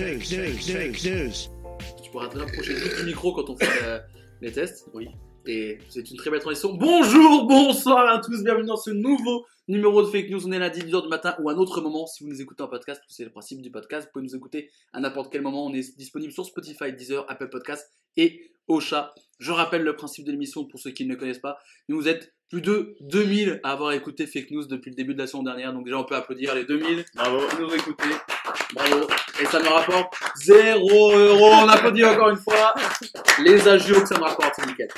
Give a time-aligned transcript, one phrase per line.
[0.00, 0.20] news,
[0.60, 1.32] fake news.
[2.02, 3.98] Tu pourras te rapprocher du micro quand on fait euh,
[4.40, 4.86] les tests.
[4.94, 5.08] Oui.
[5.46, 6.74] Et c'est une très belle transition.
[6.74, 10.46] Bonjour, bonsoir à tous, bienvenue dans ce nouveau numéro de Fake News.
[10.46, 12.62] On est lundi 10h du matin ou à un autre moment si vous nous écoutez
[12.62, 14.06] en podcast, c'est le principe du podcast.
[14.06, 15.66] Vous pouvez nous écouter à n'importe quel moment.
[15.66, 19.14] On est disponible sur Spotify, Deezer, Apple Podcast et Ocha.
[19.40, 21.58] Je rappelle le principe de l'émission pour ceux qui ne le connaissent pas.
[21.88, 25.26] Vous êtes plus de 2000 à avoir écouté Fake News depuis le début de la
[25.26, 25.72] saison dernière.
[25.72, 27.40] Donc déjà, on peut applaudir les 2000 Bravo.
[27.58, 28.14] nous ont écoutés.
[28.74, 29.06] Bravo.
[29.40, 31.50] Et ça me rapporte 0 euros.
[31.52, 32.74] On applaudit encore une fois.
[33.44, 34.88] Les agios que ça me rapporte, c'est nickel.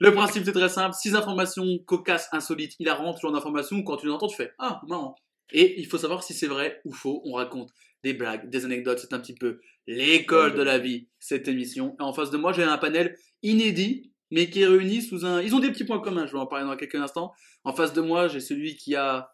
[0.00, 0.94] Le principe, c'est très simple.
[0.94, 3.82] 6 informations cocasses, insolites, hilarantes, genre d'informations.
[3.82, 5.16] Quand tu les entends, tu fais Ah, marrant.
[5.52, 7.22] Et il faut savoir si c'est vrai ou faux.
[7.24, 7.70] On raconte
[8.04, 8.98] des blagues, des anecdotes.
[8.98, 11.96] C'est un petit peu l'école de la vie, cette émission.
[11.98, 15.40] Et en face de moi, j'ai un panel inédit, mais qui est réuni sous un.
[15.40, 16.26] Ils ont des petits points communs.
[16.26, 17.32] Je vais en parler dans quelques instants.
[17.64, 19.30] En face de moi, j'ai celui qui a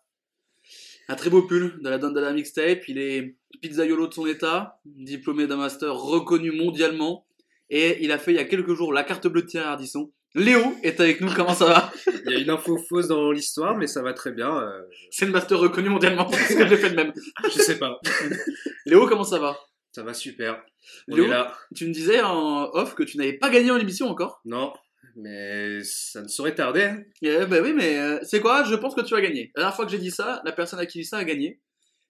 [1.09, 2.89] un très beau pull de la donne de la mixtape.
[2.89, 7.27] Il est pizzaiolo de son état, diplômé d'un master reconnu mondialement.
[7.71, 10.13] Et il a fait il y a quelques jours la carte bleue de Thierry Ardisson.
[10.37, 11.93] Léo est avec nous, comment ça va?
[12.27, 14.57] Il y a une info fausse dans l'histoire, mais ça va très bien.
[14.61, 17.13] euh, C'est le master reconnu mondialement, parce que j'ai fait le même.
[17.45, 18.01] je sais pas.
[18.87, 19.57] Léo, comment ça va?
[19.93, 20.61] Ça va super.
[21.09, 21.57] On Léo est là.
[21.75, 24.41] Tu me disais en off que tu n'avais pas gagné en émission encore.
[24.45, 24.73] Non,
[25.17, 26.83] mais ça ne saurait tarder.
[26.83, 26.99] hein.
[27.23, 28.65] Eh ben oui, mais euh, c'est quoi?
[28.65, 29.53] Je pense que tu vas gagner.
[29.55, 31.61] La dernière fois que j'ai dit ça, la personne à qui dit ça a gagné.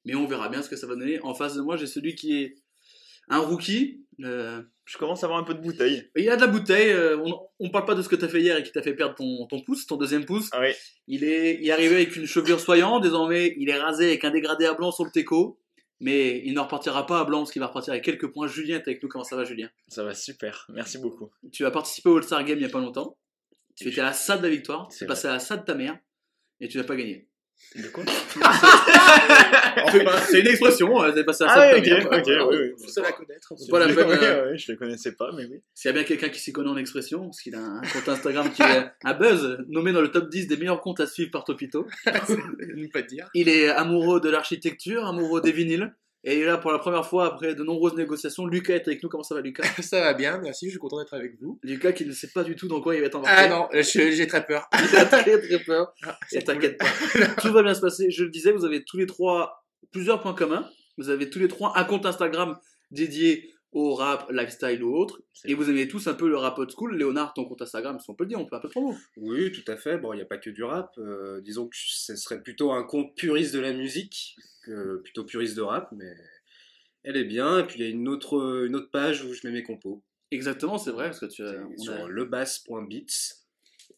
[0.04, 1.20] Mais on verra bien ce que ça va donner.
[1.20, 2.54] En face de moi, j'ai celui qui est
[3.28, 4.04] un rookie.
[4.22, 6.10] euh, Je commence à avoir un peu de bouteille.
[6.14, 8.40] Il a de la bouteille, euh, on, on parle pas de ce que t'as fait
[8.42, 10.48] hier et qui t'a fait perdre ton, ton pouce, ton deuxième pouce.
[10.52, 10.72] Ah oui.
[11.06, 14.30] Il est, il est arrivé avec une chevelure soyante, désormais il est rasé avec un
[14.30, 15.58] dégradé à blanc sur le teco.
[16.00, 18.46] Mais il ne repartira pas à blanc parce qu'il va repartir avec quelques points.
[18.46, 19.70] Julien est avec nous, comment ça va Julien?
[19.88, 20.66] Ça va super.
[20.74, 21.30] Merci beaucoup.
[21.52, 23.16] Tu as participé au All-Star Game il y a pas longtemps.
[23.76, 25.74] Tu étais à la salle de la victoire, tu passé à la salle de ta
[25.74, 25.96] mère
[26.60, 27.28] et tu n'as pas gagné.
[27.76, 28.04] De quoi
[30.30, 32.72] C'est une expression, euh, t'es passé à la Ah oui, ok, ok, oui, oui.
[32.80, 33.52] Faut se la connaître.
[33.56, 34.06] C'est pas la peine.
[34.06, 35.60] Ouais, je le connaissais pas, mais oui.
[35.74, 38.08] S'il y a bien quelqu'un qui s'y connaît en expression, parce qu'il a un compte
[38.08, 41.30] Instagram qui est un buzz, nommé dans le top 10 des meilleurs comptes à suivre
[41.30, 41.86] par Topito.
[42.06, 43.28] Ne pas dire.
[43.34, 45.94] Il est amoureux de l'architecture, amoureux des vinyles.
[46.26, 49.10] Et là, pour la première fois, après de nombreuses négociations, Lucas est avec nous.
[49.10, 49.62] Comment ça va, Lucas?
[49.82, 51.60] Ça va bien, merci, je suis content d'être avec vous.
[51.62, 53.42] Lucas qui ne sait pas du tout dans quoi il va être embarqué.
[53.44, 54.66] Ah non, j'ai très peur.
[54.90, 55.92] Il a très très peur.
[56.02, 56.86] Ah, Et t'inquiète pas.
[57.42, 58.10] Tout va bien se passer.
[58.10, 60.66] Je le disais, vous avez tous les trois plusieurs points communs.
[60.96, 62.56] Vous avez tous les trois un compte Instagram
[62.90, 65.20] dédié au rap, lifestyle ou autre.
[65.44, 66.96] Et vous aimez tous un peu le rap old school.
[66.96, 68.94] Léonard, ton compte Instagram, si on peut le dire, on peut un peu promo.
[69.18, 69.98] Oui, tout à fait.
[69.98, 70.92] Bon, il n'y a pas que du rap.
[70.98, 75.56] euh, disons que ce serait plutôt un compte puriste de la musique que plutôt puriste
[75.56, 76.14] de rap, mais
[77.02, 77.58] elle est bien.
[77.58, 80.02] Et puis il y a une autre, une autre page où je mets mes compos.
[80.30, 81.54] Exactement, c'est vrai, parce que tu as.
[81.66, 83.34] On sur a- lebass.beats.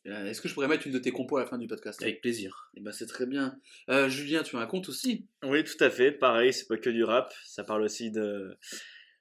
[0.07, 2.01] Euh, Est-ce que je pourrais mettre une de tes compos à la fin du podcast?
[2.03, 2.71] Avec plaisir.
[2.77, 3.59] Eh ben, c'est très bien.
[3.91, 5.27] Euh, Julien, tu as un compte aussi?
[5.43, 6.13] Oui, tout à fait.
[6.13, 7.33] Pareil, c'est pas que du rap.
[7.45, 8.57] Ça parle aussi de,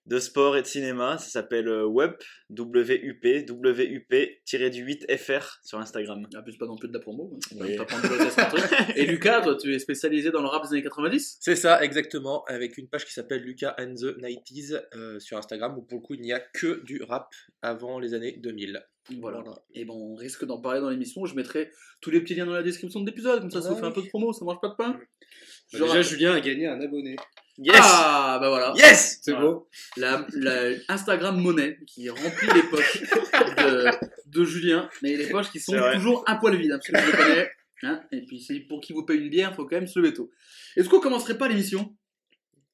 [0.05, 1.17] de sport et de cinéma.
[1.17, 2.15] Ça s'appelle euh, WUP,
[2.51, 6.27] W-U-P, W-U-P-8-FR sur Instagram.
[6.35, 7.31] Ah, plus pas non plus de la promo.
[7.33, 7.39] hein.
[7.59, 7.77] Oui.
[8.95, 12.43] Et Lucas, toi, tu es spécialisé dans le rap des années 90 C'est ça, exactement,
[12.45, 16.03] avec une page qui s'appelle Lucas and the 90s euh, sur Instagram, où pour le
[16.03, 17.29] coup il n'y a que du rap
[17.61, 18.83] avant les années 2000.
[19.19, 19.43] Voilà.
[19.75, 21.25] Et bon, on risque d'en parler dans l'émission.
[21.25, 21.69] Je mettrai
[22.01, 23.91] tous les petits liens dans la description de l'épisode, comme ça, ça vous fait un
[23.91, 24.99] peu de promo, ça mange pas de pain.
[25.71, 27.15] Je Déjà, rappelle- Julien a gagné un abonné.
[27.57, 28.73] Yes Ah, bah voilà.
[28.75, 29.47] Yes C'est Voilà.
[29.47, 29.69] beau.
[29.97, 33.89] La, la Instagram monnaie qui remplit les poches de,
[34.29, 37.17] de Julien, mais les poches qui sont toujours un poil vides, hein, parce que je
[37.17, 37.51] le connais.
[37.83, 39.99] Hein, et puis, c'est pour qu'il vous paye une bière, il faut quand même se
[39.99, 40.31] lever tôt.
[40.75, 41.95] Est-ce qu'on commencerait pas l'émission?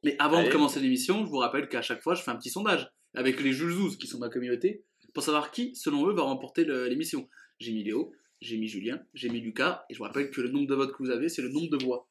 [0.03, 0.47] Mais avant Allez.
[0.47, 3.39] de commencer l'émission, je vous rappelle qu'à chaque fois, je fais un petit sondage avec
[3.41, 7.27] les Julzouz qui sont ma communauté pour savoir qui, selon eux, va remporter l'émission.
[7.59, 10.49] J'ai mis Léo, j'ai mis Julien, j'ai mis Lucas, et je vous rappelle que le
[10.49, 12.07] nombre de votes que vous avez, c'est le nombre de voix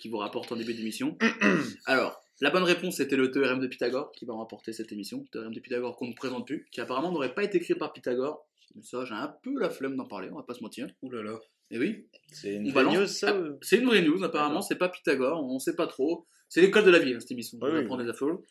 [0.00, 1.16] qui vous rapporte en début d'émission.
[1.86, 5.24] Alors, la bonne réponse c'était le théorème de Pythagore qui va remporter cette émission.
[5.32, 8.46] Théorème de Pythagore qu'on ne présente plus, qui apparemment n'aurait pas été écrit par Pythagore.
[8.74, 10.86] Mais ça, j'ai un peu la flemme d'en parler, on va pas se mentir.
[11.02, 11.38] Ouh là là.
[11.70, 12.94] Et oui, C'est une on vraie balance.
[12.98, 16.26] news, ça Ah, c'est une vraie news, apparemment, c'est pas Pythagore, on sait pas trop.
[16.48, 17.58] C'est l'école de la vie, hein, cette émission.
[17.60, 17.86] Oui, on va oui.
[17.86, 18.44] prendre des infos.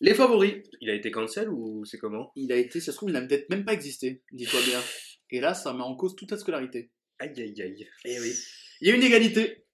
[0.00, 2.32] Les favoris, Il a été cancel ou c'est comment?
[2.36, 4.80] Il a été, ça se trouve, il n'a peut-être même pas existé, dis-toi bien.
[5.30, 6.90] Et là, ça met en cause toute ta scolarité.
[7.18, 7.88] Aïe aïe aïe.
[8.04, 8.32] Eh oui.
[8.80, 9.64] Il y a une égalité.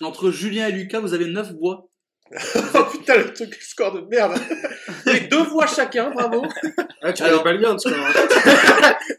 [0.00, 1.88] Entre Julien et Lucas, vous avez 9 voix.
[2.74, 4.38] Oh putain, le truc score de merde.
[5.06, 6.44] Les deux voix chacun, bravo.
[7.02, 7.96] Ah, tu Alors- pas le mien, en tout cas.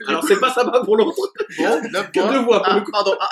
[0.08, 1.18] Alors, c'est pas sympa pour l'autre.
[1.58, 2.32] Bon, neuf Que voix.
[2.32, 2.92] deux voix pour Ah, le coup.
[2.92, 3.16] pardon.
[3.20, 3.30] Ah,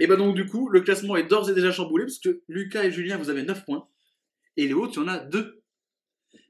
[0.00, 2.82] Et ben donc, du coup, le classement est d'ores et déjà chamboulé parce que Lucas
[2.84, 3.86] et Julien, vous avez 9 points.
[4.56, 5.62] Et Léo, tu en as 2.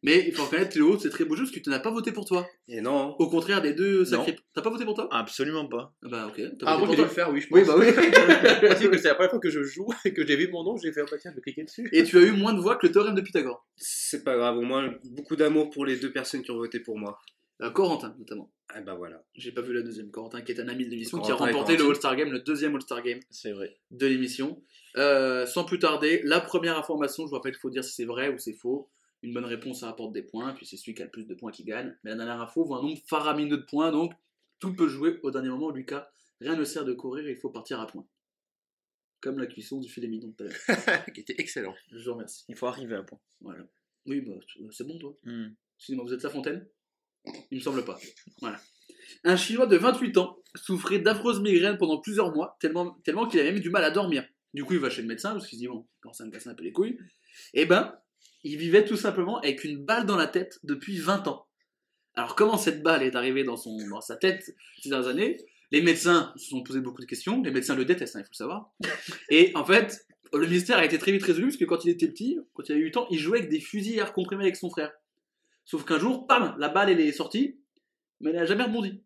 [0.06, 2.12] Mais il faut reconnaître, Léo, c'est très beau jeu parce que tu n'as pas voté
[2.12, 2.48] pour toi.
[2.68, 3.14] Et non.
[3.18, 4.36] Au contraire des deux sacrés.
[4.54, 5.08] T'as pas voté pour toi?
[5.10, 5.92] Absolument pas.
[6.04, 6.40] Ah Bah, ok.
[6.58, 7.04] T'as Ah, voté moi, pour toi.
[7.04, 7.58] le faire, oui, je pense.
[7.58, 7.86] Oui, bah oui.
[8.68, 10.76] Parce que c'est la première fois que je joue et que j'ai vu mon nom,
[10.76, 11.88] j'ai fait, oh, bah tiens, je vais cliquer dessus.
[11.92, 13.66] Et tu as eu moins de voix que le théorème de Pythagore.
[13.76, 16.96] C'est pas grave, au moins beaucoup d'amour pour les deux personnes qui ont voté pour
[16.98, 17.18] moi.
[17.62, 18.52] Euh, Corentin, notamment.
[18.68, 19.24] Ah bah voilà.
[19.34, 20.10] J'ai pas vu la deuxième.
[20.10, 21.84] Corentin, qui est un ami de l'émission, qui a remporté le.
[21.88, 23.76] All-Star Game, le deuxième All-Star Game C'est vrai.
[23.90, 24.62] de l'émission.
[24.98, 28.04] Euh, sans plus tarder, la première information, je vous rappelle qu'il faut dire si c'est
[28.04, 28.90] vrai ou c'est faux.
[29.26, 31.34] Une bonne réponse, ça rapporte des points, puis c'est celui qui a le plus de
[31.34, 31.92] points qui gagne.
[32.04, 34.12] Mais la dernière info vaut un nombre faramineux de points, donc
[34.60, 35.70] tout peut jouer au dernier moment.
[35.70, 36.08] Lucas,
[36.40, 38.06] rien ne sert de courir, il faut partir à point.
[39.20, 41.04] Comme la cuisson du filet mignon tout à l'heure.
[41.12, 41.74] qui était excellent.
[41.90, 42.44] Je vous remercie.
[42.48, 43.18] Il faut arriver à point.
[43.40, 43.66] Voilà.
[44.06, 44.34] Oui, bah,
[44.70, 45.16] c'est bon, toi.
[45.24, 45.48] Hmm.
[45.76, 46.64] Excusez-moi, vous êtes sa fontaine?
[47.50, 47.98] Il me semble pas.
[48.40, 48.60] Voilà.
[49.24, 53.50] Un Chinois de 28 ans souffrait d'affreuses migraines pendant plusieurs mois, tellement, tellement qu'il avait
[53.50, 54.24] même du mal à dormir.
[54.54, 56.30] Du coup, il va chez le médecin parce qu'il se dit, bon, quand ça me
[56.30, 56.96] casse un peu les couilles.
[57.54, 57.98] Et ben,
[58.46, 61.46] il vivait tout simplement avec une balle dans la tête depuis 20 ans.
[62.14, 65.36] Alors, comment cette balle est arrivée dans, son, dans sa tête ces dernières années?
[65.72, 67.42] Les médecins se sont posé beaucoup de questions.
[67.42, 68.72] Les médecins le détestent, hein, il faut le savoir.
[69.30, 72.06] Et en fait, le mystère a été très vite résolu parce que quand il était
[72.06, 74.54] petit, quand il avait 8 ans, il jouait avec des fusils à air comprimé avec
[74.54, 74.92] son frère.
[75.64, 77.58] Sauf qu'un jour, pam, la balle elle est sortie,
[78.20, 79.02] mais elle n'a jamais rebondi.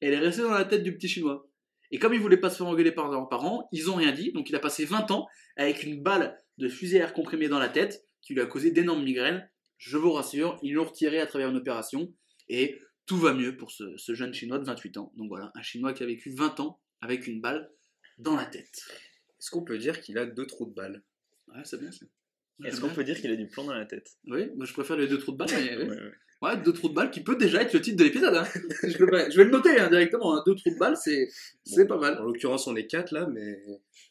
[0.00, 1.48] Elle est restée dans la tête du petit chinois.
[1.90, 4.30] Et comme il voulait pas se faire engueuler par leurs parents, ils ont rien dit,
[4.30, 5.26] donc il a passé 20 ans
[5.56, 8.70] avec une balle de fusil à air comprimé dans la tête, qui lui a causé
[8.70, 9.48] d'énormes migraines.
[9.78, 12.12] Je vous rassure, ils l'ont retiré à travers une opération,
[12.48, 15.12] et tout va mieux pour ce, ce jeune chinois de 28 ans.
[15.16, 17.70] Donc voilà, un chinois qui a vécu 20 ans avec une balle
[18.18, 18.82] dans la tête.
[19.38, 21.02] Est-ce qu'on peut dire qu'il a deux trous de balle?
[21.48, 22.06] Ouais, c'est bien ça.
[22.64, 24.18] Est-ce qu'on peut dire qu'il a du plomb dans la tête?
[24.26, 25.88] Oui, moi je préfère les deux trous de balle, mais ouais.
[25.88, 26.12] Ouais,
[26.42, 26.56] ouais.
[26.64, 28.34] Deux trous de balle qui peut déjà être le titre de l'épisode.
[28.34, 28.44] Hein.
[28.82, 30.36] je, je vais le noter hein, directement.
[30.36, 30.42] hein.
[30.46, 31.28] Deux trous de balle, c'est
[31.64, 32.18] c'est pas mal.
[32.18, 33.60] En l'occurrence, on est quatre là, mais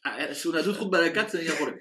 [0.03, 1.77] Ah, euh, si on a deux trous de balle à quatre, a un problème.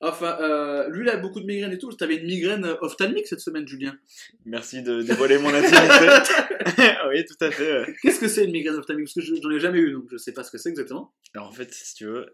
[0.00, 1.90] Enfin, euh, lui, il a beaucoup de migraines et tout.
[1.92, 3.96] T'avais une migraine ophtalmique cette semaine, Julien.
[4.44, 5.74] Merci de dévoiler mon intimité.
[7.08, 7.86] oui, tout à fait.
[8.02, 9.06] Qu'est-ce que c'est une migraine ophtalmique?
[9.06, 11.12] Parce que je- j'en ai jamais eu, donc je sais pas ce que c'est exactement.
[11.34, 12.26] Alors en fait, si tu veux,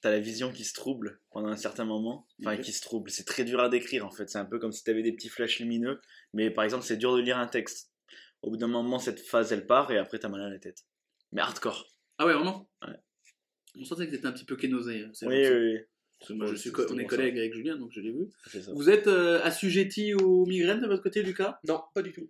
[0.00, 2.26] t'as la vision qui se trouble pendant un certain moment.
[2.40, 3.10] Enfin, qui se trouble.
[3.10, 4.28] C'est très dur à décrire en fait.
[4.28, 6.00] C'est un peu comme si t'avais des petits flashs lumineux.
[6.32, 7.90] Mais par exemple, c'est dur de lire un texte.
[8.42, 10.84] Au bout d'un moment, cette phase elle part et après t'as mal à la tête.
[11.32, 11.86] Mais hardcore.
[12.18, 12.68] Ah ouais, vraiment?
[12.86, 12.94] Ouais.
[13.78, 15.04] On sentait que t'étais un petit peu kénosé.
[15.04, 15.78] hein, Oui, oui, oui.
[16.18, 18.28] Parce que moi, je suis co- on est collègues avec Julien, donc je l'ai vu.
[18.74, 21.58] Vous êtes euh, assujetti aux migraines de votre côté, Lucas?
[21.66, 22.28] Non, pas du tout.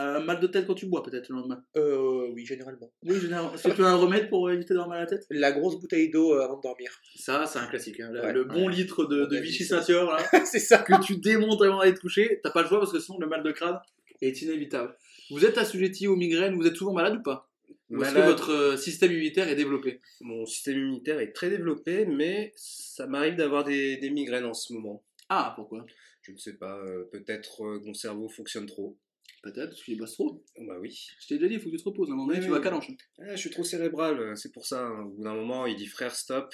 [0.00, 1.62] Euh, Mal de tête quand tu bois, peut-être le lendemain.
[1.76, 2.90] Euh, oui, généralement.
[3.04, 3.52] Oui, généralement.
[3.54, 5.26] Est-ce que tu as un remède pour éviter d'avoir mal à la tête?
[5.30, 6.90] La grosse bouteille d'eau euh, avant de dormir.
[7.16, 8.00] Ça, c'est un classique.
[8.00, 8.10] hein.
[8.12, 9.82] Le, Ouais, le bon litre de, Vichy là,
[10.44, 10.78] c'est ça.
[10.78, 13.26] que tu démontes avant d'aller te coucher, t'as pas le choix parce que sinon le
[13.28, 13.78] mal de crâne
[14.22, 14.96] est inévitable.
[15.30, 17.48] Vous êtes assujetti aux migraines, vous êtes souvent malade ou pas?
[17.90, 20.00] Ou est-ce que malade, votre euh, système immunitaire est développé?
[20.20, 24.72] Mon système immunitaire est très développé, mais ça m'arrive d'avoir des, des migraines en ce
[24.72, 25.02] moment.
[25.28, 25.84] Ah, pourquoi?
[26.22, 28.96] Je ne sais pas, euh, peut-être euh, que mon cerveau fonctionne trop.
[29.42, 30.44] Peut-être, parce qu'il bosse trop.
[30.56, 30.94] Oh, Bah oui.
[31.20, 32.10] Je t'ai déjà dit, il faut que tu te reposes.
[32.10, 32.62] À un moment donné, Oui, tu vas oui.
[32.62, 32.88] calanche.
[33.20, 34.86] Ah, je suis trop cérébral, euh, c'est pour ça.
[34.86, 35.02] hein.
[35.04, 36.52] Au bout d'un moment, il dit frère, stop.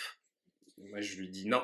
[0.78, 1.62] Moi, je lui dis non.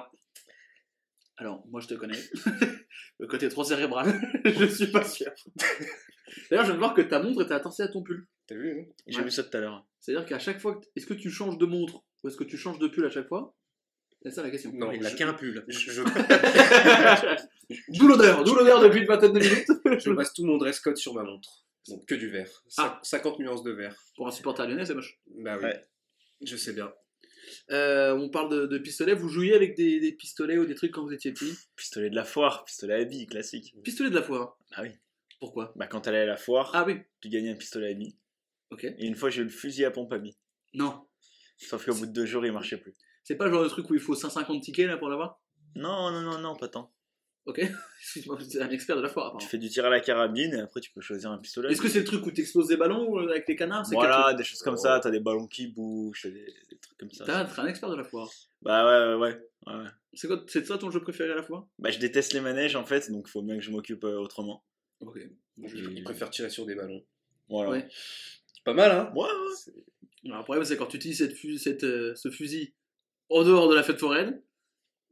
[1.37, 2.19] Alors, moi je te connais.
[3.19, 5.31] le côté trop cérébral, je suis pas sûr.
[6.51, 8.27] D'ailleurs, je viens de voir que ta montre était attachée à ton pull.
[8.47, 9.25] T'as vu hein J'ai Ouais.
[9.25, 9.87] vu ça tout à l'heure.
[10.01, 12.57] C'est-à-dire qu'à chaque fois, que- est-ce que tu changes de montre ou est-ce que tu
[12.57, 13.55] changes de pull à chaque fois?
[14.25, 14.73] C'est ça la question.
[14.75, 15.65] Non, il a je- qu'un pull.
[15.69, 16.03] Je,
[17.89, 19.67] d'où l'odeur, d'où l'odeur depuis une vingtaine de minutes.
[20.05, 21.65] je passe tout mon dress code sur ma montre.
[21.89, 22.49] Donc que du vert.
[22.79, 23.01] Ah.
[23.03, 23.97] Cin- 50 nuances de vert.
[24.17, 25.19] Pour un supporter lyonnais, c'est moche.
[25.39, 25.65] Bah oui.
[25.65, 25.85] Ouais.
[26.43, 26.93] Je sais bien.
[27.71, 29.15] Euh, on parle de, de pistolets.
[29.15, 31.53] Vous jouiez avec des, des pistolets ou des trucs quand vous étiez petit?
[31.75, 33.75] Pistolet de la foire, pistolet à billes, classique.
[33.83, 34.57] Pistolet de la foire.
[34.73, 34.91] Ah oui.
[35.41, 35.73] Pourquoi?
[35.75, 36.99] Bah quand t'allais à la foire, Ah oui.
[37.21, 38.17] tu gagnais un pistolet à billes.
[38.71, 38.85] Ok.
[38.85, 40.37] Et une fois, j'ai eu le fusil à pompe à billes.
[40.75, 41.05] Non.
[41.59, 42.95] Sauf qu'au bout de deux jours, il marchait plus.
[43.25, 45.41] C'est pas le genre de truc où il faut 150 tickets là pour l'avoir?
[45.77, 46.93] Non, non, non, non, pas tant.
[47.47, 47.59] Ok.
[48.01, 50.61] Excuse-moi, c'est un expert de la foire Tu fais du tir à la carabine et
[50.61, 51.73] après tu peux choisir un pistolet.
[51.73, 54.37] Est-ce que c'est le truc où t'exploses des ballons ou avec les canards Voilà, truc
[54.39, 57.25] des choses comme ça, t'as des ballons qui bougent, des, des trucs comme ça.
[57.25, 58.29] T'as- T'es un expert de la foire.
[58.61, 59.75] Bah ouais, ouais, ouais.
[59.75, 59.89] ouais.
[60.15, 61.67] C'est quoi C'est ça ton jeu préféré à la foire?
[61.81, 64.63] Bah je déteste les manèges en fait, donc faut bien que je m'occupe euh, autrement.
[65.01, 65.19] Ok.
[65.65, 67.05] Je, je préfère tirer sur des ballons.
[67.49, 67.71] Voilà.
[67.71, 67.89] Ouais.
[68.65, 69.13] Pas mal, hein?
[69.17, 69.83] Ouais, ouais.
[70.27, 72.73] Alors, le problème, c'est quand tu utilises cette fu- cette, euh, ce fusil
[73.35, 74.41] en dehors de la fête foraine.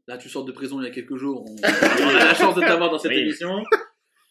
[0.06, 1.44] Là, tu sors de prison il y a quelques jours.
[1.48, 3.18] On, on a la chance de t'avoir dans cette Oui.
[3.18, 3.62] émission.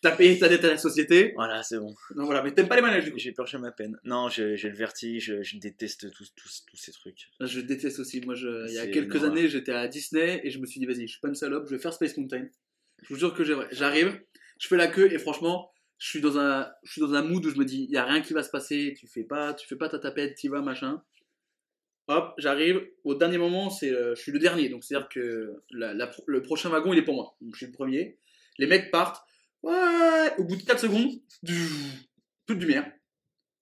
[0.02, 1.32] t'as payé ta dette à la société.
[1.36, 1.94] Voilà, c'est bon.
[2.16, 3.18] Non, voilà, mais t'aimes pas les manèges du coup.
[3.20, 3.98] J'ai purgé ma peine.
[4.04, 7.30] Non, j'ai j'ai le vertige, je, je déteste tous, tous, tous ces trucs.
[7.40, 8.20] Je déteste aussi.
[8.22, 10.80] Moi, je, il y a C'est quelques années, j'étais à Disney et je me suis
[10.80, 12.48] dit, vas-y, je suis pas une salope, je vais faire Space Mountain.
[13.04, 13.44] Je vous jure que.
[13.72, 14.20] J'arrive,
[14.60, 17.46] je fais la queue et franchement, je suis dans un, je suis dans un mood
[17.46, 19.54] où je me dis, il y a rien qui va se passer, tu fais pas,
[19.54, 21.02] tu fais pas ta tapette, tu vas, machin.
[22.10, 22.82] Hop, j'arrive.
[23.04, 26.92] Au dernier moment, c'est, euh, je suis le dernier, donc c'est-à-dire que le prochain wagon,
[26.92, 27.36] il est pour moi.
[27.40, 28.18] Donc, je suis le premier.
[28.58, 29.24] Les mecs partent.
[29.62, 30.34] Ouais.
[30.40, 31.12] Au bout de 4 secondes,
[32.48, 32.92] toute lumière.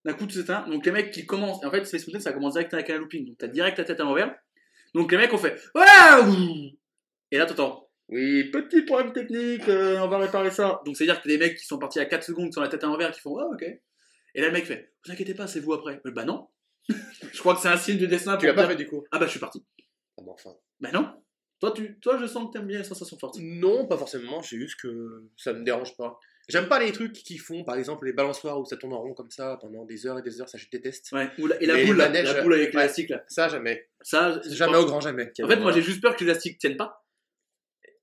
[0.05, 0.65] D'un coup, tout s'éteint.
[0.69, 1.63] Donc les mecs qui commencent.
[1.65, 3.25] En fait, Space Mountain, ça commence direct avec un looping.
[3.27, 4.33] Donc t'as direct la tête à l'envers.
[4.93, 5.59] Donc les mecs ont fait.
[5.75, 5.83] Ouais
[7.31, 7.89] Et là, t'entends.
[8.07, 10.81] Oui, petit problème technique, euh, on va réparer ça.
[10.85, 12.85] Donc c'est-à-dire que des mecs qui sont partis à 4 secondes, qui sont la tête
[12.85, 13.63] à l'envers, qui font Ouais, ok.
[13.63, 15.99] Et là, le mec fait Vous inquiétez pas, c'est vous après.
[16.05, 16.47] Euh, bah non.
[16.89, 18.37] Je crois que c'est un signe du destin.
[18.37, 19.65] Tu l'as pas fait du coup Ah bah je suis parti.
[20.17, 20.51] Ah bah enfin.
[20.79, 21.09] Bah non.
[21.59, 23.37] Toi, tu, toi, je sens que t'aimes bien les sensations fortes.
[23.39, 26.19] Non, pas forcément, c'est juste que ça me dérange pas.
[26.49, 29.13] J'aime pas les trucs qui font, par exemple, les balançoires où ça tourne en rond
[29.13, 31.11] comme ça pendant des heures et des heures, ça je déteste.
[31.11, 31.29] Ouais.
[31.39, 33.23] Ou la- et la boule, là, manèges, la boule avec l'élastique là.
[33.27, 33.89] Ça, jamais.
[34.01, 35.31] Ça, Jamais au grand jamais.
[35.43, 37.03] En fait, moi j'ai juste peur que l'élastique tienne pas.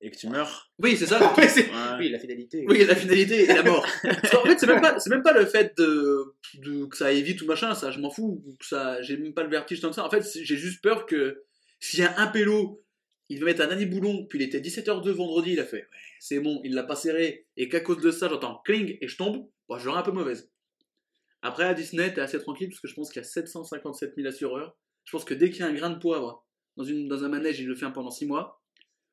[0.07, 0.71] Et que tu meurs.
[0.79, 1.19] Oui, c'est ça.
[1.39, 1.97] Ouais, c'est- Ouais.
[1.99, 2.65] Oui, la finalité.
[2.69, 3.87] Oui, la finalité et la mort.
[4.03, 7.07] Parce qu'en fait, c'est même pas, c'est même pas le fait de, de- que ça
[7.07, 8.43] aille vite ou machin, ça, je m'en fous.
[8.47, 10.05] ou que ça, j'ai même pas le vertige tant que ça.
[10.05, 11.43] En fait, j'ai juste peur que
[11.81, 12.83] s'il y a un pélo,
[13.31, 15.87] il veut mettre un dernier boulon, puis il était 17h02 vendredi, il a fait, ouais,
[16.21, 19.17] c'est bon, il l'a pas serré, et qu'à cause de ça, j'entends cling et je
[19.17, 20.51] tombe, bon, j'aurais un peu mauvaise.
[21.41, 24.29] Après, à Disney, t'es assez tranquille, parce que je pense qu'il y a 757 000
[24.29, 24.77] assureurs.
[25.05, 26.47] Je pense que dès qu'il y a un grain de poivre
[26.77, 28.63] dans, une, dans un manège, il le fait un pendant 6 mois.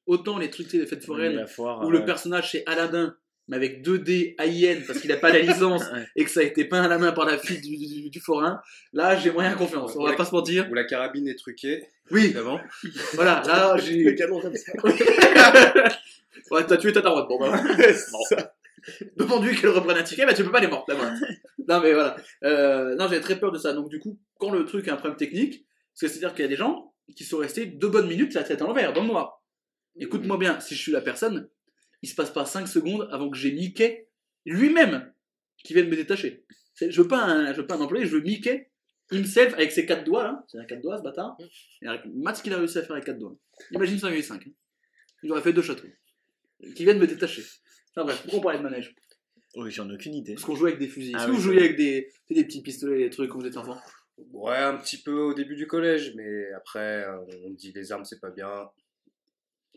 [0.07, 1.85] Autant les trucs, les fêtes foraines, foire.
[1.85, 3.15] où le personnage c'est Aladdin,
[3.47, 6.05] mais avec 2D AIN parce qu'il a pas la licence Ouais.
[6.15, 8.19] et que ça a été peint à la main par la fille du, du- du
[8.19, 8.59] forain,
[8.93, 10.67] là j'ai moyen confiance, on va pas se mentir.
[10.69, 12.59] Où la carabine est truquée, Oui, évidemment.
[13.13, 14.15] voilà, là Le j'ai.
[14.15, 14.71] canon comme ça.
[16.51, 17.57] ouais, t'as tué ta tarotte, bon bah.
[17.93, 18.53] Ça.
[19.17, 21.13] Demande-lui qu'elle reprenne un ticket, bah tu peux pas, là voilà.
[21.67, 22.15] non mais voilà.
[22.43, 24.97] Euh, non, j'avais très peur de ça, donc du coup, quand le truc a un
[24.97, 28.43] problème technique, c'est-à-dire qu'il y a des gens qui sont restés deux bonnes minutes la
[28.43, 29.40] tête à l'envers, dans le noir.
[29.97, 31.49] Écoute-moi bien, si je suis la personne,
[32.01, 34.07] il se passe pas 5 secondes avant que j'ai Mickey
[34.45, 35.13] lui-même
[35.63, 36.45] qui vienne me détacher.
[36.79, 38.71] Je veux pas un, je veux pas un employé, je veux Mickey
[39.11, 40.43] himself avec ses quatre doigts là.
[40.47, 41.37] C'est un quatre doigts ce bâtard.
[41.81, 43.35] Et avec Matt ce qu'il a réussi à faire avec quatre doigts.
[43.71, 44.47] Imagine ça, avait 5.
[45.23, 45.87] Il aurait fait deux châteaux.
[46.75, 47.43] Qui viennent me détacher.
[47.91, 48.95] Enfin bref, pourquoi on parlait de manège?
[49.55, 50.33] Oui, j'en ai aucune idée.
[50.33, 51.13] Parce qu'on jouait avec des fusils.
[51.15, 53.45] Ah Est-ce que oui, vous jouiez avec des, des petits pistolets, des trucs quand vous
[53.45, 53.77] étiez enfant
[54.31, 58.05] Ouais, un petit peu au début du collège, mais après, euh, on dit les armes,
[58.05, 58.69] c'est pas bien.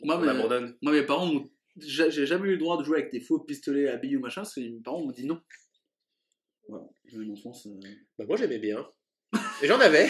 [0.02, 0.76] Moi, On mes, abandonne.
[0.82, 1.30] moi, mes parents.
[1.76, 4.20] J'ai j'ai jamais eu le droit de jouer avec des faux pistolets à billes ou
[4.20, 5.40] machin, parce que mes parents m'ont dit non.
[6.68, 7.66] Voilà, j'ai eu une enfance.
[7.66, 7.80] euh,
[8.18, 8.86] Bah, moi j'aimais bien.
[9.62, 10.08] Et j'en avais.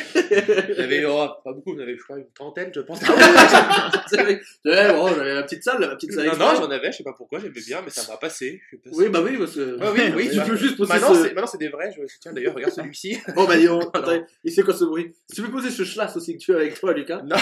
[0.77, 3.01] J'avais oh, pas beaucoup, j'en avais je crois une trentaine, je pense.
[3.03, 4.41] Vrai.
[4.65, 6.27] Ouais, bon, j'avais ma petite salle, ma petite salle.
[6.27, 8.61] non, j'en avais, je sais pas pourquoi, j'aimais bien, mais ça m'a passé.
[8.93, 9.77] Oui, bah oui, parce que.
[9.81, 12.01] Ah oui, oui, tu bah, peux juste poser Maintenant, ce- maintenant, c'est des vrais, je
[12.21, 13.19] tiens d'ailleurs, regarde celui-ci.
[13.35, 13.91] Bon, bah dis donc, Non.
[13.93, 15.13] attends, il sait quoi ce bruit?
[15.29, 17.23] Si tu peux poser ce schlass aussi que tu as avec toi, Lucas.
[17.25, 17.37] Non.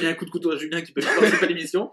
[0.00, 1.90] Mis un coup de couteau à Julien qui peut pas participer à l'émission.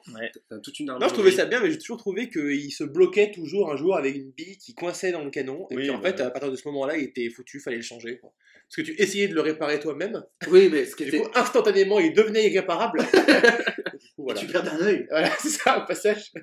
[0.50, 1.02] T'as toute une arme.
[1.02, 3.96] Non, je trouvais ça bien, mais j'ai toujours trouvé qu'il se bloquait toujours un jour
[3.96, 5.68] avec une bille qui coinçait dans le canon.
[5.72, 7.78] Et Oui, puis en bah fait, à partir de ce moment-là, il était foutu, fallait
[7.78, 8.18] le changer.
[8.20, 8.32] quoi.
[8.76, 11.20] Parce que tu essayais de le réparer toi-même, Oui, mais ce qui et était.
[11.20, 13.00] du coup, instantanément, il devenait irréparable.
[14.00, 14.40] du coup, voilà.
[14.40, 15.08] Tu perds un œil.
[15.10, 16.34] Voilà, c'est ça, au passage.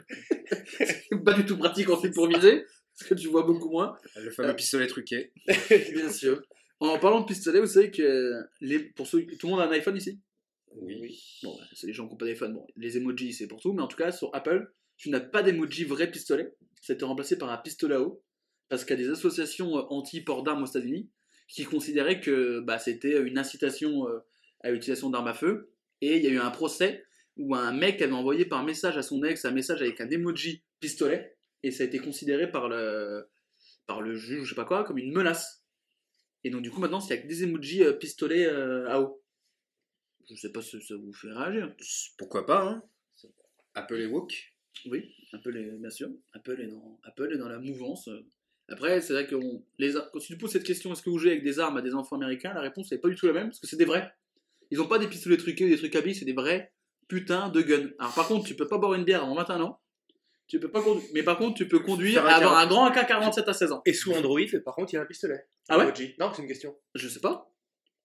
[1.24, 2.64] Pas du tout pratique ensuite pour viser,
[2.98, 3.96] parce que tu vois beaucoup moins.
[4.16, 5.32] Le fameux pistolet truqué.
[5.92, 6.42] Bien sûr.
[6.80, 9.72] En parlant de pistolet, vous savez que les, pour ceux, tout le monde a un
[9.72, 10.18] iPhone ici?
[10.74, 11.20] Oui.
[11.42, 12.54] Bon, c'est les gens qui n'ont pas d'iPhone.
[12.54, 15.42] Bon, les emojis, c'est pour tout, mais en tout cas, sur Apple, tu n'as pas
[15.42, 16.54] d'emoji vrai pistolet.
[16.80, 18.22] Ça a été remplacé par un pistolet à eau.
[18.70, 21.10] Parce qu'il y a des associations euh, anti-port d'armes aux États-Unis
[21.52, 24.20] qui considéraient que bah, c'était une incitation euh,
[24.60, 25.70] à l'utilisation d'armes à feu.
[26.00, 27.04] Et il y a eu un procès
[27.36, 30.64] où un mec avait envoyé par message à son ex un message avec un emoji
[30.80, 31.36] pistolet.
[31.62, 33.28] Et ça a été considéré par le,
[33.86, 35.64] par le juge, je sais pas quoi, comme une menace.
[36.42, 39.00] Et donc, du coup, maintenant, il n'y a que des emojis euh, pistolets euh, à
[39.00, 39.22] eau.
[40.28, 41.74] Je sais pas si ça vous fait réagir.
[42.16, 42.82] Pourquoi pas, hein
[43.74, 44.54] Apple et Woke.
[44.86, 46.08] Oui, Apple est, bien sûr.
[46.32, 48.08] Apple est dans, Apple est dans la mouvance.
[48.72, 51.32] Après, c'est vrai que on- les, quand tu poses cette question, est-ce que vous jouez
[51.32, 53.48] avec des armes à des enfants américains La réponse n'est pas du tout la même,
[53.48, 54.10] parce que c'est des vrais.
[54.70, 56.72] Ils n'ont pas des pistolets truqués ou des trucs à billes, c'est des vrais
[57.08, 57.90] putains de guns.
[57.98, 59.80] Alors par contre, tu peux pas boire une bière avant 21 ans.
[60.46, 61.06] Tu peux pas conduire.
[61.14, 63.72] Mais par contre, tu peux conduire Faire un et avoir un grand AK-47 à 16
[63.72, 63.82] ans.
[63.86, 65.44] Et sous Android, par contre, il y a un pistolet.
[65.68, 65.92] Ah ouais?
[66.18, 66.76] Non, c'est une question.
[66.94, 67.50] Je sais pas.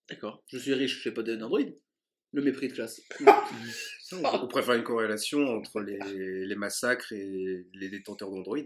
[0.10, 0.44] D'accord.
[0.48, 1.60] Je suis riche, je sais pas d'Android.
[2.34, 3.02] Le mépris de classe.
[4.12, 6.00] On préfère une corrélation entre les,
[6.46, 8.60] les massacres et les détenteurs d'Android.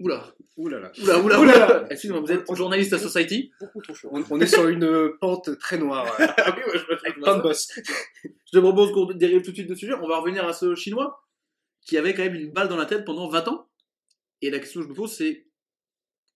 [0.00, 1.40] Oula, là oula, oula, Oula.
[1.40, 1.86] oula.
[1.90, 4.08] Excusez-moi, vous êtes journaliste à Society Beaucoup trop chaud.
[4.12, 6.06] On, on est sur une pente très noire.
[6.18, 7.68] Ah oui, ouais, je me avec fais plein de boss.
[8.24, 9.92] Je te propose qu'on dérive tout de suite de sujet.
[9.94, 11.22] On va revenir à ce chinois
[11.82, 13.68] qui avait quand même une balle dans la tête pendant 20 ans.
[14.42, 15.46] Et la question que je me pose, c'est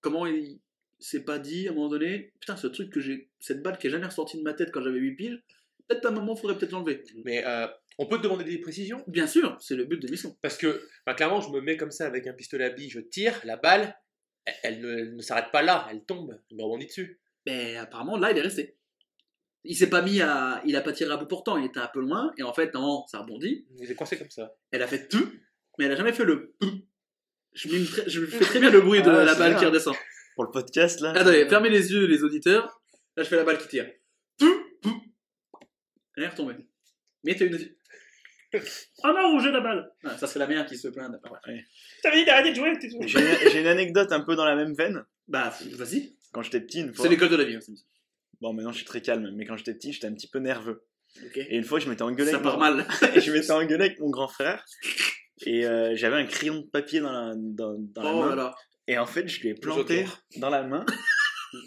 [0.00, 0.60] comment il
[0.98, 3.86] s'est pas dit à un moment donné, putain, ce truc que j'ai, cette balle qui
[3.86, 5.42] est jamais ressortie de ma tête quand j'avais 8 piges,
[5.88, 7.02] peut-être à un moment, faudrait peut-être l'enlever.
[7.24, 7.66] Mais euh,
[7.98, 9.02] on peut te demander des précisions?
[9.06, 10.36] Bien sûr, c'est le but de l'émission.
[10.42, 13.00] Parce que, enfin, clairement, je me mets comme ça avec un pistolet à billes, je
[13.00, 13.96] tire, la balle,
[14.44, 17.20] elle, elle ne, elle ne s'arrête pas là, elle tombe, je me rebondis dessus.
[17.46, 18.76] Mais apparemment, là, il est resté.
[19.64, 20.60] Il s'est pas mis à.
[20.66, 22.74] Il a pas tiré à bout portant, il était un peu loin, et en fait,
[22.74, 23.66] non, ça rebondit.
[23.78, 24.54] Il est coincé comme ça.
[24.70, 25.26] Elle a fait tout,
[25.78, 26.54] mais elle a jamais fait le.
[27.54, 29.58] Je, très- je fais très bien le bruit de Ah, la balle bien.
[29.60, 29.94] qui redescend.
[30.34, 31.10] Pour le podcast, là.
[31.12, 32.80] Attendez, fermez les yeux, les auditeurs.
[33.16, 33.88] Là, je fais la balle qui tire.
[36.16, 36.54] Elle est retombée.
[37.24, 37.58] Mais t'as une.
[39.02, 41.12] Oh non, j'ai la balle Ah, Ça, c'est la mère qui se plaint.
[41.46, 41.64] Ouais.
[42.02, 43.06] T'avais dit d'arrêter de jouer, t'es toujours.
[43.06, 45.04] J'ai une, j'ai une anecdote un peu dans la même veine.
[45.28, 46.14] Bah, vas-y.
[46.32, 47.04] Quand j'étais petit, une fois.
[47.04, 47.56] C'est l'école de la vie.
[47.56, 47.72] hein, c'est-
[48.40, 50.84] Bon, maintenant je suis très calme, mais quand j'étais petit, j'étais un petit peu nerveux.
[51.24, 51.36] Ok.
[51.36, 52.30] Et une fois, je m'étais engueulé.
[52.32, 52.86] Ça avec part mon- mal.
[53.14, 54.64] et je m'étais engueulé avec mon grand frère.
[55.46, 58.28] Et euh, j'avais un crayon de papier dans la, dans, dans la Oh main.
[58.30, 58.54] là là.
[58.86, 60.22] Et en fait, je lui ai planté Joker.
[60.36, 60.84] dans la main.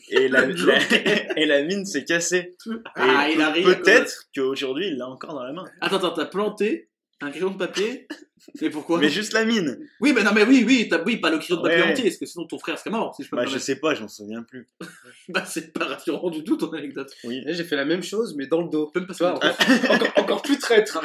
[0.09, 0.79] Et la, la-
[1.37, 2.55] et la mine s'est cassée.
[2.95, 3.65] Ah, il arrive.
[3.65, 5.65] Peut-être qu'aujourd'hui, il l'a encore dans la main.
[5.81, 6.89] Attends, attends, t'as planté
[7.19, 8.07] un crayon de papier
[8.61, 9.79] Mais pourquoi Mais juste la mine.
[9.99, 11.91] Oui, mais non, mais oui, oui, t'as, oui, pas le crayon de papier Ouais.
[11.91, 13.95] entier, parce que sinon ton frère serait mort, si je peux Bah, je sais pas,
[13.95, 14.69] j'en souviens plus.
[15.29, 17.11] Bah, c'est pas rassurant du tout ton anecdote.
[17.25, 17.41] Oui.
[17.43, 18.91] Là, J'ai fait la même chose, mais dans le dos.
[18.95, 19.55] Même pas vois, encore,
[19.89, 21.01] encore, encore plus traître.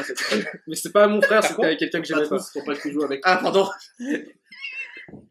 [0.68, 2.36] mais c'est pas à mon frère, c'était avec quelqu'un que j'aimais pas.
[2.66, 3.20] pas que tu joues avec.
[3.24, 3.66] Ah, pardon.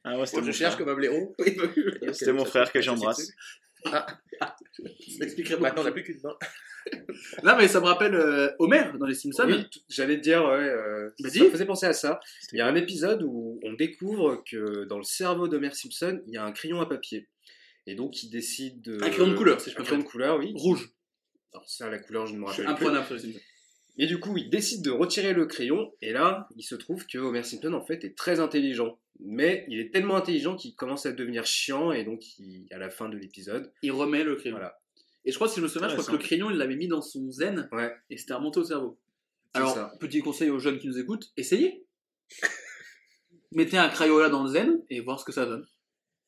[0.03, 0.85] Ah ouais, c'était Je mon cherche frère.
[0.85, 1.35] comme un blaireau.
[2.13, 3.31] C'était mon frère que j'embrasse.
[3.85, 4.55] Ça
[5.21, 5.57] expliquerait.
[5.59, 6.35] Maintenant, on n'a plus qu'une main.
[7.43, 9.45] Non, mais ça me rappelle euh, Homer dans les Simpsons.
[9.45, 11.37] Oui, j'allais te dire, ouais, euh, Vas-y.
[11.37, 12.19] ça me faisait penser à ça.
[12.51, 16.33] Il y a un épisode où on découvre que dans le cerveau d'Homer Simpson, il
[16.33, 17.27] y a un crayon à papier.
[17.85, 18.95] Et donc, il décide de...
[19.03, 20.53] Un crayon de couleur, si je peux Un crayon de couleur, oui.
[20.55, 20.89] Rouge.
[21.53, 22.85] Alors ça, la couleur, je ne me Je suis rappelle plus.
[22.87, 23.45] imprenable sur les Simpsons.
[23.97, 27.17] Et du coup, il décide de retirer le crayon, et là, il se trouve que
[27.17, 28.97] Homer Simpson, en fait, est très intelligent.
[29.19, 32.89] Mais il est tellement intelligent qu'il commence à devenir chiant, et donc, il- à la
[32.89, 34.55] fin de l'épisode, Il remet le crayon.
[34.55, 34.79] voilà.
[35.25, 36.87] Et je crois, si je me souviens, je crois que le crayon, il l'avait mis
[36.87, 37.93] dans son zen Ouais.
[38.09, 38.97] et c'était remonté au cerveau.
[39.53, 39.93] Alors, ça.
[39.99, 41.85] petit conseil aux jeunes qui nous écoutent, essayez.
[43.51, 45.67] Mettez un crayola dans le zen et voir ce que ça donne.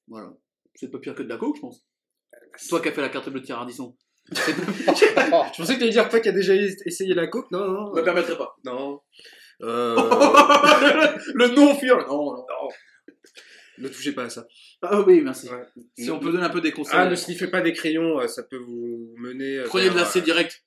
[0.07, 0.33] Voilà.
[0.75, 1.85] C'est pas pire que de la coke, je pense.
[2.67, 3.95] Toi qui as fait la carte bleue de Thierry Ardisson.
[3.97, 6.53] C'est pas- Je pensais que tu allais dire toi qui as déjà
[6.85, 7.51] essayé la coke.
[7.51, 7.91] Non, non.
[7.93, 8.55] Je me permettrai pas.
[8.63, 9.01] Non.
[9.61, 9.95] Euh,
[11.33, 11.97] le non-fier.
[12.07, 12.43] Non, non.
[13.79, 14.45] ne touchez pas à ça.
[14.81, 15.49] Ah oui, merci.
[15.49, 15.63] Ouais.
[15.97, 16.95] Si on peut donner un peu des conseils.
[16.97, 19.59] Ah, ne sniffez pas des crayons, euh, ça peut vous mener.
[19.59, 20.63] euh, Prenez de vers, euh, direct.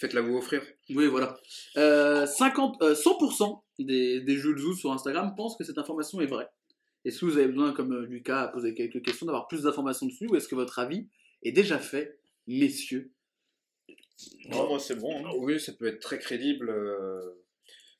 [0.00, 0.62] Faites-la vous offrir.
[0.90, 1.36] Oui, voilà.
[1.76, 6.26] Euh, 50, euh, 100% des, des Jules Zou sur Instagram pensent que cette information est
[6.26, 6.48] vraie.
[7.04, 10.06] Est-ce que vous avez besoin, comme euh, Lucas a posé quelques questions, d'avoir plus d'informations
[10.06, 11.08] dessus ou est-ce que votre avis
[11.42, 13.12] est déjà fait, messieurs
[14.48, 15.26] Non, moi, c'est bon.
[15.26, 15.30] hein.
[15.38, 17.44] Oui, ça peut être très crédible euh,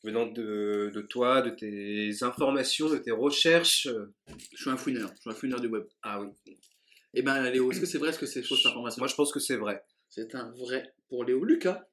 [0.04, 3.88] venant de, de toi, de tes informations, de tes recherches.
[4.52, 5.84] Je suis un fouineur, je suis un fouineur du web.
[6.02, 6.28] Ah oui.
[7.14, 9.00] Eh ben Léo, est-ce que c'est vrai, est-ce que c'est fausse cette information?
[9.00, 9.82] Moi, je pense que c'est vrai.
[10.08, 11.44] C'est un vrai pour Léo.
[11.44, 11.86] Lucas,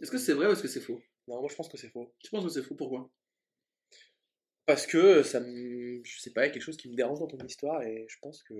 [0.00, 1.00] est-ce que c'est vrai ou est-ce que c'est faux?
[1.28, 2.12] Non, moi je pense que c'est faux.
[2.24, 3.08] Je pense que c'est faux, pourquoi?
[4.66, 6.00] Parce que ça me.
[6.04, 8.06] Je sais pas, il y a quelque chose qui me dérange dans ton histoire et
[8.08, 8.54] je pense que.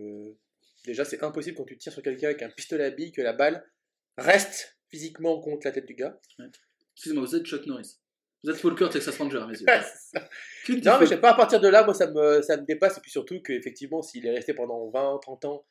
[0.85, 3.33] Déjà, c'est impossible quand tu tires sur quelqu'un avec un pistolet à billes que la
[3.33, 3.65] balle
[4.19, 6.19] reste physiquement contre la tête du gars.
[6.95, 7.99] Excusez-moi, vous êtes Chuck Norris.
[8.45, 9.67] Vous êtes Paul Kurt, Texas Ranger, messieurs.
[10.65, 12.67] Qu'une non, mais je sais pas, à partir de là, moi ça me, ça me
[12.67, 12.99] dépasse.
[12.99, 15.65] Et puis surtout qu'effectivement, s'il est resté pendant 20, 30 ans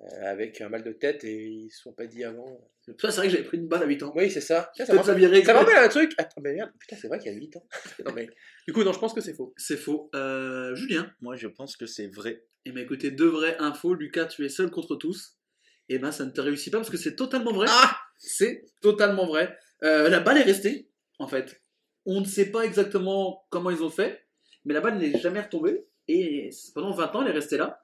[0.00, 2.70] euh, avec un mal de tête et ils se sont pas dit avant.
[3.00, 4.12] Ça, c'est vrai que j'avais pris une balle à 8 ans.
[4.14, 4.70] Oui, c'est ça.
[4.76, 6.12] Ça ça me rappelle un truc.
[6.18, 7.66] Attends, mais merde, putain, c'est vrai qu'il y a 8 ans.
[8.04, 8.28] non, mais...
[8.66, 9.54] Du coup, non, je pense que c'est faux.
[9.56, 10.10] C'est faux.
[10.14, 12.44] Euh, Julien Moi, je pense que c'est vrai.
[12.68, 13.94] Eh bien écoutez, deux vraies infos.
[13.94, 15.38] Lucas, tu es seul contre tous.
[15.88, 17.66] Eh ben ça ne te réussit pas parce que c'est totalement vrai.
[17.70, 19.56] Ah C'est totalement vrai.
[19.84, 21.62] Euh, la balle est restée, en fait.
[22.04, 24.26] On ne sait pas exactement comment ils ont fait,
[24.66, 25.86] mais la balle n'est jamais retombée.
[26.08, 27.82] Et pendant 20 ans, elle est restée là.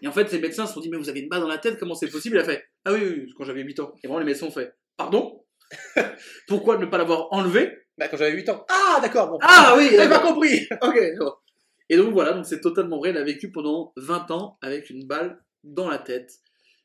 [0.00, 1.58] Et en fait, les médecins se sont dit, mais vous avez une balle dans la
[1.58, 2.36] tête, comment c'est possible?
[2.36, 3.94] Il a fait, ah oui, oui, oui, quand j'avais 8 ans.
[4.02, 5.44] Et vraiment, les médecins ont fait, pardon?
[6.48, 7.76] Pourquoi ne pas l'avoir enlevé?
[7.98, 8.64] Bah, quand j'avais 8 ans.
[8.70, 9.38] Ah, d'accord, bon.
[9.42, 10.66] Ah oui, J'avais pas compris.
[10.80, 11.43] Ok, vois.
[11.88, 13.10] Et donc voilà, donc c'est totalement vrai.
[13.10, 16.40] Il a vécu pendant 20 ans avec une balle dans la tête.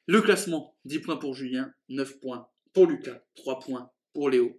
[0.08, 4.58] Le classement 10 points pour Julien, 9 points pour Lucas, 3 points pour Léo.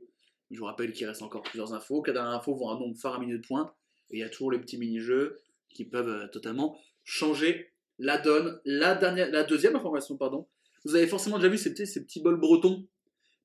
[0.51, 2.03] Je vous rappelle qu'il reste encore plusieurs infos.
[2.03, 3.73] Cada info vaut un nombre faramineux de points.
[4.11, 8.61] Et il y a toujours les petits mini-jeux qui peuvent euh, totalement changer la donne.
[8.65, 10.49] La, dernière, la deuxième information, pardon.
[10.85, 12.87] Vous avez forcément déjà vu ces petits, ces petits bols bretons,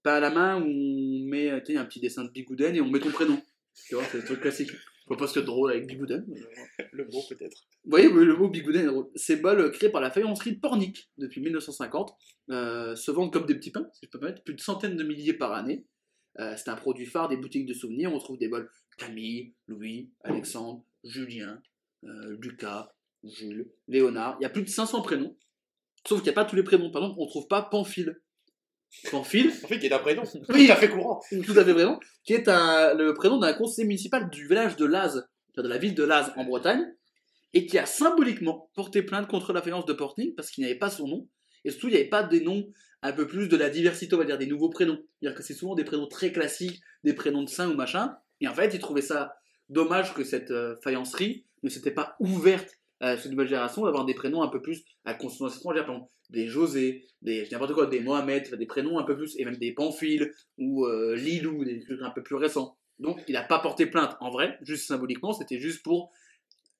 [0.01, 2.89] pas à la main, où on met euh, un petit dessin de Bigouden et on
[2.89, 3.39] met ton prénom.
[3.87, 4.71] Tu vois, c'est le truc classique.
[5.05, 6.25] Je vois pas ce que de drôle avec Bigouden.
[6.91, 7.57] Le mot, peut-être.
[7.85, 9.07] Voyez, oui, le mot Bigouden est drôle.
[9.15, 12.15] Ces bols euh, créés par la faïencerie Pornic depuis 1950
[12.49, 14.95] euh, se vendent comme des petits pains, si je peux me permettre, plus de centaines
[14.95, 15.85] de milliers par année.
[16.39, 18.13] Euh, c'est un produit phare des boutiques de souvenirs.
[18.13, 21.61] On trouve des bols Camille, Louis, Alexandre, Julien,
[22.03, 22.91] euh, Lucas,
[23.23, 24.37] Jules, Léonard.
[24.39, 25.37] Il y a plus de 500 prénoms.
[26.07, 26.91] Sauf qu'il n'y a pas tous les prénoms.
[26.91, 28.21] Par exemple, on ne trouve pas Pamphile.
[29.61, 30.23] En fait, qui est un prénom.
[30.49, 30.67] Oui.
[30.67, 31.21] Tout à fait courant.
[31.45, 34.85] tout à fait prénom, qui est un- le prénom d'un conseiller municipal du village de
[34.85, 36.85] Laz, de la ville de Laz en Bretagne,
[37.53, 40.79] et qui a symboliquement porté plainte contre la faïence de Portning parce qu'il n'y avait
[40.79, 41.27] pas son nom,
[41.63, 42.67] et surtout il n'y avait pas des noms
[43.01, 44.97] un peu plus de la diversité, on va dire, des nouveaux prénoms.
[45.21, 48.47] C'est-à-dire que c'est souvent des prénoms très classiques, des prénoms de saints ou machin, et
[48.47, 49.35] en fait il trouvait ça
[49.69, 54.13] dommage que cette euh, faïencerie ne s'était pas ouverte à cette nouvelle génération d'avoir des
[54.13, 57.99] prénoms un peu plus à consonance étrangère, par exemple des José, des n'importe quoi, des
[57.99, 62.01] Mohamed, des prénoms un peu plus, et même des Pamphile ou euh, Lilou, des trucs
[62.01, 62.77] un peu plus récents.
[62.99, 66.11] Donc il n'a pas porté plainte en vrai, juste symboliquement, c'était juste pour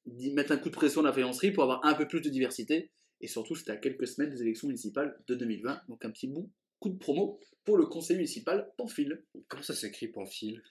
[0.06, 2.92] mettre un coup de pression à la faïencerie pour avoir un peu plus de diversité.
[3.22, 6.50] Et surtout, c'était à quelques semaines des élections municipales de 2020, donc un petit bon
[6.80, 9.24] coup de promo pour le conseil municipal Pamphile.
[9.48, 10.62] Comment ça s'écrit Pamphile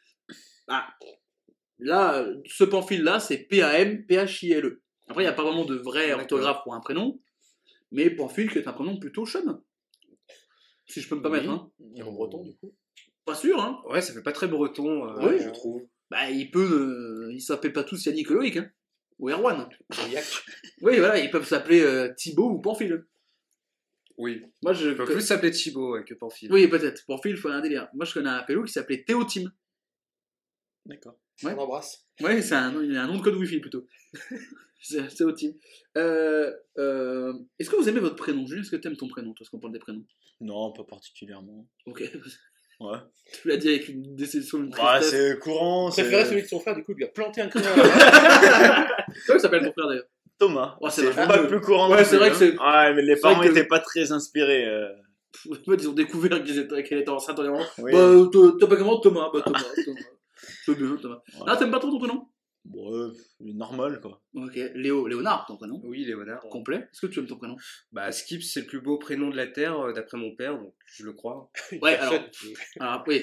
[0.69, 0.87] Ah,
[1.79, 4.84] là, euh, ce Pamphile-là, c'est P-A-M-P-H-I-L-E.
[5.09, 7.21] Après, il n'y a pas vraiment de vrai orthographe pour un prénom,
[7.93, 9.61] mais Pamphile, qui est un prénom plutôt chum.
[10.87, 11.51] Si je peux me permettre, Oui.
[11.53, 11.71] hein.
[11.97, 12.75] Et en breton, du coup?
[13.25, 13.83] Pas sûr, hein.
[13.89, 15.39] Ouais, ça fait pas très breton, euh, Oui.
[15.43, 15.83] je trouve.
[16.11, 17.27] Bah, il peut.
[17.29, 18.71] euh, ils s'appellent pas tous Yannick et Loïc, hein.
[19.19, 19.69] Ou Erwan.
[20.83, 23.07] Oui, voilà, ils peuvent s'appeler euh, Thibaut ou Pamphile.
[24.19, 24.43] Oui.
[24.63, 24.91] Moi, je.
[24.91, 26.53] Il peut plus s'appeler Thibaut ouais, que Pamphile.
[26.53, 27.05] Oui, peut-être.
[27.07, 27.89] Pamphile, il faut un délire.
[27.95, 29.51] Moi, je connais un pélo qui s'appelait Théotime.
[30.87, 31.17] D'accord.
[31.43, 31.55] Ouais.
[31.57, 32.05] On embrasse.
[32.21, 33.87] Ouais, c'est un, un nom de code Wi-Fi plutôt.
[34.85, 35.55] c'est Théotime.
[35.97, 39.29] Euh, euh, Est-ce que vous aimez votre prénom Julien, est-ce que tu aimes ton prénom,
[39.31, 40.05] toi, parce qu'on parle des prénoms?
[40.41, 41.67] Non, pas particulièrement.
[41.87, 42.01] Ok.
[42.81, 42.99] Ouais.
[43.43, 45.11] Tu l'as dit avec une déception, une Ah, tristesse.
[45.33, 45.91] c'est courant.
[45.91, 47.69] c'est- Préféré celui de son frère, du coup, il lui a planté un crayon.
[47.75, 50.05] Comment il s'appelle ton frère d'ailleurs
[50.39, 50.77] Thomas.
[50.81, 51.89] Oh, c'est pas le plus courant.
[51.89, 52.39] Ouais, non c'est plus, vrai que hein.
[52.39, 54.67] c'est- Ouais, mais les vrai parents que- étaient pas très inspirés.
[54.67, 54.89] euh.
[55.51, 57.93] En fait, ils ont découvert qu'ils étaient- qu'elle était enceinte en disant Oui.
[57.93, 58.99] Bah, t- t'as pas comment?
[59.01, 59.61] Thomas Bah, Thomas.
[59.85, 60.01] Thomas.
[60.67, 61.23] C'est bien, Thomas.
[61.35, 61.45] Ouais.
[61.47, 62.27] Ah, t'aimes pas trop ton prénom?
[62.73, 64.23] Ouais, normal quoi.
[64.35, 64.55] Ok.
[64.75, 65.81] Léo, Léonard, ton prénom?
[65.85, 66.41] Oui, Léonard.
[66.49, 66.79] Complet?
[66.91, 67.57] Est-ce que tu aimes ton prénom?
[67.93, 70.75] Bah, Skip, c'est le plus beau prénom de la Terre, euh, d'après mon père, donc
[70.87, 71.51] je le crois.
[71.83, 72.15] Ouais, alors.
[72.81, 73.23] Alors, oui.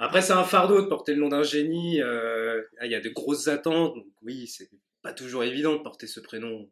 [0.00, 2.02] Après, c'est un fardeau de porter le nom d'un génie.
[2.02, 4.68] euh, ah, Il y a de grosses attentes, donc oui, c'est
[5.00, 6.68] pas toujours évident de porter ce prénom.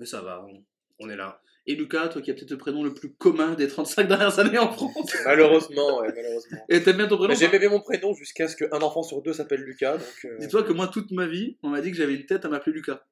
[0.00, 0.64] Mais ça va, on,
[0.98, 1.40] on est là.
[1.70, 4.58] Et Lucas, toi qui as peut-être le prénom le plus commun des 35 dernières années
[4.58, 5.12] en France.
[5.26, 6.58] Malheureusement, ouais, malheureusement.
[6.70, 9.34] Et t'aimes bien ton prénom J'ai bébé mon prénom jusqu'à ce qu'un enfant sur deux
[9.34, 10.24] s'appelle Lucas, donc.
[10.24, 12.48] euh, Dis-toi que moi, toute ma vie, on m'a dit que j'avais une tête à
[12.48, 13.04] m'appeler Lucas.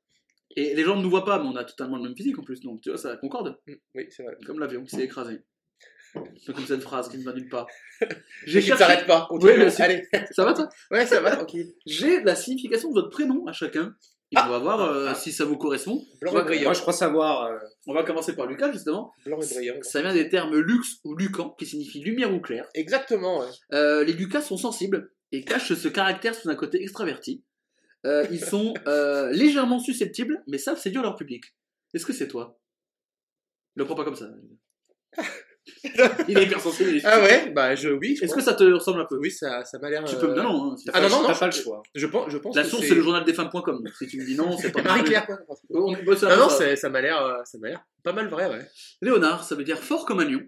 [0.57, 2.43] Et les gens ne nous voient pas, mais on a totalement le même physique en
[2.43, 3.59] plus, donc tu vois, ça concorde.
[3.67, 4.37] mm, Oui, c'est vrai.
[4.47, 5.43] Comme l'avion qui s'est écrasé.
[6.43, 7.67] C'est comme cette phrase qui ne va nulle part.
[8.47, 9.29] J'ai ne s'arrête pas.
[9.31, 9.71] Oui, continue.
[9.71, 9.85] sûr.
[9.85, 10.03] Allez.
[10.31, 11.75] Ça va toi Ouais, ça va, tranquille.
[11.85, 13.95] J'ai la signification de votre prénom à chacun.
[14.33, 16.05] Et on va voir euh, si ça vous correspond.
[16.21, 16.65] Blanc et brillant.
[16.65, 17.45] Moi, je crois savoir.
[17.45, 19.13] euh, On va commencer par Lucas, justement.
[19.25, 19.77] Blanc et brillant.
[19.83, 22.69] Ça vient des termes lux ou lucan, qui signifie lumière ou clair.
[22.75, 23.47] Exactement, ouais.
[23.73, 27.45] Euh, les Lucas sont sensibles et cachent ce caractère sous un côté extraverti.
[28.05, 31.45] Euh, ils sont euh, légèrement susceptibles, mais savent séduire leur public.
[31.95, 32.59] Est-ce que c'est toi?
[33.75, 34.27] Le prends pas comme ça.
[36.29, 36.91] Il est hypersensible.
[36.91, 38.17] il est Ah ouais Bah, je, oui.
[38.17, 39.19] je Est-ce que ça te ressemble un peu?
[39.19, 40.05] Oui, ça, ça m'a l'air.
[40.05, 40.73] Tu euh, peux me dire non.
[40.73, 41.29] hein, Ah non, non, non.
[41.29, 41.83] T'as pas le choix.
[41.95, 43.83] Je pense, je pense La source, c'est le journal des femmes.com.
[43.99, 45.27] Si tu me dis non, c'est pas Marie-Claire.
[45.71, 46.89] On bosse à Non, non, ça.
[46.89, 48.65] m'a l'air, euh, ça m'a l'air pas mal vrai, ouais.
[49.03, 50.43] Léonard, ça veut dire fort comme un lion.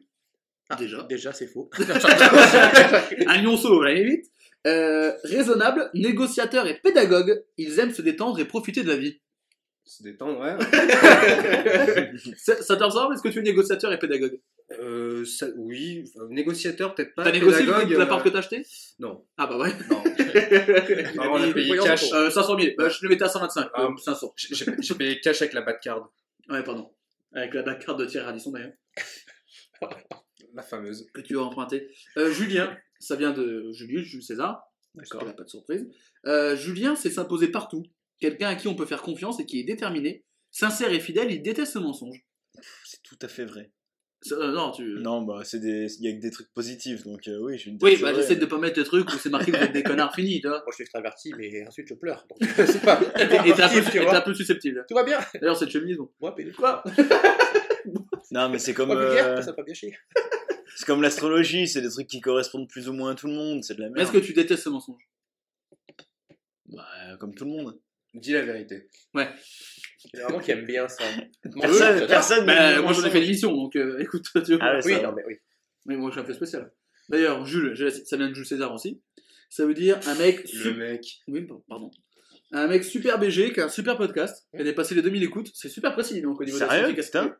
[0.78, 1.02] Déjà.
[1.08, 1.70] Déjà, c'est faux.
[3.26, 4.26] un lion solo, là, vite.
[4.66, 9.20] Euh, raisonnable, négociateur et pédagogue, ils aiment se détendre et profiter de la vie.
[9.84, 10.56] Se détendre, ouais.
[12.36, 13.14] Ça, ça te ressemble?
[13.14, 14.38] Est-ce que tu es négociateur et pédagogue?
[14.72, 17.24] Euh, ça, oui, enfin, négociateur, peut-être pas.
[17.24, 18.66] T'as négocié le pédagogue, prix de la euh, part que t'as acheté?
[18.98, 19.24] Non.
[19.38, 19.72] Ah bah ouais.
[19.90, 20.02] non.
[20.02, 22.10] Vraiment, on a payé cash.
[22.10, 22.12] donc.
[22.12, 22.74] Euh, 500 000.
[22.76, 23.70] Bah, je le mettais à 125.
[23.72, 23.84] Ah.
[23.84, 24.34] euh, 500.
[24.36, 26.12] J'ai payé cash avec la bad card.
[26.50, 26.90] Ouais, pardon.
[27.32, 28.72] Avec la black card de Thierry Radisson d'ailleurs,
[30.54, 31.06] La fameuse.
[31.12, 31.88] que tu as emprunté.
[32.16, 34.64] Euh, Julien, ça vient de Julius, Jules César.
[34.94, 35.22] D'accord.
[35.24, 35.86] Il a pas de surprise.
[36.26, 37.84] Euh, Julien sait s'imposer partout.
[38.18, 40.24] Quelqu'un à qui on peut faire confiance et qui est déterminé.
[40.50, 42.26] Sincère et fidèle, il déteste le mensonge.
[42.84, 43.70] C'est tout à fait vrai.
[44.32, 44.82] Euh, non, tu.
[45.00, 45.86] Non, bah, c'est des...
[46.00, 48.16] il y a que des trucs positifs, donc euh, oui, je dire Oui, bah c'est
[48.16, 50.40] j'essaie de pas mettre le truc où c'est marqué que vous êtes des connards finis,
[50.40, 50.58] tu vois.
[50.58, 52.26] Moi, je suis extraverti, mais ensuite je pleure.
[52.28, 53.00] Donc, c'est pas.
[53.00, 54.84] Et t'es un, peu- un susceptible.
[54.88, 55.20] Tout va bien.
[55.34, 56.10] D'ailleurs, cette chemise, bon.
[56.20, 56.50] Moi, pédé.
[56.52, 56.82] Quoi
[58.32, 59.96] Non, mais c'est comme, euh, ça va bien chier.
[60.74, 63.62] c'est comme l'astrologie, c'est des trucs qui correspondent plus ou moins à tout le monde,
[63.62, 64.08] c'est de la Mais merde.
[64.08, 65.08] Est-ce que tu détestes ce mensonge?
[66.66, 66.84] Bah,
[67.20, 67.80] comme tout le monde.
[68.14, 68.88] Dis la vérité.
[70.12, 71.04] Il y a vraiment qui aime bien ça.
[71.60, 74.58] Personne, personne Bah, moi j'en ai fait l'émission, donc euh, écoute, tu vois.
[74.60, 75.34] Ah ouais, Oui, ça non, mais oui.
[75.86, 76.72] Mais moi je suis un peu spécial.
[77.08, 79.00] D'ailleurs, Jules, je- ça vient de Jules César aussi.
[79.50, 80.46] Ça veut dire un mec.
[80.64, 81.20] Le mec.
[81.26, 81.90] Oui, pardon.
[82.52, 84.46] Un mec super BG qui a un super podcast.
[84.54, 85.50] Il a dépassé les 2000 écoutes.
[85.54, 86.94] C'est super précis donc au niveau de la Sérieux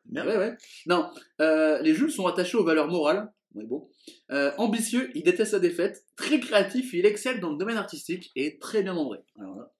[0.07, 0.27] bien.
[0.27, 0.57] Ouais, ouais.
[0.87, 3.31] Non, euh, les Jules sont attachés aux valeurs morales.
[3.55, 3.89] Ouais, bon.
[4.31, 6.03] Euh, ambitieux, il déteste la défaite.
[6.17, 9.19] Très créatif, il excelle dans le domaine artistique et très bien membré.
[9.39, 9.71] Alors, voilà.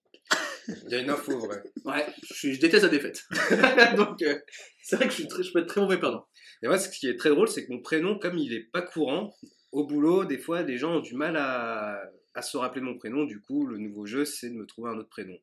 [0.67, 1.63] Il y a une info vraie.
[1.85, 3.23] Ouais, je, suis- je déteste la défaite.
[3.97, 4.37] Donc, euh,
[4.83, 6.27] c'est vrai que je, suis très, je peux être très mauvais perdant.
[6.61, 8.81] Et moi, ce qui est très drôle, c'est que mon prénom, comme il est pas
[8.81, 9.33] courant,
[9.71, 11.99] au boulot, des fois, les gens ont du mal à,
[12.35, 13.23] à se rappeler mon prénom.
[13.25, 15.37] Du coup, le nouveau jeu, c'est de me trouver un autre prénom.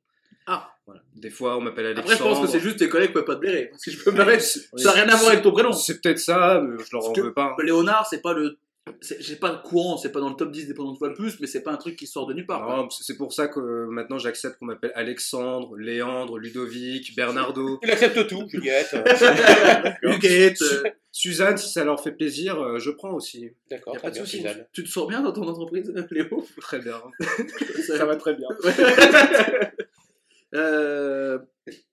[0.47, 0.71] Ah.
[0.85, 1.03] Voilà.
[1.17, 2.31] Des fois, on m'appelle Après, Alexandre.
[2.31, 3.67] je pense que c'est juste tes collègues qui peuvent pas te blairer.
[3.69, 5.73] Parce que je peux me permettre, ça n'a rien à voir avec ton prénom.
[5.73, 7.57] C'est peut-être ça, mais je leur en veux pas.
[7.65, 8.57] Léonard, c'est pas le.
[9.01, 11.09] C'est- J'ai pas le courant, c'est pas dans le top 10 des prénoms de fois
[11.09, 12.89] le plus, mais c'est pas un truc qui sort de nulle part.
[12.91, 17.79] c'est pour ça que euh, maintenant j'accepte qu'on m'appelle Alexandre, Léandre, Ludovic, Bernardo.
[17.83, 18.95] Il accepte tout, Juliette.
[18.95, 23.51] euh, Huguette, euh, Suzanne, si ça leur fait plaisir, euh, je prends aussi.
[23.71, 24.45] D'accord, pas de souci.
[24.73, 26.47] Tu te sors bien dans ton entreprise, Léo?
[26.61, 27.01] Très bien.
[27.87, 28.49] Ça va très bien.
[30.55, 31.39] Euh,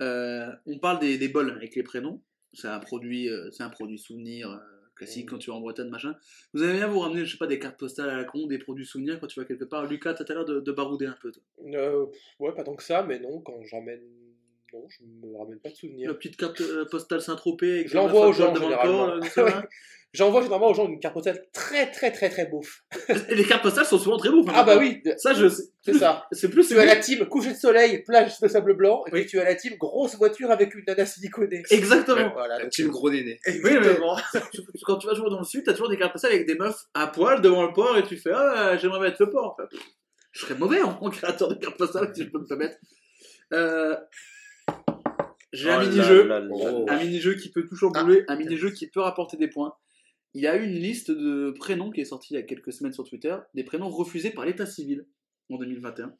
[0.01, 2.21] euh, on parle des, des bols avec les prénoms.
[2.53, 4.58] C'est un produit, c'est un produit souvenir euh,
[5.03, 6.15] classique quand tu vas en Bretagne, machin.
[6.53, 8.57] Vous aimez bien vous ramener, je sais pas, des cartes postales à la con, des
[8.57, 9.85] produits souvenirs quand tu vas quelque part.
[9.85, 11.31] Lucas, t'as l'air de, de barouder un peu.
[11.31, 11.43] toi.
[11.65, 12.05] Euh,
[12.39, 14.01] ouais, pas tant que ça, mais non, quand j'emmène.
[14.73, 16.17] Non, je me ramène pas de La souvenirs.
[16.17, 17.88] petite carte euh, postale Saint-Tropez.
[17.88, 19.07] Je l'envoie la aux gens, généralement.
[19.15, 19.63] là.
[20.13, 22.83] J'envoie généralement aux gens une carte postale très très très très beauf.
[23.29, 24.45] Et les cartes postales sont souvent très beaux.
[24.53, 25.63] Ah bah oui, Ça, je sais.
[25.81, 26.27] c'est ça.
[26.31, 26.67] C'est plus.
[26.67, 29.21] Tu as la team coucher de soleil, plage de sable blanc, et Oui.
[29.21, 31.63] puis tu as la team grosse voiture avec une nana siliconée.
[31.71, 32.31] Exactement.
[32.33, 33.39] Voilà, donc, team gros néné.
[33.47, 33.97] Oui, mais
[34.86, 36.83] quand tu vas jouer dans le sud, t'as toujours des cartes postales avec des meufs
[36.93, 39.55] à poil devant le port et tu fais Ah, j'aimerais mettre le port.
[39.57, 39.67] Enfin,
[40.31, 42.77] je serais mauvais en, en créateur de cartes postales si je peux me permettre.
[43.51, 43.95] Euh,
[45.53, 46.29] J'ai un Oh mini-jeu.
[46.51, 46.85] Oh.
[46.89, 49.75] Un mini-jeu qui peut tout chambouler, un mini-jeu qui peut rapporter des points.
[50.33, 52.73] Il y a eu une liste de prénoms qui est sortie il y a quelques
[52.73, 55.05] semaines sur Twitter, des prénoms refusés par l'état civil
[55.51, 56.15] en 2021.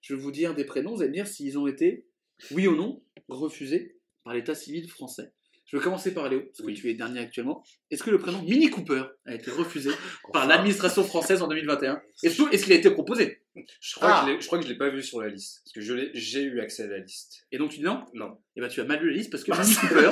[0.00, 2.04] Je vais vous dire des prénoms, vous allez me dire s'ils ont été,
[2.50, 5.32] oui ou non, refusés par l'état civil français.
[5.74, 6.74] Je vais commencer par Léo, parce que Oui.
[6.74, 7.64] tu es dernier actuellement.
[7.90, 9.90] Est-ce que le prénom Mini Cooper a été refusé
[10.32, 13.42] par l'administration française en 2021 Est-ce que- est-ce qu'il a été proposé?
[13.80, 14.20] Je crois, Ah.
[14.24, 15.62] que je l'ai- je crois que je l'ai pas vu sur la liste.
[15.64, 15.80] Parce que
[16.14, 17.44] j'ai eu accès à la liste.
[17.50, 18.04] Et donc tu dis non?
[18.14, 18.38] Non.
[18.54, 20.10] Et bah tu as mal lu la liste parce que Mini Cooper,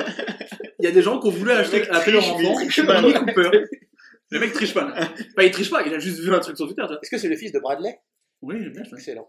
[0.79, 2.57] il y a des gens qui ont voulu acheter, appeler leur enfant.
[2.59, 3.49] Mini Cooper.
[4.31, 4.91] Le mec triche pas.
[4.97, 6.83] Enfin, il triche pas, il a juste vu un truc sur Twitter.
[7.01, 7.97] Est-ce que c'est le fils de Bradley?
[8.41, 8.97] Oui, j'aime bien ça.
[8.97, 9.27] Excellent.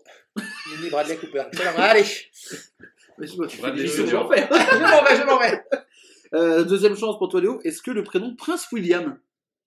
[0.78, 1.44] Mini Bradley Cooper.
[1.52, 1.74] Excellent.
[1.76, 2.02] Allez,
[3.18, 5.62] Mais tu vois, tu fais Bradley je m'en vais, je m'en vais.
[6.34, 7.60] Euh, deuxième chance pour toi, Léo.
[7.64, 9.18] Est-ce que le prénom Prince William,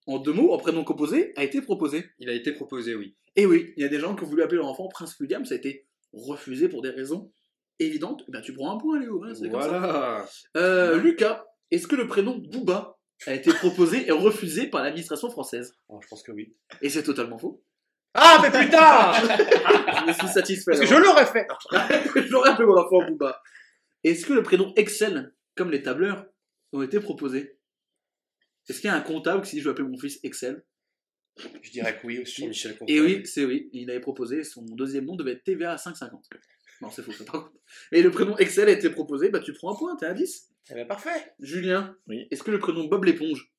[0.05, 2.09] en deux mots, en prénom composé, a été proposé?
[2.19, 3.15] Il a été proposé, oui.
[3.35, 5.45] Et oui, il y a des gens qui ont voulu appeler leur enfant Prince William,
[5.45, 7.31] ça a été refusé pour des raisons
[7.79, 8.23] évidentes.
[8.27, 9.23] Eh Ben, tu prends un point, Léo.
[9.23, 9.67] hein, c'est comme ça.
[9.67, 10.25] Voilà.
[10.57, 15.75] Euh, Lucas, est-ce que le prénom Booba a été proposé et refusé par l'administration française?
[15.87, 16.55] Oh, je pense que oui.
[16.81, 17.61] Et c'est totalement faux.
[18.13, 19.11] Ah, mais putain
[20.07, 20.71] Je suis satisfait.
[20.71, 21.47] Parce que je l'aurais fait.
[22.29, 23.39] J'aurais appelé mon enfant Booba.
[24.03, 26.25] Est-ce que le prénom Excel, comme les tableurs,
[26.77, 27.57] ont été proposés
[28.69, 30.63] Est-ce qu'il y a un comptable qui dit je vais appeler mon fils Excel?
[31.61, 32.47] Je dirais que oui aussi.
[32.47, 33.01] Michel Et Contal.
[33.01, 33.69] oui, c'est oui.
[33.73, 36.09] Il avait proposé, son deuxième nom devait être TVA à 5,50.
[36.81, 37.53] Non, c'est faux, ça par contre.
[37.91, 40.49] Et le prénom Excel a été proposé, bah tu prends un point, t'es à 10.
[40.69, 41.33] Eh ben, parfait.
[41.39, 42.27] Julien, Oui.
[42.31, 43.51] est-ce que le prénom Bob l'éponge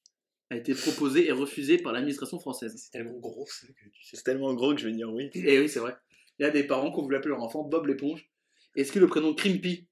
[0.51, 2.75] a été proposé et refusé par l'administration française?
[2.77, 4.17] C'est tellement gros ça, que tu sais.
[4.17, 5.31] C'est tellement gros que je vais dire oui.
[5.35, 5.97] Et oui, c'est vrai.
[6.39, 8.29] Il y a des parents qui ont voulu appeler leur enfant Bob l'éponge.
[8.77, 9.88] Est-ce que le prénom Crimpy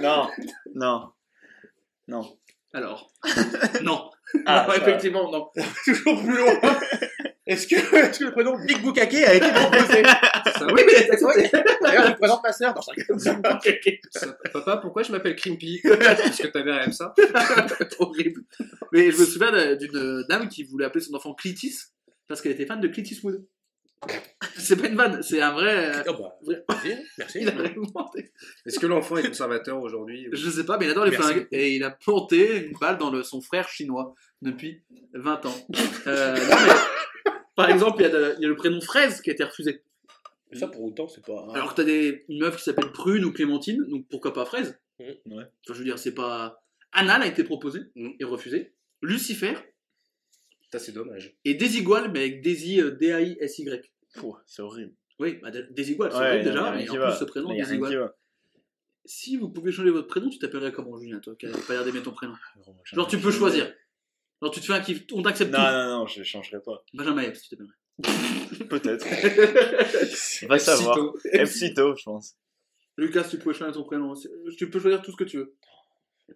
[0.00, 0.28] Non,
[0.74, 1.12] non,
[2.08, 2.38] non.
[2.74, 3.10] Alors,
[3.82, 4.10] non.
[4.46, 5.50] Ah, Non, effectivement, non.
[5.84, 6.54] Toujours plus loin.
[7.46, 10.02] Est-ce que, le prénom Big Boukake a été proposé?
[10.04, 11.48] Ça, Oui, mais c'est Oui.
[11.82, 12.96] D'ailleurs, je présente ma sœur dans chaque
[14.10, 15.80] ça- Papa, pourquoi je m'appelle Crimpy?
[15.82, 17.12] Parce que ta mère aime ça
[17.98, 18.42] horrible.
[18.92, 21.78] Mais je me souviens d'une dame qui voulait appeler son enfant Clitis
[22.28, 23.44] parce qu'elle était fan de Clint Eastwood.
[24.58, 25.96] C'est pas une vanne, c'est un vrai.
[25.96, 26.38] euh, Oh bah,
[27.18, 27.38] merci.
[27.40, 28.32] Il a inventé.
[28.66, 31.42] Est-ce que l'enfant est conservateur aujourd'hui Je sais pas, mais il adore les Merci flingues.
[31.44, 31.54] beaucoup.
[31.54, 34.82] Et il a planté une balle dans le, son frère chinois depuis
[35.14, 35.54] 20 ans.
[36.06, 39.20] Euh, non, mais, par exemple, il y, a de- il y a le prénom Fraise
[39.20, 39.82] qui a été refusé.
[40.52, 41.46] Ça, pour autant, c'est pas.
[41.54, 44.78] Alors que t'as des, une meuf qui s'appelle Prune ou Clémentine, donc pourquoi pas Fraise?
[45.00, 45.06] Mhm.
[45.34, 45.44] Ouais.
[45.44, 46.62] Enfin, je veux dire, c'est pas.
[46.92, 48.12] Anna a été proposée Mhm.
[48.20, 48.74] et refusée.
[49.00, 49.54] Lucifer
[50.78, 51.34] c'est dommage.
[51.44, 53.92] et Desigual, mais avec Daisy, euh, D-A-I-S-Y.
[54.46, 54.92] C'est horrible.
[55.18, 56.98] Oui, bah, Desigual, c'est Ouais, horrible y a- y a déjà, rien mais qui en
[56.98, 57.10] va.
[57.10, 57.98] plus ce prénom, Il y a rien qui Desigual.
[58.00, 58.16] va.
[59.04, 61.84] Si vous pouvez changer votre prénom, tu t'appellerais comment, Julien, toi, qui n'avait pas l'air
[61.84, 63.72] d'aimer ton prénom moi, Genre, tu peux choisir.
[64.40, 65.64] Genre, tu te fais un kiff, on t'accepte Non, tout.
[65.64, 66.84] non, non, je changerai pas.
[66.94, 67.74] Benjamin Epps, tu t'appellerais.
[68.68, 69.06] Peut-être.
[70.48, 70.98] Va savoir.
[71.32, 72.36] Epsito, je pense.
[72.96, 74.14] Lucas, tu peux choisir ton prénom.
[74.14, 75.54] C'est- Tu peux choisir tout ce que tu veux.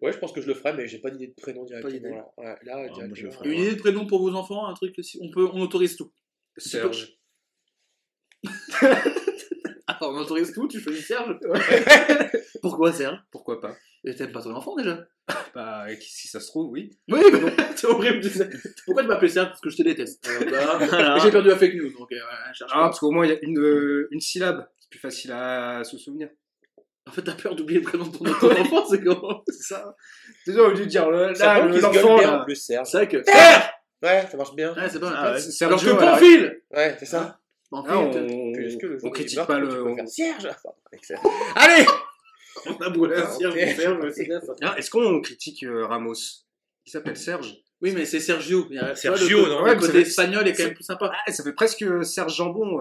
[0.02, 2.16] Ouais, je pense que je le ferai, mais j'ai pas d'idée de prénom directement.
[2.16, 2.26] là.
[2.38, 3.14] Ouais, là, moi, directement.
[3.14, 3.48] je le ferai.
[3.52, 6.12] Une idée de prénom pour vos enfants, un truc, si- on peut, on autorise tout.
[6.56, 7.18] Serge.
[9.86, 11.38] Attends, on autorise tout, tu choisis Serge
[12.62, 13.18] Pourquoi Serge?
[13.30, 13.76] Pourquoi pas?
[14.04, 15.06] Et T'aimes pas ton enfant déjà?
[15.54, 16.90] Bah, si ça se trouve, oui.
[17.08, 18.20] Oui, mais bon, c'est horrible.
[18.84, 19.48] Pourquoi tu m'appelles Serge?
[19.48, 20.26] Parce que je te déteste.
[20.50, 21.18] Là, Voilà.
[21.18, 22.16] J'ai perdu la fake news, donc euh,
[22.52, 22.84] cherche Ah, pas.
[22.86, 25.96] parce qu'au moins, il y a une, euh, une syllabe C'est plus facile à se
[25.98, 26.28] souvenir.
[27.08, 29.94] En fait, t'as peur d'oublier le prénom de ton, ton enfant, c'est comment C'est ça.
[30.46, 32.44] Déjà, au lieu de dire le, Ça là, l'enfant, bien en là.
[32.44, 32.88] plus, Serge.
[32.90, 33.16] C'est vrai que.
[33.18, 34.74] Ouais, ça marche bien.
[34.74, 35.34] Ouais, c'est pas Ah mal.
[35.34, 35.40] ouais.
[35.40, 37.38] C'est Alors que Sergio, Ouais, c'est ça.
[37.70, 39.84] Pamphile, Ah, t'as- on, est-ce que le on critique pas le.
[39.86, 40.48] on- faire Serge.
[41.56, 41.84] Allez
[42.66, 43.76] on a brûlé un Ah, Serge.
[43.76, 44.40] Serge, c'est ça.
[44.62, 46.14] Ah, Est-ce qu'on critique euh, Ramos
[46.86, 47.54] Il s'appelle Serge.
[47.82, 48.66] Oui, mais c'est Sergio.
[48.94, 51.10] Sergio, le, non Le côté c'est- espagnol est quand c'est- même plus sympa.
[51.26, 52.80] Ah, ça fait presque Serge Jambon.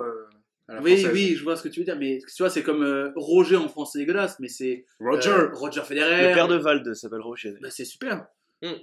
[0.69, 1.11] Euh, Oui, française.
[1.13, 3.55] oui, je vois ce que tu veux dire, mais tu vois, c'est comme euh, Roger
[3.57, 5.29] en français dégueulasse, mais c'est Roger.
[5.29, 6.29] euh, Roger Federer.
[6.29, 7.55] Le père de Valde s'appelle Rocher.
[7.61, 8.25] Bah, c'est super.
[8.61, 8.73] Hmm.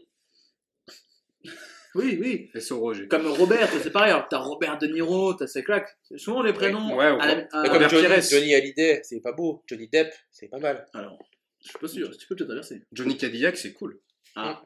[1.94, 2.50] oui, oui.
[2.54, 3.08] Et son Roger.
[3.08, 4.14] Comme Robert, c'est pareil.
[4.30, 5.96] T'as Robert De Niro, t'as ses claques.
[6.02, 6.96] C'est souvent les prénoms.
[6.96, 8.22] Ouais, ouais, à la- Ah, comme Robert Johnny, Pires.
[8.30, 9.62] Johnny Hallyday, c'est pas beau.
[9.66, 10.86] Johnny Depp, c'est pas mal.
[10.94, 11.18] Alors,
[11.62, 12.16] je suis pas sûr.
[12.16, 12.82] Tu peux peut-être inverser.
[12.92, 13.98] Johnny Cadillac, c'est cool.
[14.36, 14.62] Ah.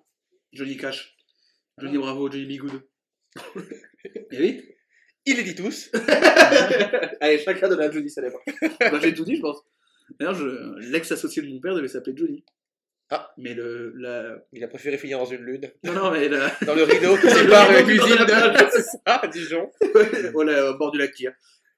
[0.52, 1.16] Johnny Cash.
[1.78, 2.82] Johnny Bravo, Johnny Bigoud.
[4.30, 4.64] Et oui.
[5.26, 5.90] Il les dit tous.
[7.20, 8.38] Allez, chacun donne un Johnny, ça dépend.
[8.80, 9.58] bah, j'ai tout dit, je pense.
[10.18, 10.78] D'ailleurs, je...
[10.90, 12.44] l'ex-associé de mon père devait s'appeler Johnny.
[13.10, 13.32] Ah.
[13.36, 13.92] Mais le.
[13.96, 14.36] La...
[14.52, 15.70] Il a préféré finir dans une lune.
[15.84, 16.50] Non, non, mais la.
[16.64, 19.70] Dans le rideau qui sépare la rideau qui cuisine la de à Dijon.
[20.32, 21.32] voilà, au bord du lac Kyr.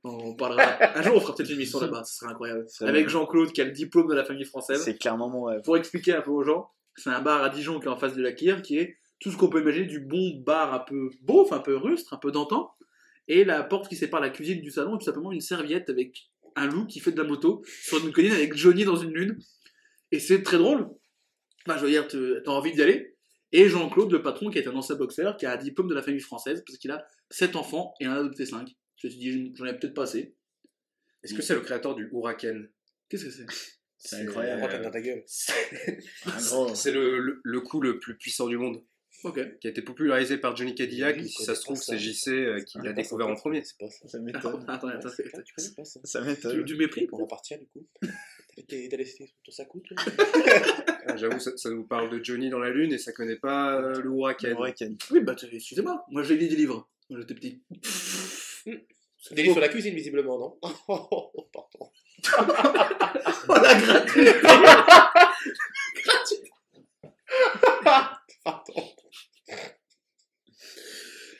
[0.05, 0.99] On parlera.
[0.99, 2.67] Un jour, on fera peut-être une émission là-bas, ce serait incroyable.
[2.81, 3.09] Avec.
[3.09, 4.83] Jean-Claude qui a le diplôme de la famille française.
[4.83, 5.63] C'est clairement mon rêve.
[5.63, 8.15] Pour expliquer un peu aux gens, c'est un bar à Dijon qui est en face
[8.15, 11.11] du lac Kyr, qui est tout ce qu'on peut imaginer du bon bar un peu
[11.23, 12.71] beauf, un peu rustre, un peu d'antan.
[13.29, 16.31] Et la porte qui sépare la cuisine du salon est tout simplement une serviette avec
[16.57, 19.39] un loup qui fait de la moto sur une colline avec Johnny dans une lune.
[20.11, 20.89] Et c'est très drôle.
[21.67, 23.17] Enfin, je veux dire, t'as envie d'y aller.
[23.53, 26.03] Et Jean-Claude, le patron, qui est un ancien boxeur, qui a un diplôme de la
[26.03, 28.69] famille française, parce qu'il a 7 enfants et un adopté 5.
[28.97, 30.35] Je me suis dit, j'en ai peut-être pas assez.
[31.23, 32.63] Est-ce que c'est le créateur du Huracan?
[33.09, 33.47] Qu'est-ce que c'est?
[33.99, 34.63] C'est incroyable.
[34.63, 35.25] Rentre dans ta gueule.
[36.27, 36.69] Un gros.
[36.75, 38.81] C'est le, le, le coup le plus puissant du monde,
[39.25, 39.59] Ok.
[39.61, 41.17] qui a été popularisé par Johnny Cadillac.
[41.19, 43.63] Oui, si ça se trouve, c'est JC euh, qui l'a découvert en premier.
[43.65, 44.07] C'est pas ça.
[44.09, 44.65] Ça m'étonne.
[44.69, 45.11] Attends, attends, attends.
[45.45, 46.01] Tu connais pas ça.
[46.05, 46.63] Ça Du, m'étonne.
[46.63, 47.87] du mépris On va partir du coup.
[48.69, 49.97] T'as laissé ton ça coûte là
[51.07, 53.77] Ah, J'avoue, ça, ça nous parle de Johnny dans la lune et ça connaît pas
[53.81, 54.49] euh, le Huracan.
[54.49, 54.95] Huracan.
[55.11, 56.05] Oui, bah, tu- excusez-moi.
[56.11, 57.63] Moi, j'ai lu des livres quand j'étais petit.
[58.67, 61.91] Des livres sur la cuisine, visiblement, non Oh, Pardon.
[63.49, 64.33] Oh, la gratuité
[68.45, 68.75] Pardon.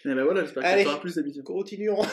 [0.05, 0.85] Et ben voilà, j'espère que Allez.
[0.85, 1.43] ça plus d'émissions.
[1.43, 2.03] Continuons.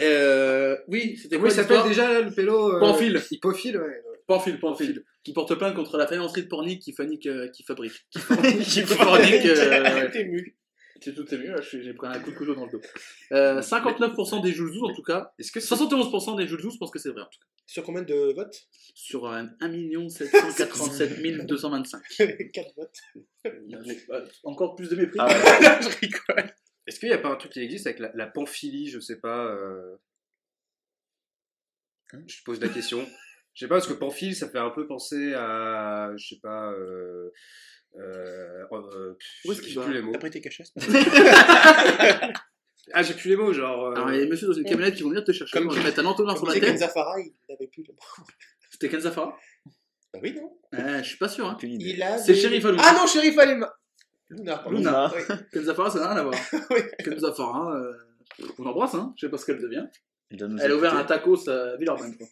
[0.00, 3.20] Euh, oui, c'était quoi il s'appelle l'histoire déjà là, le pélo euh, Pamphile.
[3.30, 4.02] Hippophile, ouais.
[4.26, 5.04] Pamphile, Pamphile.
[5.22, 7.92] Qui porte plainte contre la faïencerie de pornic qui, fabrique, euh, qui fabrique.
[8.14, 9.44] Qui Qui fabrique.
[9.44, 10.56] euh, T'es ému.
[11.02, 12.80] C'est tout ému, je j'ai pris un coup de couteau dans le dos.
[13.32, 15.32] Euh, 59% des Jules en tout cas.
[15.38, 17.46] Est-ce que c'est 71% des Jules je pense que c'est vrai en tout cas.
[17.66, 18.68] Sur combien de votes?
[18.94, 22.02] Sur un 1 787 225.
[22.52, 22.98] 4 votes.
[24.44, 25.18] Encore plus de mépris.
[25.20, 25.82] Ah ouais.
[25.82, 26.54] Je rigole.
[26.86, 29.20] Est-ce qu'il n'y a pas un truc qui existe avec la, la pamphilie, je sais
[29.20, 29.96] pas euh,
[32.12, 33.06] Je te pose la question.
[33.54, 36.12] Je sais pas, parce que pamphile, ça fait un peu penser à.
[36.16, 36.72] Je sais pas.
[36.72, 37.30] Euh,
[37.98, 40.12] euh, euh, Où est-ce j'ai qu'il va plus les mots.
[40.12, 40.64] T'as pris tes cachets
[42.94, 43.86] Ah, j'ai plus les mots, genre.
[43.86, 45.52] euh, Alors, il y a des messieurs dans une camionnette qui vont venir te chercher.
[45.52, 46.64] Comme- Ils vont te mettre un entonnoir sur la tête.
[46.64, 48.24] Kenza Farah, il n'avait plus le bras.
[48.70, 49.38] C'était Kenza Farah
[50.12, 51.46] Bah oui, non euh, Je suis pas sûr.
[51.46, 51.56] Hein.
[51.62, 52.82] Il a C'est des- Sheriff Aluma.
[52.84, 53.72] Ah non, Sheriff Alema
[54.30, 54.78] Luna, pardon.
[54.78, 55.12] Luna.
[55.14, 55.34] Oui.
[55.52, 56.34] Kenza Farah, ça n'a rien à voir.
[56.70, 56.80] Oui.
[57.04, 57.92] Kenza Farah, euh,
[58.58, 59.14] on l'embrasse, hein.
[59.16, 59.86] je sais pas ce qu'elle devient.
[60.30, 62.26] Elle a ouvert un tacos à Villeurbanne, quoi.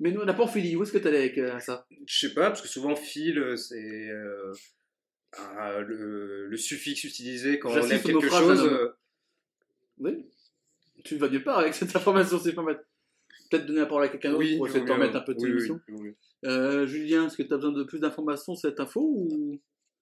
[0.00, 2.34] Mais nous, on n'a pas Ophélie, où est-ce que t'allais avec euh, ça Je sais
[2.34, 4.08] pas, parce que souvent, fil, euh, c'est.
[4.10, 4.52] euh,
[5.86, 8.62] le, le suffixe utilisé quand on aime quelque chose.
[8.64, 8.92] euh,
[9.98, 10.24] Oui.
[11.04, 12.82] Tu vas nulle part avec cette information, si je peux mettre.
[13.50, 15.40] Peut-être donner la parole à quelqu'un d'autre oui, pour essayer de oui, un peu de
[15.40, 15.80] oui, émission.
[15.88, 16.14] oui, oui.
[16.44, 19.58] Euh, Julien, est-ce que tu as besoin de plus d'informations sur cette info ou?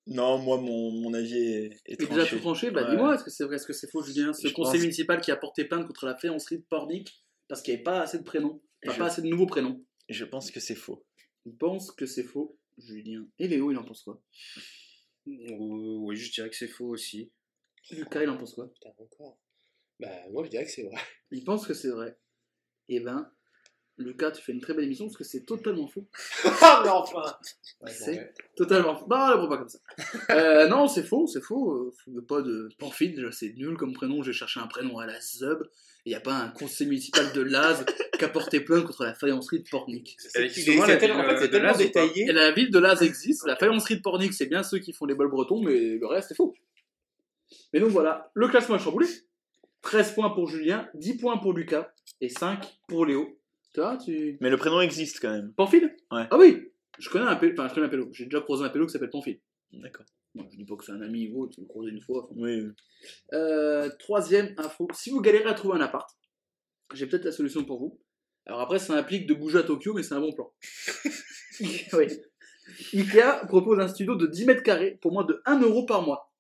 [0.09, 2.37] Non, moi, mon, mon avis est, est est déjà tranché.
[2.37, 2.71] tout tranché?
[2.73, 2.91] Bah Ouais.
[2.91, 4.33] dis-moi, est-ce que c'est vrai, est-ce que c'est faux, Julien?
[4.33, 7.63] Ce Je conseil pense- municipal qui a porté plainte contre la faïencerie de Pornic parce
[7.63, 9.85] qu'il n'y avait pas assez de prénoms, enfin, Je- pas assez de nouveaux prénoms.
[10.09, 11.05] Je pense que c'est faux.
[11.45, 13.27] Il pense que c'est faux, Julien.
[13.39, 14.23] Et Léo, il en pense quoi?
[15.29, 17.33] Euh, oui, je dirais que c'est faux aussi.
[17.91, 18.73] Lucas, il en pense quoi?
[18.73, 19.39] Putain, encore.
[19.99, 21.01] Bah, moi, je dirais que c'est vrai.
[21.31, 22.19] Il pense que c'est vrai.
[22.89, 23.33] Eh ben,
[23.99, 26.07] Lucas, tu fais une très belle émission parce que c'est totalement faux.
[26.63, 27.23] Ah, mais enfin
[27.87, 29.07] C'est totalement faux.
[29.07, 29.79] Ne prends pas comme ça.
[30.31, 31.93] Euh, non, c'est faux, c'est faux.
[32.07, 34.23] Il n'y a pas de Pamphile, déjà c'est nul comme prénom.
[34.23, 35.63] J'ai cherché un prénom à la Zub.
[36.05, 37.85] Il n'y a pas un conseil municipal de Laz
[38.17, 40.17] qui a porté plainte contre la faïencerie de Pornic.
[40.19, 40.49] C'est
[40.99, 42.29] tellement, euh, détaillé.
[42.29, 43.47] Et la ville de Laz existe.
[43.47, 46.33] La faïencerie de Pornic, c'est bien ceux qui font les bols bretons, mais le reste
[46.33, 46.55] est faux.
[47.73, 49.07] Mais donc voilà, le classement est chamboulé.
[49.83, 53.39] 13 points pour Julien, 10 points pour Lucas et 5 pour Léo.
[53.77, 54.39] Toi, tu.
[54.41, 55.53] Mais le prénom existe quand même.
[55.53, 56.27] Pamphile Ouais.
[56.31, 58.09] Ah oui Je connais un pélo, enfin je connais un pélo.
[58.11, 59.39] J'ai déjà croisé un pélo qui s'appelle Pamphile.
[59.71, 60.07] D'accord.
[60.35, 62.25] Bon, je dis pas que c'est un ami ou autre, je l'ai croisé une fois.
[62.25, 62.35] enfin.
[62.37, 62.63] Oui.
[63.35, 66.09] Euh, troisième info, si vous galérez à trouver un appart,
[66.95, 68.01] j'ai peut-être la solution pour vous.
[68.47, 70.51] Alors après, ça implique de bouger à Tokyo, mais c'est un bon plan.
[71.61, 72.07] oui.
[72.95, 76.33] Ikea propose un studio de 10 mètres carrés pour moins de 1 euro par mois.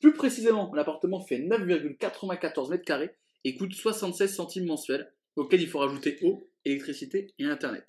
[0.00, 3.14] Plus précisément, l'appartement fait 9,94 mètres carrés
[3.44, 7.86] et coûte 76 centimes mensuels, auquel il faut rajouter eau, électricité et internet.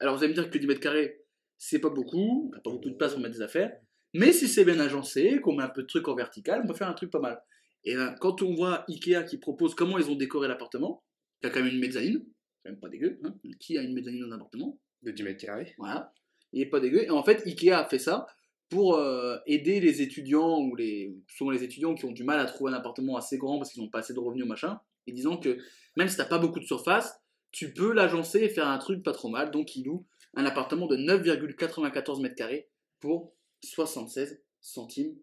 [0.00, 1.24] Alors vous allez me dire que 10 mètres carrés,
[1.56, 3.72] c'est pas beaucoup, on n'a pas beaucoup de place pour mettre des affaires,
[4.14, 6.74] mais si c'est bien agencé, qu'on met un peu de trucs en vertical, on peut
[6.74, 7.42] faire un truc pas mal.
[7.84, 11.04] Et quand on voit Ikea qui propose comment ils ont décoré l'appartement,
[11.42, 12.24] il y a quand même une mezzanine,
[12.62, 13.34] quand même pas dégueu, hein.
[13.60, 14.80] qui a une mezzanine dans un appartement?
[15.02, 15.74] De 10 mètres carrés.
[15.78, 16.12] voilà.
[16.52, 17.04] Il est pas dégueu.
[17.04, 18.26] Et en fait, Ikea a fait ça
[18.68, 22.46] pour euh, aider les étudiants ou les souvent les étudiants qui ont du mal à
[22.46, 24.80] trouver un appartement assez grand parce qu'ils n'ont pas assez de revenus machin.
[25.08, 25.58] Et disant que
[25.96, 29.12] même si t'as pas beaucoup de surface, tu peux l'agencer et faire un truc pas
[29.12, 29.50] trop mal.
[29.50, 32.68] Donc ils louent un appartement de 9,94 mètres carrés
[33.00, 35.16] pour 76 centimes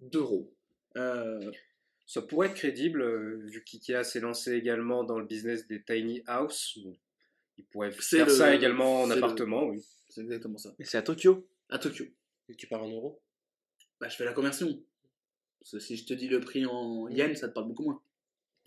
[0.00, 0.52] d'euros.
[0.96, 1.50] Euh,
[2.06, 6.22] Ça pourrait être crédible, euh, vu qu'IKEA s'est lancé également dans le business des tiny
[6.26, 6.78] house.
[7.58, 9.84] Il pourrait faire le- ça également en le- appartement, oui.
[10.08, 10.74] c'est exactement ça.
[10.78, 11.46] Et c'est à Tokyo.
[11.68, 12.06] À Tokyo.
[12.48, 13.20] Et tu parles en euros
[14.00, 14.82] Bah, je fais la conversion.
[15.60, 18.00] Parce que si je te dis le prix en yens, ça te parle beaucoup moins.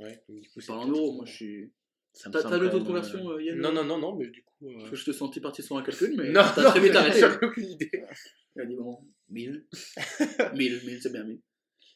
[0.02, 0.24] Ouais.
[0.30, 1.74] Du coup, c'est parle en euros, moi je suis.
[2.32, 4.68] T'as le taux de conversion euh, euh, yen Non, non, non, non, mais du coup.
[4.68, 6.96] euh, Parce que je te sentis partir sur un calcul, mais Non, t'as très vite
[6.96, 7.20] arrêté.
[7.22, 7.92] j'avais aucune idée.
[8.56, 8.98] Il a dit bon,
[9.30, 9.66] 1000.
[10.56, 11.40] 1000, 1000, c'est bien 1000.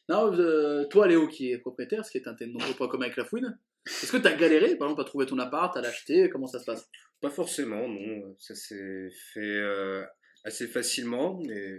[0.08, 2.88] Non, euh, toi Léo qui est propriétaire, ce qui est un de tes nombreux points
[2.88, 5.80] communs avec la fouine, est-ce que t'as galéré, par exemple, à trouver ton appart, à
[5.82, 6.88] l'acheter, comment ça se passe?
[7.20, 8.36] Pas forcément, non.
[8.38, 10.04] Ça s'est fait euh,
[10.44, 11.72] assez facilement, mais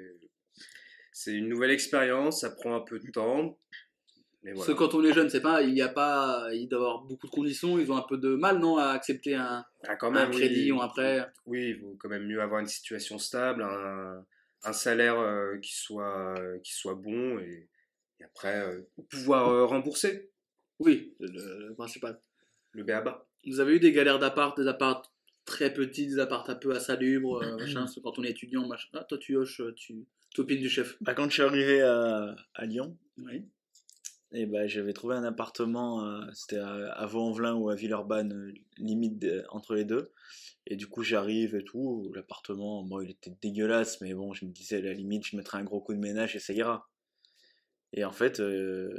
[1.11, 3.57] c'est une nouvelle expérience, ça prend un peu de temps.
[4.47, 6.79] Mais Parce que quand on est jeune, c'est pas, il y a pas, il doit
[6.79, 9.65] y avoir beaucoup de conditions, ils ont un peu de mal, non, à accepter un,
[9.87, 10.77] Ah, quand un crédit oui.
[10.77, 11.27] ou un prêt.
[11.45, 14.25] Oui, il vaut quand même mieux avoir une situation stable, un,
[14.63, 16.33] un salaire euh, qui, soit,
[16.63, 17.67] qui soit bon et,
[18.19, 20.31] et après euh, pouvoir euh, rembourser
[20.79, 22.17] Oui, le, le principal.
[22.71, 23.27] le BABA.
[23.47, 25.11] Vous avez eu des galères d'appart, des apparts
[25.45, 28.87] très petits, des apparts un peu insalubres, euh, machin, quand on est étudiant, machin.
[28.93, 30.95] Ah, toi tu hoches, tu topines du chef.
[31.01, 33.43] Bah, quand je suis arrivé à, à Lyon, Oui.
[34.33, 38.53] Et bah, j'avais trouvé un appartement, euh, c'était à, à Vaux-en-Velin ou à Villeurbanne, euh,
[38.77, 40.11] limite entre les deux.
[40.65, 42.11] Et du coup, j'arrive et tout.
[42.13, 45.57] L'appartement, bon, il était dégueulasse, mais bon, je me disais, à la limite, je mettrai
[45.59, 46.89] un gros coup de ménage et ça ira.
[47.93, 48.89] Et en fait, euh,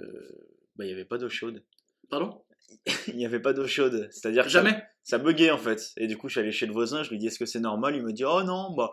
[0.77, 1.63] bah, il n'y avait pas d'eau chaude.
[2.09, 2.43] Pardon?
[3.09, 4.09] Il n'y avait pas d'eau chaude.
[4.11, 4.83] C'est-à-dire ça- Jamais?
[5.03, 5.93] ça buguait en fait.
[5.97, 7.61] Et du coup, je suis allé chez le voisin, je lui dis est-ce que c'est
[7.61, 7.97] normal?
[7.97, 8.93] Il me dit oh non, bah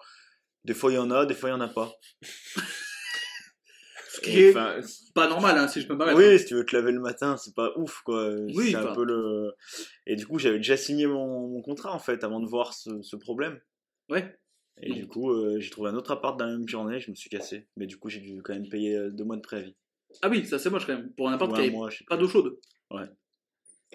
[0.63, 1.91] des fois il y en a, des fois il y en a pas.
[4.16, 4.80] Ce qui est enfin,
[5.13, 6.18] pas normal, hein, si je peux me permettre.
[6.18, 8.30] oui, si tu veux te laver le matin, c'est pas ouf quoi.
[8.53, 9.53] Oui, c'est un peu le.
[10.07, 13.01] Et du coup, j'avais déjà signé mon, mon contrat en fait avant de voir ce,
[13.01, 13.59] ce problème.
[14.09, 14.38] Ouais.
[14.82, 14.97] Et Donc.
[14.97, 17.30] du coup, euh, j'ai trouvé un autre appart dans la même journée, je me suis
[17.30, 17.68] cassé.
[17.78, 19.76] Mais du coup, j'ai dû quand même payer euh, deux mois de préavis.
[20.22, 21.11] Ah oui, ça c'est moche quand même.
[21.13, 22.57] Pour un appart qui pas d'eau chaude.
[22.91, 23.05] Ouais.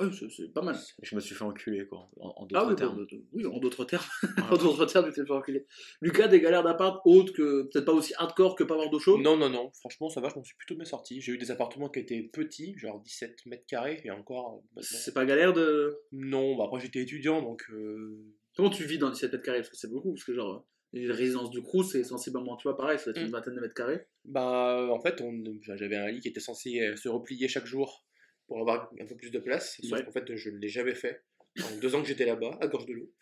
[0.00, 0.76] Ouais, c'est- c'est pas mal.
[1.02, 2.94] Je me suis fait enculer quoi, en, en Ah d'autres oui, termes.
[2.96, 4.04] bon, de- de- oui, en d'autres termes.
[4.50, 5.66] en d'autres termes, tu t'es fait enculer.
[6.00, 9.20] Lucas, des galères d'appart autres que peut-être pas aussi hardcore que pas avoir d'eau chaude?
[9.20, 11.20] Non, non, non, franchement, ça va, je m'en suis plutôt bien sorti.
[11.20, 14.54] J'ai eu des appartements qui étaient petits, genre 17 mètres carrés, et encore.
[14.54, 15.98] euh, maintenant- C'est pas galère de.
[16.12, 17.62] Non, bah après j'étais étudiant, donc.
[17.70, 18.18] euh,
[18.56, 19.58] Comment tu vis dans 17 mètres carrés?
[19.58, 22.76] Parce que c'est beaucoup, parce que genre, les résidences du Crous, c'est sensiblement, tu vois,
[22.76, 23.32] pareil, ça va être une Mm.
[23.32, 24.06] vingtaine de mètres carrés.
[24.24, 28.04] Bah, en fait, on- j'avais un lit qui était censé euh, se replier chaque jour
[28.50, 30.04] pour avoir un peu plus de place, sauf Ouais.
[30.04, 31.22] qu'en fait, je ne l'ai jamais fait.
[31.62, 33.12] En deux ans que j'étais là-bas, à Gorge de Loup.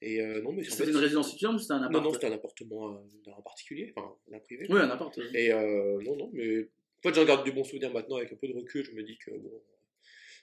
[0.00, 2.02] Et euh, non, mais en C'était fait, une résidence étudiante ou c'était un appart Non,
[2.02, 4.66] non, c'était un appartement euh, d'un particulier, enfin, d'un privé.
[4.70, 5.18] Oui, un appart.
[5.18, 5.28] euh.
[5.34, 8.36] Et euh, non, non, mais en fait, j'en garde du bon souvenir maintenant avec un
[8.36, 8.84] peu de recul.
[8.84, 9.60] Je me dis que bon,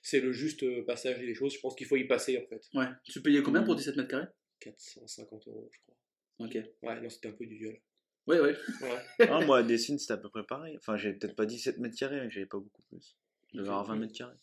[0.02, 1.54] c'est le juste euh, passage des choses.
[1.54, 2.68] Je pense qu'il faut y passer en fait.
[2.74, 2.88] Ouais.
[3.06, 4.28] Tu payais combien pour 17 mètres carrés?
[4.60, 5.96] 450 euros, je crois.
[6.40, 6.58] Ok.
[6.82, 7.80] Ouais, non, c'était un peu du viol.
[8.28, 8.56] Ouais, ouais.
[8.82, 9.28] Ouais.
[9.30, 10.76] Ah, moi, à Dessine, c'était à peu près pareil.
[10.78, 13.16] Enfin, j'avais peut-être pas 17 mètres carrés, mais j'avais pas beaucoup plus.
[13.54, 14.34] Je devais avoir 20 mètres carrés.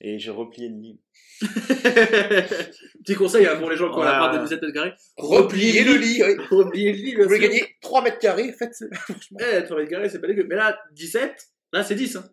[0.00, 1.00] Et j'ai replié le lit.
[3.04, 4.44] Petit conseil hein, pour les gens qui ont Ouais, l'appart de ouais.
[4.44, 4.92] 17 mètres carrés.
[5.16, 6.36] Replier le lit, oui.
[6.50, 7.48] Replier le lit, bien Vous voulez sûr.
[7.50, 8.74] gagner 3 mètres carrés, faites
[9.40, 10.44] Eh, 3 mètres carrés, c'est pas dégueu.
[10.48, 12.16] Mais là, 17, là, c'est 10.
[12.16, 12.30] Hein.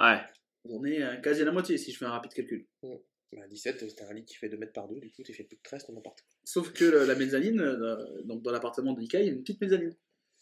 [0.00, 0.20] Ouais.
[0.64, 2.66] On est euh, quasi à la moitié si je fais un rapide calcul.
[2.82, 5.44] Bah, 17, c'était un lit qui fait 2 mètres par 2, du coup, tu fais
[5.44, 6.16] plus de 13 ton appart.
[6.44, 9.40] Sauf que le- la mezzanine, euh, donc dans l'appartement de Ikea, il y a une
[9.42, 9.94] petite mezzanine.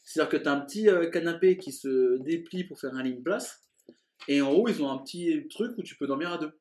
[0.05, 3.15] C'est-à-dire que tu as un petit euh, canapé qui se déplie pour faire un lit
[3.15, 3.61] de place.
[4.29, 6.53] Et en haut, ils ont un petit truc où tu peux dormir à deux.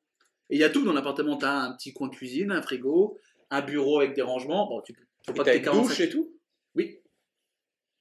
[0.48, 1.36] Et il y a tout dans l'appartement.
[1.38, 3.18] Tu as un petit coin cuisine, un frigo,
[3.50, 4.68] un bureau avec des rangements.
[4.68, 6.36] Bon, tu peux faut Et pas t'as que une t'aies 45 douche et tout?
[6.74, 6.98] Oui.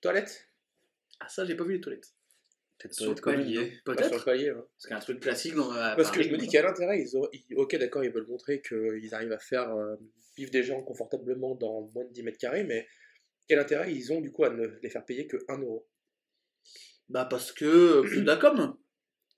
[0.02, 0.48] Toilette?
[1.20, 2.14] Ah, ça, j'ai pas vu les toilettes.
[2.80, 3.56] Peut-être Sur palier.
[3.56, 3.70] commun.
[3.84, 4.26] Pas sur le Peut-être.
[4.26, 4.62] palier, ouais.
[4.78, 5.70] Parce qu'un truc classique dans.
[5.74, 7.28] Parce que je me dis quel intérêt ils ont.
[7.34, 9.96] ils- Ok, d'accord, ils veulent montrer qu'ils arrivent à faire euh,
[10.38, 12.88] vivre des gens confortablement dans moins de 10 mètres carrés, mais
[13.50, 15.86] quel intérêt ils ont du coup à ne les faire payer que 1 euro?
[17.10, 18.04] Bah, parce que.
[18.08, 18.78] c'est de la com.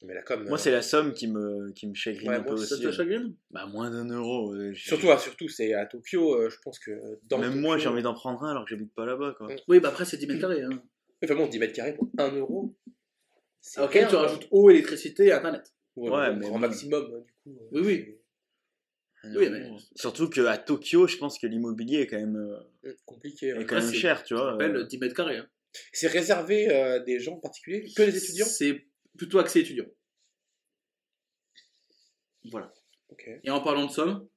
[0.03, 0.43] Mais la com.
[0.45, 2.73] Moi, euh, c'est la somme qui me, qui me chagrine Ouais, un peu moi, Ça
[2.75, 2.83] aussi.
[2.83, 3.35] te chagrine?
[3.51, 4.53] Bah, moins d'un euro.
[4.53, 6.91] euh, Surtout, ah, surtout c'est à Tokyo, euh, je pense que
[7.23, 9.47] dans Même Tokyo- moi, j'ai envie d'en prendre un alors que j'habite pas là-bas, quoi.
[9.67, 10.63] Oui, bah après, c'est 10 mètres carrés.
[10.63, 10.81] Hein.
[11.23, 12.75] Enfin bon, 10 mètres carrés pour 1 euro.
[13.77, 15.71] Ah, Ok, rien, tu rajoutes eau, électricité et internet.
[15.95, 16.57] Ouais, Ouais, mais bon.
[16.57, 17.59] maximum, hein, du coup.
[17.75, 18.15] euh, Oui,
[19.23, 19.49] oui.
[19.51, 23.47] mais- Surtout qu'à Tokyo, je pense que l'immobilier est quand même, euh, c'est compliqué.
[23.49, 23.65] est hein.
[23.67, 24.53] quand même cher, tu vois.
[24.53, 24.83] rappelle euh.
[24.85, 25.37] 10 mètres carrés.
[25.37, 25.47] hein.
[25.93, 28.45] C'est réservé à des gens particuliers Que les étudiants?
[28.47, 28.83] C'est
[29.17, 29.85] plutôt axé étudiant.
[32.51, 32.73] Voilà.
[33.43, 34.27] Et en parlant de somme,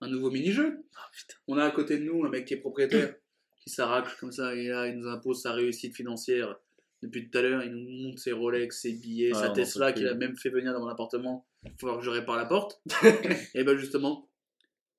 [0.00, 0.84] un nouveau mini-jeu.
[0.96, 1.10] Ah.
[1.48, 3.14] On a à côté de nous un mec qui est propriétaire,
[3.62, 6.56] qui s'arrache comme ça, et là, il nous impose sa réussite financière.
[7.02, 10.06] Depuis tout à l'heure, il nous montre ses Rolex, ses billets, Ah, sa Tesla qu'il
[10.08, 11.46] a même fait venir dans mon appartement.
[11.64, 12.80] Il faut que je répare la porte.
[13.54, 14.30] et ben justement,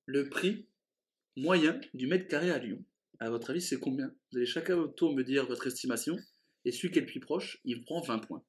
[0.06, 0.68] le prix
[1.36, 2.84] moyen du mètre carré à Lyon,
[3.20, 4.14] à votre avis, c'est combien?
[4.32, 6.16] Vous allez chacun à votre tour me dire votre estimation.
[6.64, 8.44] Et celui qui est le plus proche, il prend 20 points.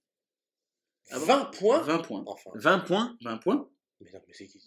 [1.10, 2.24] Ah bon 20 points 20 points.
[2.26, 2.50] Enfin.
[2.54, 4.60] 20 points 20 points Mais non, mais c'est qui?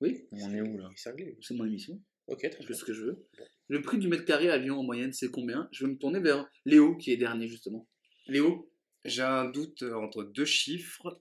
[0.00, 0.90] Oui, On est où, là?
[0.96, 2.00] C'est mon émission.
[2.26, 2.66] Ok, très Je bien.
[2.68, 3.26] fais ce que je veux.
[3.68, 5.68] Le prix du mètre carré à Lyon en moyenne, c'est combien?
[5.72, 7.88] Je vais me tourner vers Léo, qui est dernier justement.
[8.26, 8.70] Léo?
[9.04, 11.20] J'ai un doute euh, entre deux chiffres,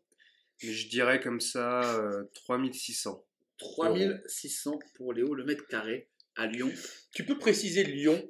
[0.63, 3.23] mais je dirais comme ça euh, 3600.
[3.57, 6.71] 3600 pour Léo, le mètre carré à Lyon.
[7.13, 8.21] Tu peux préciser Lyon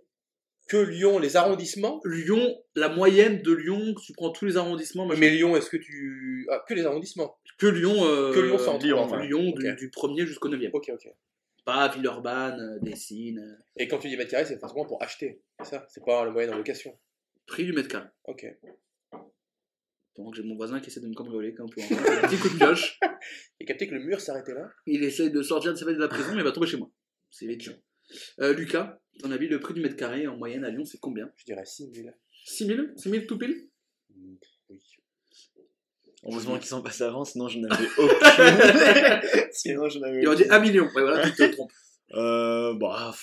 [0.72, 5.20] Que Lyon, les arrondissements Lyon, la moyenne de Lyon, tu prends tous les arrondissements, machin.
[5.20, 6.48] Mais Lyon, est-ce que tu.
[6.50, 9.06] Ah, que les arrondissements que Lyon, euh, Que Lyon centre, Lyon.
[9.18, 9.76] Lyon du, Ok.
[9.78, 10.70] du 1er jusqu'au 9e.
[10.72, 11.10] Ok, ok.
[11.66, 13.40] Pas Villeurbanne, euh, Dessines.
[13.40, 15.42] euh, Et quand tu dis mètre carré, c'est forcément pour acheter.
[15.60, 15.86] C'est ça?
[15.90, 16.98] C'est pas le moyen en location.
[17.48, 18.08] Prix du mètre carré.
[18.24, 18.46] Ok.
[19.12, 21.88] Que j'ai mon voisin qui essaie de me cambrioler comme pour un
[22.28, 22.98] petit coup de pioche.
[23.60, 24.70] Et capté que le mur s'arrêtait là?
[24.86, 26.90] Il essaie de sortir de sa de la prison, mais il va tomber chez moi.
[27.30, 27.70] C'est vite
[28.40, 31.30] euh, Lucas, ton avis, le prix du mètre carré en moyenne à Lyon, c'est combien?
[31.38, 32.10] Je dirais 6 000.
[32.46, 33.68] 6 000 6 000 tout pile?
[34.16, 34.36] Mm,
[34.70, 34.80] Oui.
[36.24, 39.50] Heureusement qu'ils sont passés avant, sinon je n'avais aucune.
[39.52, 40.54] sinon je n'avais Il aurait dit aucune.
[40.56, 40.84] 1 million.
[40.86, 41.72] Ouais, voilà, tu te trompes.
[42.14, 43.14] Euh, bah,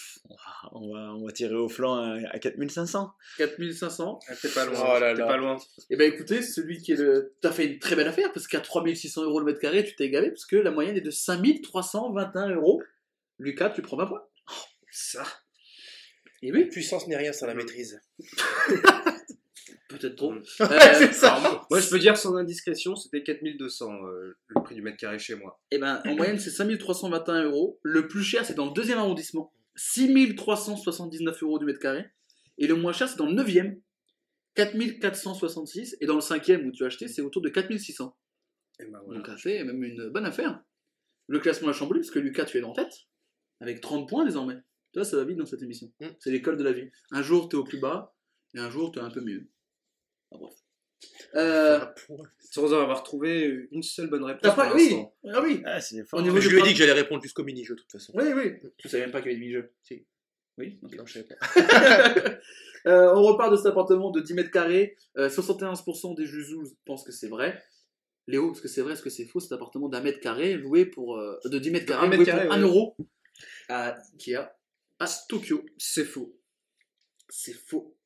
[0.73, 3.13] on va- on va, tirer au flanc à, à 4500.
[3.37, 4.19] 4500.
[4.29, 4.79] Ah, T'es pas loin.
[4.81, 5.27] Oh là T'es là.
[5.27, 5.59] pas loin.
[5.91, 7.35] Et ben écoutez, celui qui est le.
[7.43, 10.09] T'as fait une très belle affaire parce qu'à 3600 euros le mètre carré, tu t'es
[10.09, 12.83] gavé parce que la moyenne est de 5321 euros.
[13.39, 14.23] Lucas, tu prends 20 points.
[14.91, 15.23] Ça.
[16.43, 18.01] Et La oui, puissance n'est rien sans la maîtrise.
[19.89, 20.33] peut-être trop.
[20.33, 20.43] Euh,
[21.23, 25.19] Alors, moi, je peux dire sans indiscrétion, c'était 4200 euh, le prix du mètre carré
[25.19, 25.61] chez moi.
[25.71, 27.81] Et ben en moyenne, c'est 5321 euros.
[27.83, 29.53] Le plus cher, c'est dans le deuxième arrondissement.
[29.77, 32.07] 6379 euros du mètre carré.
[32.59, 33.81] Et le moins cher, c'est dans le 9e.
[34.55, 35.97] 4466.
[36.01, 38.17] Et dans le 5e où tu as acheté, c'est autour de 4600.
[38.81, 39.21] Et ben voilà.
[39.21, 40.61] Donc, c'est même une bonne affaire.
[41.27, 42.93] Le classement a chamboulé parce que Lucas, tu es en tête.
[43.61, 44.57] Avec 30 points désormais.
[44.93, 45.91] Toi, ça va vite dans cette émission.
[46.01, 46.07] Mm.
[46.19, 46.91] C'est l'école de la vie.
[47.11, 48.15] Un jour, tu es au plus bas.
[48.55, 49.49] Et un jour, tu es un peu mieux.
[50.31, 50.55] Enfin, bref.
[51.35, 51.85] Euh,
[52.39, 54.55] Sans avoir trouvé une seule bonne réponse.
[54.55, 54.67] Pas.
[54.67, 54.97] pour Oui.
[55.33, 55.63] Ah oui.
[55.65, 56.21] Ah, c'est fort.
[56.21, 58.13] Au niveau Je lui ai dit que j'allais répondre jusqu'au mini-jeu, de toute façon.
[58.17, 58.55] Oui, oui.
[58.79, 59.73] Tu savais même pas qu'il y avait des mini-jeux.
[59.83, 60.07] Si.
[60.57, 60.79] Oui.
[60.83, 61.37] Non, je savais pas.
[62.87, 64.97] Euh, on repart de cet appartement de 10 mètres carrés.
[65.19, 67.61] Euh, 71% des Juzouz pensent que c'est vrai.
[68.29, 69.41] Léo, est-ce que c'est vrai, est-ce que c'est faux?
[69.41, 72.31] Cet appartement d'un mètre carré loué pour euh, de 10 mètres carrés Un loué mètre
[72.31, 72.69] pour carré, 1 ouais.
[72.69, 72.97] euro
[73.69, 74.49] à Ikea
[74.99, 76.39] à Tokyo C'est faux.
[77.29, 77.97] C'est faux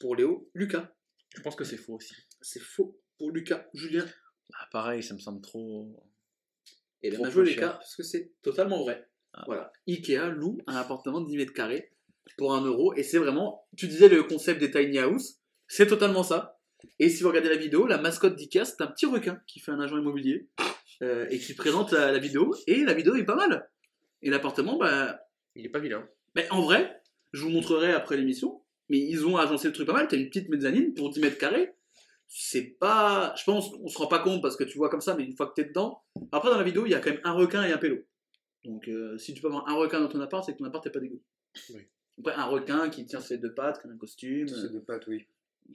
[0.00, 0.50] pour Léo.
[0.54, 0.92] Lucas,
[1.34, 2.14] Je pense que c'est faux aussi.
[2.40, 3.66] c'est faux pour Lucas.
[3.74, 4.06] Julien,
[4.54, 5.88] Ah, pareil, ça me semble trop.
[7.02, 9.08] et bien on a joué parce que c'est totalement vrai.
[9.32, 9.44] Ah.
[9.46, 9.72] Voilà.
[9.86, 11.92] Ikea loue un appartement de 10 mètres carrés
[12.38, 16.22] pour 1 euro et c'est vraiment, tu disais le concept des tiny house, c'est totalement
[16.22, 16.58] ça.
[16.98, 19.72] Et si vous regardez la vidéo, la mascotte d'Ikea, c'est un petit requin qui fait
[19.72, 20.48] un agent immobilier
[21.02, 23.70] euh, et qui présente la, la vidéo et la vidéo est pas mal.
[24.22, 25.20] Et l'appartement, bah,
[25.54, 26.08] Il est pas vilain.
[26.36, 29.92] Bah, en vrai, je vous montrerai après l'émission, mais ils ont agencé le truc pas
[29.92, 30.06] mal.
[30.08, 31.72] T'as une petite mezzanine pour 10 mètres carrés.
[32.28, 33.34] C'est pas.
[33.36, 35.36] Je pense qu'on se rend pas compte parce que tu vois comme ça, mais une
[35.36, 36.02] fois que t'es dedans.
[36.32, 37.98] Après, dans la vidéo, il y a quand même un requin et un pélo.
[38.64, 40.84] Donc, euh, si tu peux avoir un requin dans ton appart, c'est que ton appart
[40.84, 41.20] n'est pas dégueu.
[41.70, 41.82] Oui.
[42.18, 45.06] Après, un requin qui tient ses deux pattes, qui a un costume, C'est de pâte,
[45.06, 45.26] oui.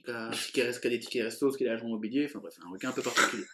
[0.04, 2.54] qui a, qui a- qui a des tickets resto, qui a l'agent immobilier, enfin bref,
[2.66, 3.44] un requin un peu particulier.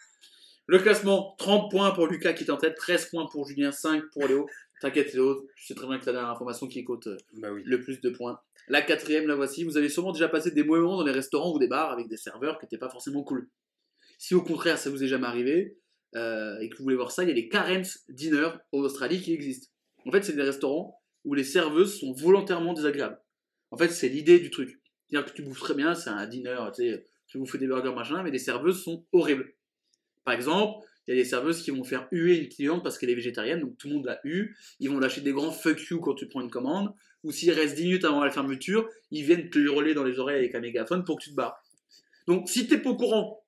[0.67, 4.03] Le classement 30 points pour Lucas qui est en tête, 13 points pour Julien, 5
[4.11, 4.47] pour Léo.
[4.81, 7.61] T'inquiète, Léo, je sais très bien que t'as l'information qui compte euh, Bah oui.
[7.65, 8.39] le plus de points.
[8.67, 9.63] La quatrième, la voici.
[9.63, 12.17] Vous avez sûrement déjà passé des moments dans les restaurants ou des bars avec des
[12.17, 13.49] serveurs qui n'étaient pas forcément cool.
[14.17, 15.77] Si au contraire ça vous est jamais arrivé
[16.15, 19.21] euh, et que vous voulez voir ça, il y a les Karen's Dinner en Australie
[19.21, 19.67] qui existent.
[20.05, 23.19] En fait, c'est des restaurants où les serveuses sont volontairement désagréables.
[23.71, 24.79] En fait, c'est l'idée du truc.
[25.09, 27.93] C'est-à-dire que tu bouffes très bien, c'est un dinner, tu sais, tu bouffes des burgers
[27.93, 29.53] machin, mais les serveuses sont horribles.
[30.23, 33.09] Par exemple, il y a des serveuses qui vont faire huer une cliente parce qu'elle
[33.09, 34.55] est végétarienne, donc tout le monde la hue.
[34.79, 36.93] Ils vont lâcher des grands fuck you quand tu prends une commande.
[37.23, 40.37] Ou s'il reste 10 minutes avant la fermeture, ils viennent te hurler dans les oreilles
[40.37, 41.63] avec un mégaphone pour que tu te barres.
[42.27, 43.43] Donc si t'es pas au courant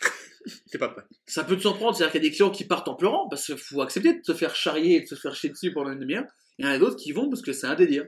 [0.72, 1.02] T'es pas prêt.
[1.26, 3.44] Ça peut te surprendre, c'est-à-dire qu'il y a des clients qui partent en pleurant parce
[3.44, 6.00] qu'il faut accepter de se faire charrier et de se faire chier dessus pendant une
[6.00, 6.24] demi-heure.
[6.58, 8.06] Il y en a d'autres qui vont parce que c'est un délire.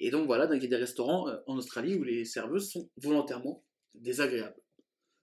[0.00, 2.70] Et donc voilà, donc il y a des restaurants euh, en Australie où les serveuses
[2.70, 3.62] sont volontairement
[3.94, 4.61] désagréables.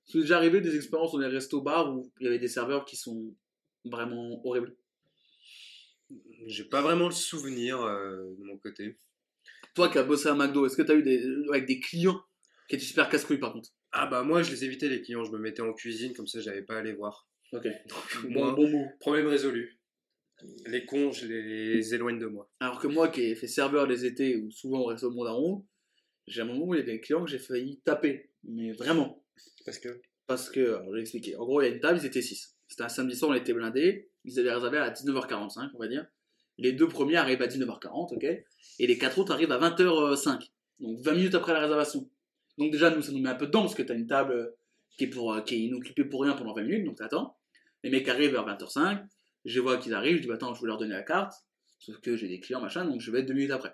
[0.09, 2.95] C'est déjà arrivé des expériences dans des restos-bars où il y avait des serveurs qui
[2.97, 3.35] sont
[3.85, 4.75] vraiment horribles.
[6.47, 8.97] J'ai pas vraiment le souvenir euh, de mon côté.
[9.75, 12.19] Toi qui as bossé à McDo, est-ce que tu as eu des, avec des clients
[12.67, 13.69] qui étaient super casse-couilles par contre?
[13.91, 16.39] Ah bah moi je les évitais les clients, je me mettais en cuisine comme ça
[16.41, 17.27] j'avais pas à les voir.
[17.53, 17.67] Ok.
[18.23, 18.85] Bon, Moi, bon mot.
[18.99, 19.79] problème résolu.
[20.67, 22.49] Les cons, je les éloigne de moi.
[22.59, 25.67] Alors que moi qui ai fait serveur les étés ou souvent au resto Mondaron,
[26.27, 28.31] j'ai un moment où il y avait des clients que j'ai failli taper.
[28.43, 29.23] Mais vraiment.
[29.65, 30.01] Parce que.
[30.27, 31.35] Parce que, je vais expliquer.
[31.35, 32.55] En gros, il y a une table, ils étaient 6.
[32.67, 34.09] C'était un samedi soir, on était blindés.
[34.25, 36.05] Ils avaient réservé à 19h45, on va dire.
[36.57, 38.23] Les deux premiers arrivent à 19h40, ok?
[38.23, 40.49] Et les quatre autres arrivent à 20h05.
[40.79, 42.09] Donc 20 minutes après la réservation.
[42.57, 44.57] Donc déjà, nous, ça nous met un peu dedans parce que t'as une table euh,
[44.97, 47.37] qui est, pour, euh, qui est inoccupée pour rien pendant 20 minutes, donc t'attends.
[47.83, 49.05] Les mecs arrivent vers 20h05.
[49.45, 51.33] Je vois qu'ils arrivent, je dis, bah, attends, je vais leur donner la carte.
[51.79, 53.73] Sauf que j'ai des clients, machin, donc je vais être deux minutes après.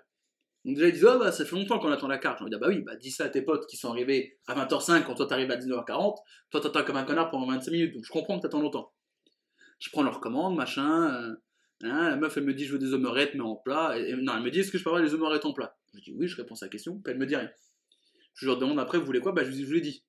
[0.66, 2.42] Donc déjà, ils disent, oh, bah, ça fait longtemps qu'on attend la carte.
[2.42, 5.04] Dis, ah, bah oui, bah, dis ça à tes potes qui sont arrivés à 20h05
[5.04, 6.16] quand toi t'arrives à 19h40.
[6.50, 8.92] Toi, t'attends comme un connard pendant 25 minutes, donc je comprends que t'attends longtemps.
[9.78, 11.14] Je prends leur commande, machin.
[11.14, 11.36] euh,
[11.84, 13.94] hein, la meuf, elle me dit, je veux des omelettes, mais en plat.
[14.20, 15.76] Non, elle me dit, est-ce que je peux avoir des omelettes en plat?
[15.94, 17.50] Je dis, oui, je réponds à sa question, puis elle me dit rien.
[18.34, 19.30] Je leur demande après, vous voulez quoi?
[19.30, 20.04] Bah, je lui ai dit.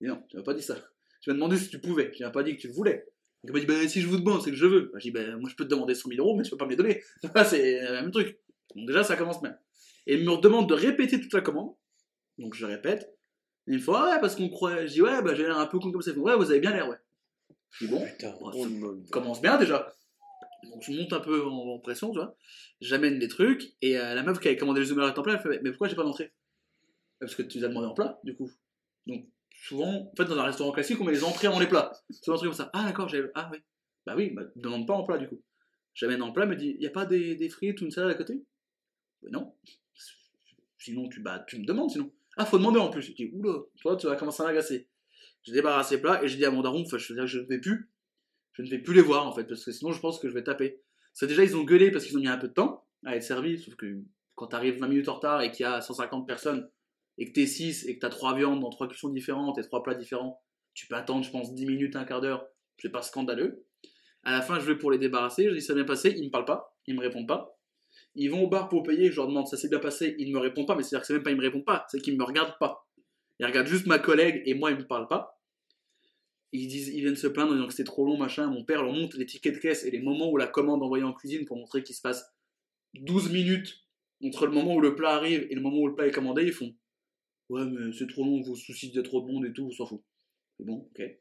[0.00, 0.76] Et non, tu m'as pas dit ça.
[1.20, 3.06] Tu m'as demandé si tu pouvais, tu m'as pas dit que tu le voulais.
[3.44, 4.90] Donc elle m'a dit, bah, si je vous demande, c'est que je veux.
[4.92, 6.56] Bah, je dis, bah, moi, je peux te demander 100 000 euros, mais tu peux
[6.56, 7.00] pas me les donner.
[7.44, 8.40] c'est le même truc.
[8.74, 9.56] Donc déjà, ça commence bien.
[10.10, 11.74] Et il me redemande de répéter toute la commande.
[12.38, 13.16] Donc je répète.
[13.68, 14.86] Et une fois, ouais, parce qu'on croit.
[14.86, 16.10] Je dis, ouais, bah, j'ai l'air un peu con comme ça.
[16.10, 16.96] Il Ouais, vous avez bien l'air, ouais.
[17.70, 18.34] Je dis, bon, Putain.
[18.40, 18.68] bah, ça
[19.12, 19.94] commence bien déjà.
[20.64, 22.36] Donc je monte un peu en, en pression, tu vois.
[22.80, 23.74] J'amène des trucs.
[23.82, 25.88] Et euh, la meuf qui avait commandé les omelettes en plat, elle fait, mais pourquoi
[25.88, 26.32] j'ai pas d'entrée?
[27.20, 28.50] Parce que tu les as demandé en plat, du coup.
[29.06, 29.26] Donc
[29.64, 31.92] souvent, en fait, dans un restaurant classique, on met les entrées en les plats.
[32.10, 32.70] C'est un truc comme ça.
[32.72, 33.24] Ah, d'accord, j'ai.
[33.34, 33.58] Ah, oui.
[34.06, 35.40] Bah oui, bah, demande pas en plat, du coup.
[35.94, 38.10] J'amène en plat, elle me dit, y a pas des, des frites ou une salade
[38.10, 38.42] à côté?
[39.22, 39.54] Mais non.
[40.80, 42.10] Sinon, tu, bah, tu me demandes, sinon.
[42.36, 43.02] Ah, faut demander en plus.
[43.02, 44.88] Je dis, oula, toi, tu vas commencer à m'agacer.
[45.42, 47.46] J'ai débarrassé les plats et j'ai dit à mon daron, je, veux dire, je ne
[47.46, 47.90] vais plus.
[48.54, 50.34] Je ne vais plus les voir, en fait, parce que sinon, je pense que je
[50.34, 50.80] vais taper.
[51.12, 53.22] C'est déjà, ils ont gueulé parce qu'ils ont mis un peu de temps à être
[53.22, 54.02] servis, sauf que
[54.34, 56.68] quand t'arrives 20 minutes en retard et qu'il y a 150 personnes,
[57.18, 59.82] et que t'es 6 et que t'as 3 viandes dans 3 cuissons différentes et 3
[59.82, 62.46] plats différents, tu peux attendre, je pense, 10 minutes, un quart d'heure.
[62.78, 63.66] C'est pas scandaleux.
[64.22, 66.24] À la fin, je vais pour les débarrasser, je dis ça a bien passé, ils
[66.24, 67.58] me parlent pas, ils me répondent pas.
[68.14, 70.34] Ils vont au bar pour payer, je leur demande ça s'est bien passé, ils ne
[70.34, 72.16] me répondent pas, mais c'est-à-dire que c'est même pas ils me répondent pas, c'est qu'ils
[72.16, 72.88] me regardent pas.
[73.38, 75.40] Ils regardent juste ma collègue et moi ils me parlent pas.
[76.52, 78.48] Ils disent, ils viennent se plaindre en disant que c'est trop long, machin.
[78.48, 81.04] Mon père leur montre les tickets de caisse et les moments où la commande envoyée
[81.04, 82.24] en cuisine pour montrer qu'il se passe
[82.94, 83.86] 12 minutes
[84.24, 86.44] entre le moment où le plat arrive et le moment où le plat est commandé.
[86.44, 86.74] Ils font
[87.50, 90.02] Ouais, mais c'est trop long, vos soucis de trop et tout, on s'en fout.
[90.56, 91.00] C'est bon, ok.
[91.00, 91.18] Et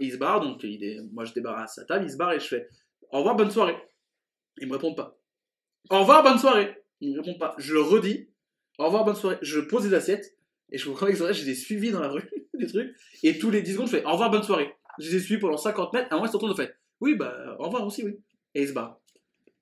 [0.00, 2.46] ils se barrent, donc il moi je débarrasse sa table, ils se barrent et je
[2.46, 2.68] fais
[3.12, 3.76] Au revoir, bonne soirée.
[4.58, 5.19] Ils me répondent pas.
[5.88, 6.76] Au revoir, bonne soirée.
[7.00, 7.54] Ils me répondent pas.
[7.58, 8.28] Je le redis.
[8.78, 9.38] Au revoir, bonne soirée.
[9.42, 10.36] Je pose les assiettes
[10.70, 12.94] et je vous crois que je les ai suivis dans la rue, des trucs.
[13.22, 14.74] Et tous les 10 secondes, je fais au revoir, bonne soirée.
[14.98, 16.08] Je les ai suivis pendant 50 mètres.
[16.10, 18.18] À un moment, ils se retournent et fait oui, bah, au revoir aussi, oui.
[18.54, 19.00] Et ils se barrent.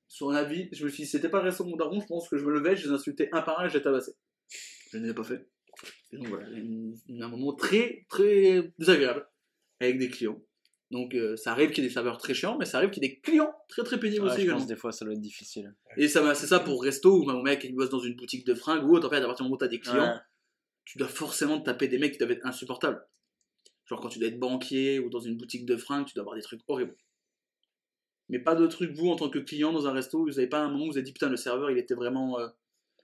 [0.09, 2.45] Sur avis, je me suis dit, c'était pas de mon daron, je pense que je
[2.45, 4.15] me levais, je les insultais un par un et je les tabassais.
[4.91, 5.47] Je ne l'ai pas fait.
[6.13, 9.29] Donc voilà, un moment très, très désagréable
[9.81, 10.41] avec des clients.
[10.91, 13.03] Donc euh, ça arrive qu'il y ait des serveurs très chiants, mais ça arrive qu'il
[13.03, 15.13] y ait des clients très très pénibles Ouais, aussi je pense des fois ça doit
[15.15, 15.75] être difficile.
[15.99, 18.55] Et ça, c'est ça pour resto ou mon mec il bosse dans une boutique de
[18.55, 19.07] fringues ou autre.
[19.09, 20.21] En fait, à partir du moment où t'as des clients, Ouais.
[20.87, 23.07] tu dois forcément te taper des mecs qui doivent être insupportables.
[23.85, 26.37] Genre quand tu dois être banquier ou dans une boutique de fringues, tu dois avoir
[26.37, 26.97] des trucs horribles.
[28.31, 30.61] Mais pas de trucs, vous, en tant que client dans un resto, vous avez pas
[30.61, 32.39] un moment où vous avez dit putain, le serveur il était vraiment.
[32.41, 32.49] euh,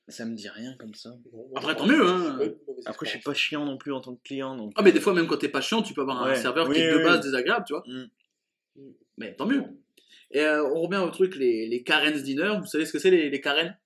[0.08, 1.14] Ça me dit rien comme ça.
[1.32, 2.38] Bon, Après, tant mieux, hein.
[2.84, 4.54] Après, je suis pas chiant non plus en tant que client.
[4.56, 4.72] Donc...
[4.76, 6.36] Ah, mais des fois, même quand t'es pas chiant, tu peux avoir un Ouais.
[6.36, 7.22] serveur qui Oui, est de base oui.
[7.24, 7.84] désagréable, tu vois.
[7.86, 8.90] Mm.
[9.16, 9.62] Mais tant mieux.
[10.30, 12.54] Et euh, on revient au truc, les, les Karen's Dinner.
[12.60, 13.76] Vous savez ce que c'est les, les Karen?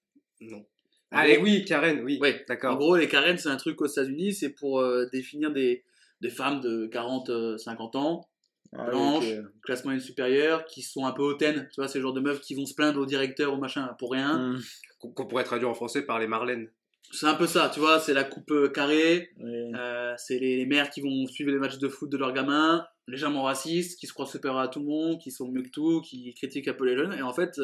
[0.40, 0.64] Non.
[1.12, 2.18] En Allez, oui, Karen, oui.
[2.20, 2.40] Ouais.
[2.42, 2.76] En D'accord.
[2.78, 5.84] gros, les Karen, c'est un truc aux États-Unis, c'est pour euh, définir des,
[6.20, 8.28] des femmes de 40-50 ans,
[8.72, 9.44] Ah, blanches, ok.
[9.62, 11.68] classe moyenne supérieure, qui sont un peu hautaines.
[11.72, 13.94] Tu vois, c'est le genre de meufs qui vont se plaindre au directeur ou machin
[13.98, 14.38] pour rien.
[14.54, 14.60] Mm.
[14.98, 16.70] Qu'on pourrait traduire en français par les Marlènes.
[17.12, 20.66] C'est un peu ça, tu vois, c'est la coupe euh, carrée, euh, c'est les, les
[20.66, 24.12] mères qui vont suivre les matchs de foot de leurs gamins, légèrement racistes, qui se
[24.12, 26.84] croient supérieurs à tout le monde, qui sont mieux que tout, qui critiquent un peu
[26.84, 27.14] les jeunes.
[27.14, 27.60] Et en fait,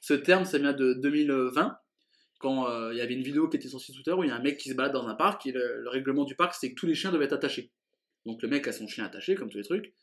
[0.00, 1.76] ce terme, ça vient de 2020,
[2.38, 4.36] quand euh, il y avait une vidéo qui était sur Twitter où il y a
[4.36, 6.70] un mec qui se balade dans un parc et le, le règlement du parc, c'est
[6.70, 7.72] que tous les chiens devaient être attachés.
[8.24, 9.94] Donc le mec a son chien attaché, comme tous les trucs,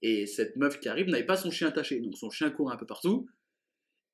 [0.00, 2.00] et cette meuf qui arrive n'avait pas son chien attaché.
[2.00, 3.28] Donc son chien court un peu partout.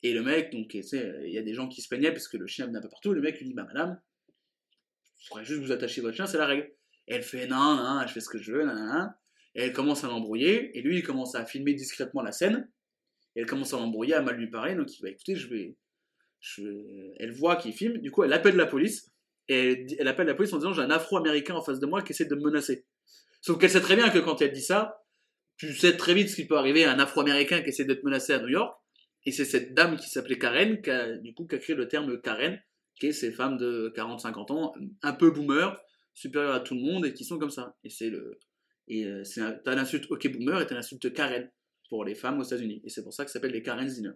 [0.02, 2.46] Et le mec, donc, il y a des gens qui se plaignaient parce que le
[2.46, 3.12] chien venait un peu partout.
[3.12, 4.00] Le mec lui dit, bah madame,
[5.20, 6.70] il faudrait juste vous attacher votre chien, c'est la règle.
[7.06, 8.66] Elle fait non, non, je fais ce que je veux.
[9.54, 12.70] Et elle commence à l'embrouiller, et lui, il commence à filmer discrètement la scène.
[13.34, 15.76] Et elle commence à l'embrouiller, à mal lui parler, donc il va je vais.
[16.40, 19.10] Je vais- Elle voit qu'il filme, du coup, elle appelle la police.
[19.48, 22.12] Et elle appelle la police en disant J'ai un afro-américain en face de moi qui
[22.12, 22.84] essaie de me menacer.
[23.40, 25.02] Sauf qu'elle sait très bien que quand elle dit ça,
[25.56, 28.32] tu sais très vite ce qui peut arriver à un afro-américain qui essaie d'être menacé
[28.34, 28.77] à New York.
[29.28, 31.86] Et c'est cette dame qui s'appelait Karen, qui a, du coup, qui a créé le
[31.86, 32.58] terme Karen,
[32.98, 34.72] qui est ces femmes de 40-50 ans,
[35.02, 35.78] un peu boomer,
[36.14, 37.76] supérieures à tout le monde, et qui sont comme ça.
[37.84, 38.38] Et c'est le.
[38.86, 41.50] Et euh, c'est un- t'as l'insulte OK boomer et t'as l'insulte Karen
[41.90, 42.80] pour les femmes aux États-Unis.
[42.84, 44.12] Et c'est pour ça que ça s'appelle les Karen Zinner.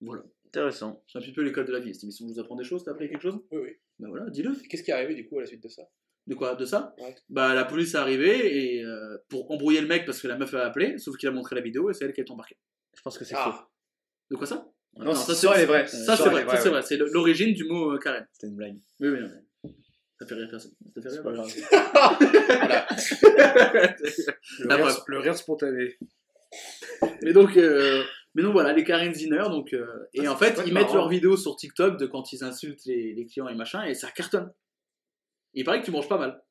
[0.00, 0.22] Voilà.
[0.46, 1.02] Intéressant.
[1.08, 2.28] C'est un petit peu l'école de la vie, cette émission.
[2.28, 3.40] Je vous apprends des choses, t'as appris quelque chose?
[3.50, 3.70] Oui, oui.
[3.98, 4.54] Ben voilà, dis-le.
[4.68, 5.82] Qu'est-ce qui est arrivé du coup à la suite de ça?
[6.28, 6.54] De quoi?
[6.54, 6.94] De ça?
[6.98, 7.14] Ouais.
[7.28, 10.54] Bah la police est arrivée et euh, pour embrouiller le mec parce que la meuf
[10.54, 12.56] a appelé, sauf qu'il a montré la vidéo et c'est elle qui est embarquée.
[12.94, 13.50] Je pense que c'est faux.
[14.30, 14.66] De quoi ça?
[14.96, 15.12] Non,
[15.66, 15.86] vraie.
[15.86, 16.82] Ça Cette c'est vrai, ça c'est vrai.
[16.82, 18.26] C'est le- l'origine du mot euh, Karen.
[18.32, 18.76] C'était une blague.
[19.00, 19.30] Oui, oui, non,
[20.20, 20.72] Ça fait rire personne.
[20.94, 21.48] Ça fait C'est rire pas grave.
[22.60, 22.86] voilà.
[24.58, 25.04] Le rire, preuve.
[25.08, 25.98] le rire spontané.
[27.22, 28.02] Mais donc, euh,
[28.34, 30.86] mais donc voilà, les Karen Zinner, donc, euh, et Ah, en c'est fait, ils marrant.
[30.86, 33.94] mettent leurs vidéos sur TikTok de quand ils insultent les, les clients et machin, et
[33.94, 34.52] ça cartonne.
[35.54, 36.42] Il paraît que tu manges pas mal.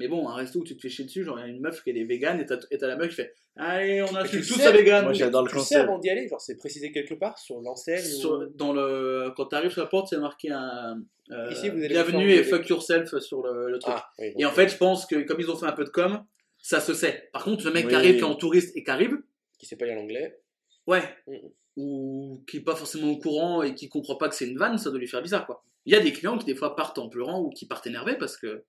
[0.00, 1.60] Mais bon, un resto où tu te fais chier dessus, genre il y a une
[1.60, 4.70] meuf qui est végane et t'as la meuf qui fait Allez, on insulte tous à
[4.70, 5.02] vegan.
[5.04, 5.80] Moi, j'adore le tu sais concept.
[5.80, 8.44] avant d'y aller, genre c'est précisé quelque part sur l'enseigne ou...
[8.54, 12.30] dans le, quand t'arrives sur la porte, a marqué un euh, Ici, vous allez bienvenue
[12.30, 13.94] et fuck yourself sur le, le truc.
[13.96, 15.90] Ah, oui, Et en fait, je pense que comme ils ont fait un peu de
[15.90, 16.24] com,
[16.62, 17.28] ça se sait.
[17.32, 17.90] Par contre, le mec Oui.
[17.90, 19.16] qui arrive, qui est en touriste et qui arrive,
[19.58, 20.38] Qui sait pas lire l'anglais.
[20.86, 21.50] ouais, Mhm.
[21.76, 24.78] ou qui est pas forcément au courant et qui comprend pas que c'est une vanne,
[24.78, 25.62] ça doit lui faire bizarre, quoi.
[25.86, 28.16] Il y a des clients qui des fois partent en pleurant ou qui partent énervés
[28.16, 28.64] parce que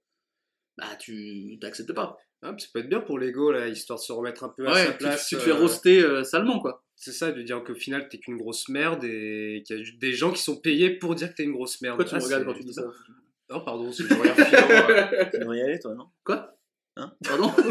[0.79, 2.17] bah tu t'acceptes pas.
[2.41, 4.71] Ah, ça peut être bien pour l'ego, là, histoire de se remettre un peu à
[4.73, 5.27] Ouais, sa tu, place.
[5.27, 6.83] tu te fais euh, roaster euh, salement, quoi.
[6.95, 10.13] C'est ça, de dire qu'au final, t'es qu'une grosse merde et qu'il y a des
[10.13, 11.97] gens qui sont payés pour dire que t'es une grosse merde.
[11.97, 12.83] Pourquoi tu Ah, me regardes quand tu dis ça
[13.51, 16.05] Oh, pardon, c'est que je regarde Tu devrais y aller, toi, non?
[16.23, 16.55] Quoi?
[16.95, 17.13] Hein?
[17.23, 17.51] Pardon?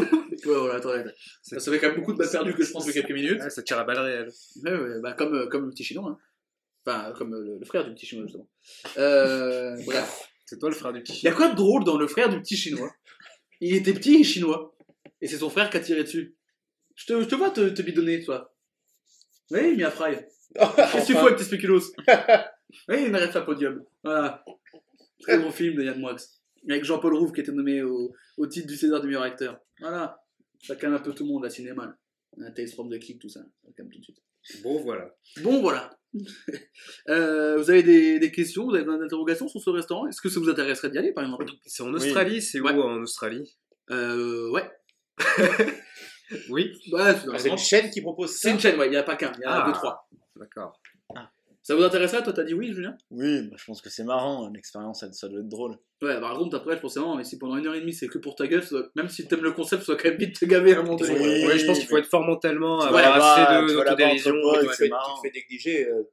[0.45, 1.09] Ouais, voilà, attends, attends.
[1.41, 3.39] Ça, ça fait quand même beaucoup de balles perdues que je pense que quelques minutes.
[3.41, 4.29] ah, ça tire à balles réelles.
[4.63, 6.11] Ouais, ouais, bah, comme, euh, comme le petit chinois.
[6.11, 6.17] hein.
[6.85, 8.47] Enfin, comme euh, le, le frère du petit chinois, justement.
[8.97, 10.29] Euh, bref.
[10.45, 12.29] C'est toi le frère du Il petit y a quoi de drôle dans le frère
[12.29, 12.89] du petit chinois?
[13.61, 14.75] Il était petit et chinois.
[15.21, 16.35] Et c'est son frère qui a tiré dessus.
[16.95, 18.53] Je te, je te vois te, te bidonner, toi.
[19.51, 20.15] Oui, Mia Fry.
[20.55, 21.81] Qu'est-ce que tu fais avec tes spéculoos
[22.87, 23.83] Oui, une ref à podium.
[24.03, 24.43] Voilà.
[25.21, 26.15] Très bon film de Yann Moix.
[26.69, 29.59] Avec Jean-Paul Rouve qui était nommé au, au titre du César du meilleur acteur.
[29.79, 30.19] Voilà.
[30.61, 31.95] Ça calme un peu tout le monde à cinéma.
[32.37, 33.41] Un taste from the kick, tout ça.
[33.63, 34.21] Ça calme tout de suite.
[34.63, 35.15] Bon, voilà.
[35.41, 35.98] Bon, voilà.
[37.09, 40.07] Euh, vous avez des, des questions, vous avez des interrogations sur ce restaurant?
[40.07, 41.45] Est-ce que ça vous intéresserait d'y aller, par exemple?
[41.65, 42.73] C'est en Australie, c'est Ouais.
[42.73, 43.57] où en Australie?
[43.91, 44.69] Euh, ouais.
[46.49, 48.53] Oui, Ouais, c'est Ah, c'est une chaîne qui propose C'est ça?
[48.53, 49.67] une chaîne, ouais, il n'y a pas qu'un, il y en a Ah.
[49.67, 50.07] deux, trois.
[50.35, 50.79] d'accord.
[51.61, 52.95] Ça vous intéresserait Toi, t'as dit oui, Julien?
[53.11, 54.49] Oui, bah, je pense que c'est marrant.
[54.53, 55.75] L'expérience, ça, ça doit être drôle.
[56.01, 58.07] Ouais, par contre, après, je pensais, non, mais si pendant une heure et demie, c'est
[58.07, 60.17] que pour ta gueule, ça doit- même si t'aimes le concept, ça doit quand même
[60.17, 61.13] vite te gaver à un moment donné.
[61.19, 61.45] Oui.
[61.45, 63.03] Ouais, je pense qu'il faut être fort mentalement, avoir
[63.35, 63.73] assez tu
[64.31, 65.21] de potes, tu, te c'est fais, tu marrant.
[65.21, 66.03] te fais négliger euh,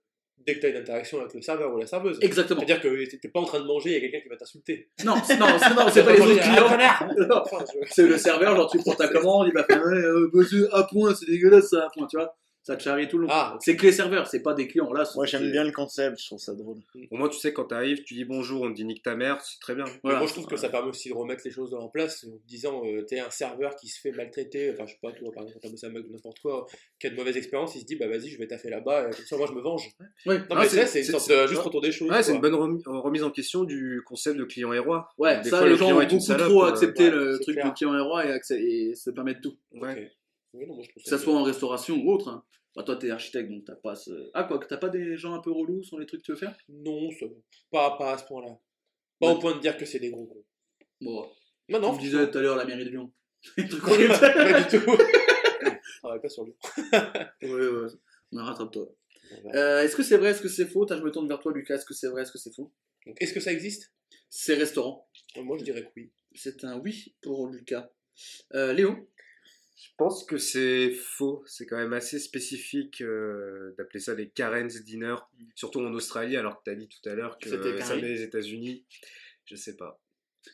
[0.45, 2.19] dès que tu as une interaction avec le serveur ou la serveuse.
[2.21, 2.61] Exactement.
[2.61, 4.91] C'est-à-dire que t'es- pas en train de manger, il y a quelqu'un qui va t'insulter.
[5.05, 6.69] Non, c'est- non, c'est non, c'est pas les autres clients.
[7.87, 10.29] Je- C'est le serveur, genre tu prends ta commande, il va faire euh,
[10.73, 12.37] à point, c'est dégueulasse ça, à point, tu vois.
[12.67, 13.29] Ça te charrie tout le long.
[13.31, 14.93] Ah, C'est que les serveurs, c'est pas des clients.
[14.93, 16.19] Là, Moi, j'aime bien le concept.
[16.21, 16.79] Je trouve ça drôle.
[17.13, 19.41] Au moins, tu sais, quand t'arrives, tu dis bonjour, on te dit nique ta mère,
[19.41, 19.85] c'est très bien.
[20.03, 20.19] Voilà.
[20.19, 22.83] moi, je trouve que ça permet aussi de remettre les choses en place en disant,
[22.85, 25.61] euh, t'es un serveur qui se fait maltraiter, enfin, je sais pas, toi, par exemple,
[25.63, 26.67] quand t'as n'importe quoi,
[26.99, 29.15] qui a de mauvaises expériences, il se dit, bah vas-y, je vais taffer là-bas, et
[29.15, 29.89] comme ça, moi, je me venge.
[30.27, 32.11] Ouais, Non, Ah, mais c'est- une sorte de juste retour des choses.
[32.11, 35.09] Ouais, c'est une bonne remi- remise en question du concept de client et roi.
[35.19, 37.59] Ouais, Des ça, fois, les le gens client ont beaucoup trop euh, accepté le truc
[37.63, 39.57] de client et roi et, accès- et se permettre tout.
[40.57, 40.63] Ouais.
[40.63, 40.63] Ok.
[40.63, 42.29] Oui, non, moi, je trouve Que ça soit en restauration ou autre.
[42.29, 42.45] hein.
[42.75, 44.31] Bah, toi, t'es architecte, donc t'as pas ce.
[44.35, 46.33] Ah, quoi, que t'as pas des gens un peu relous sur les trucs que tu
[46.33, 46.55] veux faire?
[46.69, 47.27] Non, ça-
[47.71, 48.59] pas, pas à ce point-là.
[49.19, 50.45] Pas au point de dire que c'est des gros cons.
[51.01, 51.27] Bon,
[51.71, 53.13] Non, non, tu me disais tout à l'heure la mairie de Lyon.
[53.57, 54.97] Des trucs pas du tout.
[56.01, 56.55] Travaille pas sur lui.
[57.43, 57.89] Ouais, ouais,
[58.33, 58.89] on rattrape-toi.
[59.55, 60.87] Euh, est-ce que c'est vrai, est-ce que c'est faux?
[60.89, 61.75] Je me tourne vers toi, Lucas.
[61.77, 62.73] Est-ce que c'est vrai, est-ce que c'est faux?
[63.19, 63.93] Est-ce que ça existe?
[64.31, 65.09] C'est restaurant.
[65.37, 66.11] Moi, je dirais que oui.
[66.35, 67.91] C'est un oui pour Lucas.
[68.55, 69.09] Euh, Léo?
[69.77, 71.43] Je pense que c'est faux.
[71.47, 75.17] C'est quand même assez spécifique euh, d'appeler ça des Karen's Dinner,
[75.55, 77.95] surtout en Australie, alors que tu as dit tout à l'heure que C'était euh, ça
[77.97, 78.85] venait des États-Unis.
[79.45, 80.01] Je sais pas.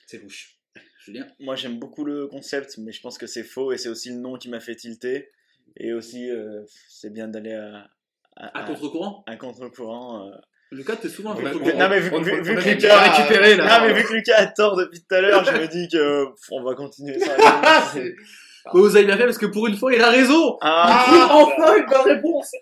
[0.07, 0.57] C'est louche.
[1.05, 4.09] Julien Moi, j'aime beaucoup le concept, mais je pense que c'est faux et c'est aussi
[4.11, 5.31] le nom qui m'a fait tilter.
[5.77, 7.89] Et aussi, euh, c'est bien d'aller à,
[8.37, 10.29] à, À contre-courant à contre-courant.
[10.29, 10.35] euh.
[10.73, 11.79] Lucas, t'es souvent a- contre-courant.
[11.79, 13.81] Non, mais vu, On- vu- on- vu on que a Lucas bien récupéré, là.
[13.81, 16.27] Non, mais vu que Lucas a tort depuis tout à l'heure, je me dis que
[16.51, 17.37] on va continuer ça.
[18.73, 21.53] Vous avez bien fait parce que pour une fois, il a raison Ah, Il trouve
[21.59, 22.53] enfin une bonne réponse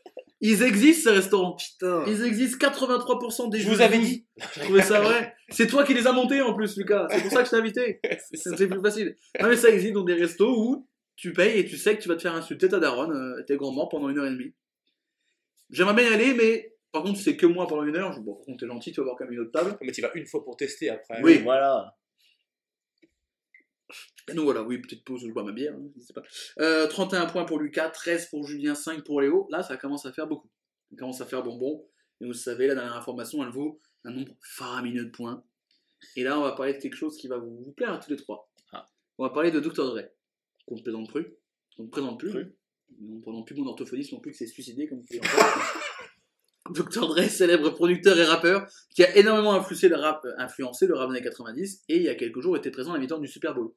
[0.41, 1.57] Ils existent, ces restaurants.
[1.57, 2.05] Putain.
[2.07, 4.27] Ils existent 80% des Je vous avais dit.
[4.55, 5.35] Je trouvais ça vrai.
[5.51, 7.07] C'est toi qui les as montés en plus, Lucas.
[7.11, 8.01] C'est pour ça que je t'ai invité.
[8.33, 9.17] C'est plus facile.
[9.41, 10.87] Non, mais ça existe dans des restos où
[11.17, 13.57] tu payes et tu sais que tu vas te faire insulter ta daronne, euh, tes
[13.57, 14.55] grands-morts pendant une heure et demie.
[15.71, 18.13] J'aimerais bien y aller, mais par contre, c'est que moi pendant une heure.
[18.13, 19.77] Je- Bon, par contre, t'es gentil, tu vas voir comme une autre table.
[19.83, 21.21] Mais tu vas une fois pour tester après.
[21.23, 21.39] Oui.
[21.45, 21.95] Voilà.
[24.29, 26.23] Et donc voilà, oui, petite pause, je bois ma bière, hein, je sais pas.
[26.61, 29.47] Euh, 31 points pour Lucas, 13 pour Julien, 5 pour Léo.
[29.51, 30.49] Là, ça commence à faire beaucoup.
[30.91, 31.87] Ça commence à faire bonbon.
[32.21, 35.45] Et vous savez, la dernière information, elle vaut un nombre faramineux de points.
[36.17, 38.11] Et là, on va parler de quelque chose qui va vous, vous plaire à tous
[38.11, 38.51] les trois.
[38.73, 38.87] Ah.
[39.19, 39.85] On va parler de Dr.
[39.85, 40.03] Dre,
[40.67, 41.35] qu'on ne présente plus.
[41.79, 42.31] On ne présente plus.
[43.01, 45.21] On ne présente plus mon orthophonisme non plus que c'est suicidé, comme vous pouvez.
[46.75, 47.09] Dr.
[47.09, 51.17] Dre, célèbre producteur et rappeur, qui a énormément influencé le rap, influencé le rap des
[51.17, 53.73] années 90, et il y a quelques jours était présent à la du Super Bowl.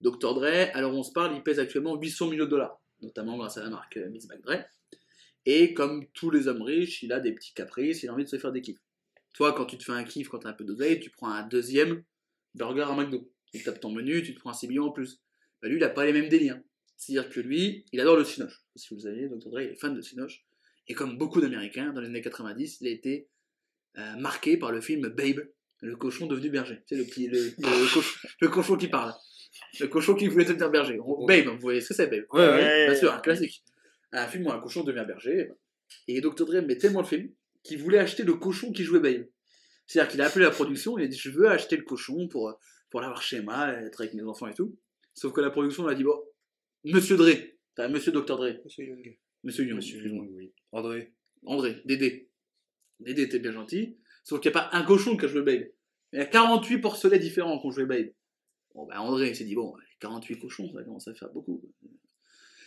[0.00, 0.34] Dr.
[0.34, 3.62] Dre, alors on se parle, il pèse actuellement 800 millions de dollars, notamment grâce à
[3.62, 4.64] la marque euh, Miss Mac Dre.
[5.44, 8.28] Et comme tous les hommes riches, il a des petits caprices, il a envie de
[8.28, 8.80] se faire des kiffs.
[9.34, 11.30] Toi, quand tu te fais un kiff, quand tu as un peu d'oseille, tu prends
[11.30, 12.02] un deuxième
[12.54, 13.30] burger à McDo.
[13.52, 15.20] Tu tapes ton menu, tu te prends un 6 millions en plus.
[15.62, 16.60] Bah, lui, il n'a pas les mêmes délires.
[16.96, 18.64] C'est-à-dire que lui, il adore le cinoche.
[18.74, 19.50] Si vous savez, Dr.
[19.50, 20.44] Dre il est fan de cinoche.
[20.88, 23.28] Et comme beaucoup d'Américains, dans les années 90, il a été
[23.98, 25.46] euh, marqué par le film Babe,
[25.80, 26.80] le cochon devenu berger.
[26.86, 28.00] Sais, le, petit, le, le cochon,
[28.40, 29.12] le cochon qui parle.
[29.80, 30.98] Le cochon qui voulait devenir berger.
[31.26, 32.86] Babe, vous voyez ce que c'est, Babe Ouais, ouais.
[32.86, 33.62] Bien sûr, un classique.
[34.12, 35.50] Un film où un cochon devient berger.
[36.06, 36.44] Et Dr.
[36.46, 37.30] Dre aimait tellement le film
[37.62, 39.26] qu'il voulait acheter le cochon qui jouait Babe.
[39.86, 42.58] C'est-à-dire qu'il a appelé la production, il a dit Je veux acheter le cochon pour,
[42.90, 44.78] pour l'avoir chez moi, être avec mes enfants et tout.
[45.14, 46.18] Sauf que la production lui a dit Bon,
[46.84, 47.30] Monsieur Dre,
[47.76, 48.36] enfin, Monsieur Dr.
[48.36, 49.18] Dre, Monsieur Young.
[49.44, 50.26] Monsieur Young, Monsieur excuse-moi.
[50.30, 50.52] oui.
[50.72, 51.12] André.
[51.44, 52.28] André, Dédé.
[53.00, 55.68] Dédé était bien gentil, sauf qu'il n'y a pas un cochon qui a joué Babe.
[56.12, 58.08] Il y a 48 porcelets différents qui ont joué Babe.
[58.74, 61.62] Bon, ben André s'est dit, bon, 48 cochons, ça commence à faire beaucoup.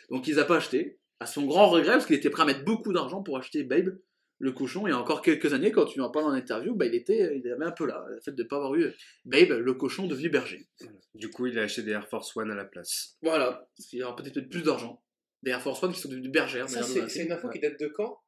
[0.09, 2.45] Donc il les a pas acheté, à son grand regret, parce qu'il était prêt à
[2.45, 3.97] mettre beaucoup d'argent pour acheter Babe,
[4.39, 4.87] le cochon.
[4.87, 7.37] Il y a encore quelques années, quand tu en parles en interview, bah, il, était,
[7.37, 8.91] il avait un peu là, le fait de ne pas avoir eu
[9.25, 10.67] Babe, le cochon devenu berger.
[11.15, 13.17] Du coup, il a acheté des Air Force One à la place.
[13.21, 15.01] Voilà, parce qu'il y aura peut-être plus d'argent.
[15.43, 16.69] Des Air Force One qui sont devenus bergères.
[16.69, 18.19] Ça, c'est une info qui date de quand?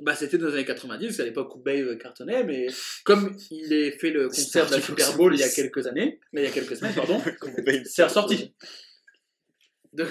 [0.00, 2.66] Bah, c'était dans les années 90, à l'époque où Babe cartonnait, mais
[3.04, 6.18] comme il a fait le concert de la Super Bowl il y a quelques années,
[6.32, 7.22] mais il y a quelques semaines, pardon,
[7.84, 8.54] c'est ressorti.
[9.92, 10.06] De-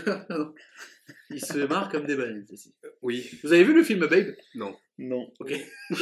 [1.29, 2.73] il se marre comme des baleines, ceci.
[3.01, 3.29] Oui.
[3.43, 4.33] Vous avez vu le film Babe?
[4.55, 4.77] Non.
[4.97, 5.33] Non.
[5.39, 5.53] Ok.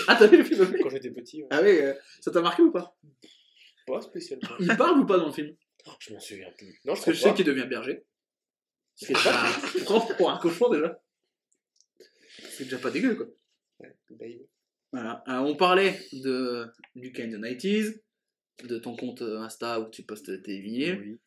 [0.07, 0.75] Ah, t'as vu le film Babe?
[0.83, 1.41] Quand j'étais petit.
[1.41, 1.47] ouais.
[1.51, 2.95] Ah oui, euh, ça t'a marqué ou pas?
[3.87, 4.49] Pas spécialement.
[4.59, 5.55] Il parle ou pas dans le film?
[5.99, 6.67] Je m'en souviens plus.
[6.85, 8.03] Non, je Parce que je sais qu'il devient berger.
[8.99, 9.33] Ce qui est déjà
[9.85, 11.01] propre pour un cochon déjà.
[12.51, 13.27] C'est déjà pas dégueu quoi.
[14.91, 15.23] Voilà.
[15.27, 18.01] On parlait de du Kind of 90s,
[18.65, 20.61] de ton compte euh, Insta où tu postes tes.
[20.61, 21.19] Oui.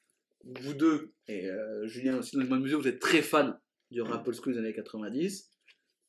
[0.44, 3.56] Vous deux, et euh, Julien aussi dans le même mesure, vous êtes très fan
[3.92, 5.50] du rap old school des années 90.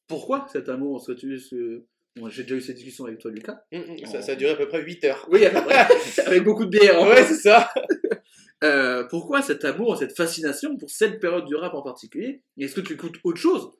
[0.07, 1.83] Pourquoi cet amour tu ce...
[2.15, 3.63] bon, J'ai déjà eu cette discussion avec toi, Lucas.
[3.71, 5.27] Hum, hum, ça, ça a duré à peu près 8 heures.
[5.31, 5.45] Oui,
[6.25, 6.99] avec beaucoup de bière.
[6.99, 7.71] en Ouais, c'est ça.
[8.63, 12.41] Euh, pourquoi cet amour, cette fascination pour cette période du rap en particulier?
[12.57, 13.71] Est-ce que tu écoutes autre chose?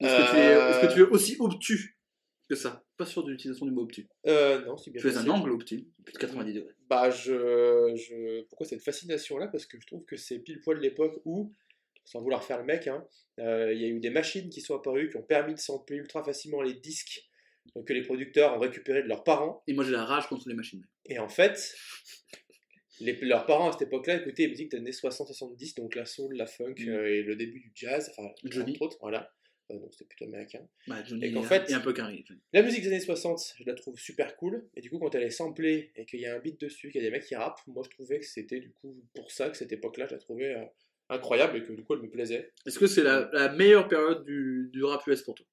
[0.00, 0.70] Est-ce que, tu es- Euh.
[0.70, 1.98] est-ce que tu es aussi obtus
[2.48, 2.84] que ça?
[2.96, 4.08] Pas sûr de l'utilisation du mot obtus.
[4.26, 5.00] Euh, non, c'est bien.
[5.00, 6.74] Tu es un angle obtus, plus de 90 degrés.
[6.88, 8.42] Bah, je, je...
[8.48, 9.48] Pourquoi cette fascination-là?
[9.48, 11.52] Parce que je trouve que c'est pile poil l'époque où,
[12.04, 13.04] sans vouloir faire le mec, hein,
[13.38, 15.96] euh, il y a eu des machines qui sont apparues, qui ont permis de sampler
[15.96, 17.24] ultra facilement les disques
[17.86, 19.62] que les producteurs ont récupérés de leurs parents.
[19.66, 20.84] Et moi j'ai la rage contre les machines.
[21.06, 21.74] Et en fait,
[23.00, 26.34] les, leurs parents à cette époque-là écoutaient les musiques des années 60-70, donc la soul,
[26.36, 26.88] la funk Mm.
[26.88, 28.72] euh, et le début du jazz, enfin, Johnny.
[28.72, 29.32] entre autres, voilà.
[29.70, 30.66] Euh, donc c'était plutôt américain.
[30.86, 32.24] Bah, Johnny Et qu'en fait- un peu carré.
[32.54, 34.66] La musique des années 60, je la trouve super cool.
[34.74, 37.02] Et du coup, quand elle est samplée et qu'il y a un beat dessus, qu'il
[37.02, 39.50] y a des mecs qui rappent, moi je trouvais que c'était du coup pour ça
[39.50, 40.64] que cette époque-là, je la trouvais euh,
[41.10, 42.50] incroyable et que du coup elle me plaisait.
[42.66, 45.46] Est-ce que c'est la, la meilleure période du, du rap US pour toi?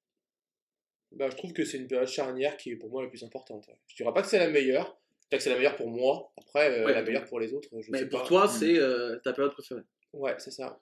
[1.12, 3.68] Bah, je trouve que c'est une période charnière qui est pour moi la plus importante.
[3.86, 4.98] Je dirais pas que c'est la meilleure,
[5.28, 6.32] peut-être que c'est la meilleure pour moi.
[6.38, 8.26] Après, euh, Ouais, la meilleure pour les autres, je Mais sais pour pas.
[8.28, 9.82] toi, c'est euh, ta période préférée.
[10.12, 10.80] Ouais, c'est ça.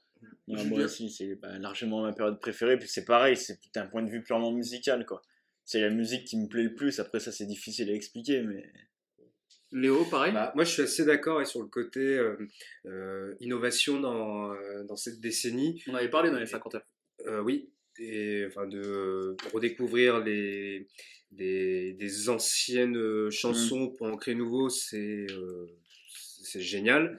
[0.49, 2.79] Ouais, moi aussi, c'est bah, largement ma période préférée.
[2.79, 5.21] Puis c'est pareil, c'est d'un point de vue purement musical, quoi.
[5.65, 7.01] C'est la musique qui me plaît le plus.
[7.01, 8.71] Après, ça, c'est difficile à expliquer, mais.
[9.73, 10.33] Léo, pareil?
[10.33, 12.37] Bah, moi, je suis assez d'accord et sur le côté euh,
[12.87, 15.83] euh, innovation dans, euh, dans cette décennie.
[15.89, 16.87] On avait parlé dans les 50 heures.
[17.27, 20.87] Euh, oui, et enfin de redécouvrir les,
[21.33, 25.67] des, des anciennes euh, chansons pour en créer nouveau, c'est euh,
[26.43, 27.19] c'est génial.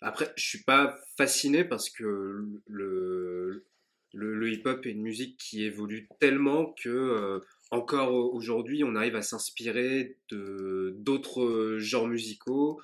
[0.00, 3.64] Après, je suis pas fasciné parce que le,
[4.12, 7.40] le, le hip-hop est une musique qui évolue tellement que euh,
[7.70, 12.80] encore aujourd'hui, on arrive à s'inspirer de d'autres genres musicaux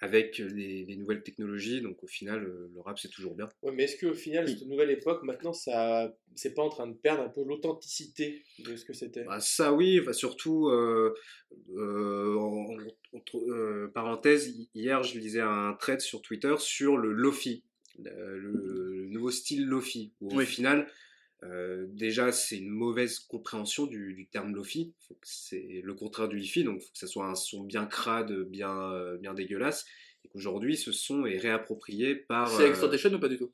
[0.00, 1.80] avec des, des nouvelles technologies.
[1.80, 3.48] Donc au final, euh, le rap c'est toujours bien.
[3.62, 6.94] Ouais, mais est-ce qu'au final, cette nouvelle époque, maintenant, ça, c'est pas en train de
[6.94, 9.24] perdre un peu l'authenticité de ce que c'était?
[9.24, 11.14] Bah, ça oui, enfin, surtout, euh,
[11.76, 12.76] euh, en-
[13.12, 13.90] entre euh,
[14.26, 17.64] hi- hier je lisais un thread sur Twitter sur le Lofi,
[17.98, 20.12] le, le nouveaux styles lofi.
[20.20, 20.44] Où Oui.
[20.44, 20.88] Au final,
[21.42, 24.94] euh, déjà, c'est une mauvaise compréhension du, du terme lofi.
[25.22, 28.32] C'est le contraire du hi-fi, donc il faut que ça soit un son bien crade,
[28.48, 29.84] bien, euh, bien dégueulasse.
[30.24, 32.48] Et qu'aujourd'hui, ce son est réapproprié par.
[32.48, 33.52] C'est euh, Extortation ou pas du tout?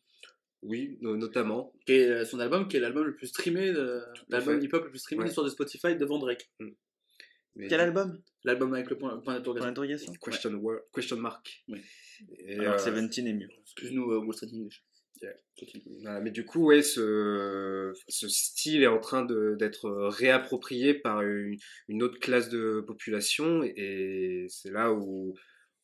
[0.63, 1.73] Oui, no- notamment.
[1.87, 4.91] Qui est euh, son album, qui est l'album le plus streamé, de- l'album hip-hop le
[4.91, 5.29] plus streamé de Ouais.
[5.29, 6.49] l'histoire de Spotify devant Drake.
[7.57, 8.23] Mais- Quel album?
[8.45, 10.13] L'album avec le point, d'interrogation.
[10.15, 11.65] Question, wor- question mark.
[11.69, 11.81] Oui.
[12.39, 13.49] Et, Alors euh, que Seventeen est mieux.
[13.63, 14.85] Excuse-nous, euh, Wall Street English.
[15.23, 16.21] Yeah.
[16.21, 21.57] Mais du coup, ouais, ce, ce style est en train d'être réapproprié par une,
[21.89, 25.35] une autre classe de population, et c'est là où,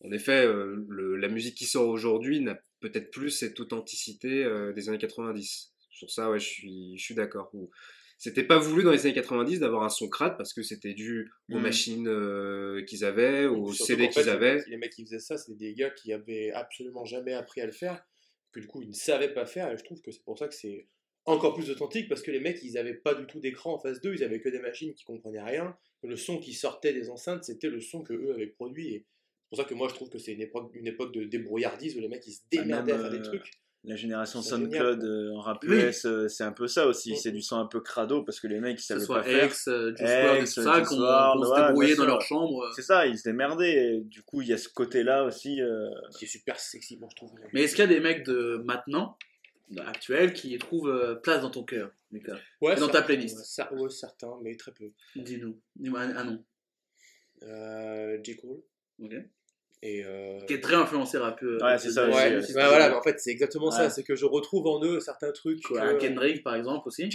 [0.00, 4.72] en effet, euh, le- la musique qui sort aujourd'hui n'a peut-être plus cette authenticité euh,
[4.72, 5.72] des années 90.
[5.90, 7.50] Sur ça, ouais, je suis, je suis d'accord.
[8.18, 11.30] C'était pas voulu dans les années 90 d'avoir un son crade parce que c'était dû
[11.50, 11.62] aux Mhm.
[11.62, 14.62] machines euh, qu'ils avaient, aux CD qu'ils avaient.
[14.68, 17.72] Les mecs qui faisaient ça, c'était des gars qui avaient absolument jamais appris à le
[17.72, 18.02] faire,
[18.56, 20.48] que du coup ils ne savaient pas faire, et je trouve que c'est pour ça
[20.48, 20.86] que c'est
[21.24, 24.00] encore plus authentique, parce que les mecs ils avaient pas du tout d'écran en face
[24.00, 27.44] d'eux, ils avaient que des machines qui comprenaient rien, le son qui sortait des enceintes
[27.44, 29.06] c'était le son que eux avaient produit, et
[29.42, 31.96] c'est pour ça que moi je trouve que c'est une époque, une époque de débrouillardise
[31.96, 33.50] où les mecs ils se Ah, même, démerdaient à faire des euh, trucs.
[33.88, 35.76] La génération C'est SoundCloud euh, en rap Oui.
[35.76, 37.12] US, euh, c'est un peu ça aussi.
[37.12, 37.16] Mm.
[37.16, 39.24] C'est du son un peu crado parce que les mecs ils ce savaient soit pas
[39.24, 39.44] faire.
[39.44, 42.68] Ex, euh, Juice tout ça, qu'on se débrouillait dans leur chambre.
[42.74, 43.94] C'est ça, ils se démerdaient.
[43.94, 45.60] Et du coup, il y a ce côté-là aussi.
[45.62, 47.30] euh, qui est super sexy, moi je trouve.
[47.52, 49.16] Mais est-ce qu'il y a des mecs de maintenant,
[49.70, 53.38] de actuels, qui trouvent place dans ton cœur, Lucas Ouais, dans ta playlist.
[53.70, 54.90] ouais, certains, mais très peu.
[55.14, 55.60] Dis-nous.
[55.76, 56.44] Dis-moi un, un nom.
[57.42, 58.36] Euh, J.
[58.36, 58.62] Cole,
[58.98, 59.12] Ok.
[59.82, 60.04] Et...
[60.04, 61.42] euh, Qui est très influencé rap.
[61.42, 63.90] euh, Ouais, c'est ça Ouais, euh, bah c'est voilà, mais en fait c'est exactement ça,
[63.90, 65.62] c'est que je retrouve en eux certains trucs.
[65.62, 67.08] Quoi, que- un Kendrick, par exemple, aussi.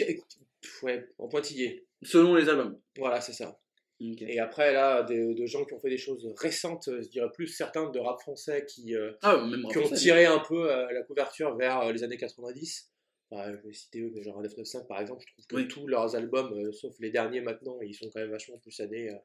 [0.83, 1.85] Ouais, en pointillé.
[2.03, 2.79] Selon les albums.
[2.97, 3.57] Voilà, c'est ça.
[3.99, 7.87] Et après, là, de gens qui ont fait des choses récentes, je dirais plus certains
[7.91, 11.03] de rap français qui, euh, Ah, même qui ont français, tiré un peu euh, la
[11.03, 12.89] couverture vers euh, les années 90.
[13.29, 15.67] Enfin, je vais citer eux, mais genre 995 par exemple, je trouve que Oui.
[15.67, 19.09] tous leurs albums, euh, sauf les derniers maintenant, ils sont quand même vachement plus années.
[19.11, 19.15] euh,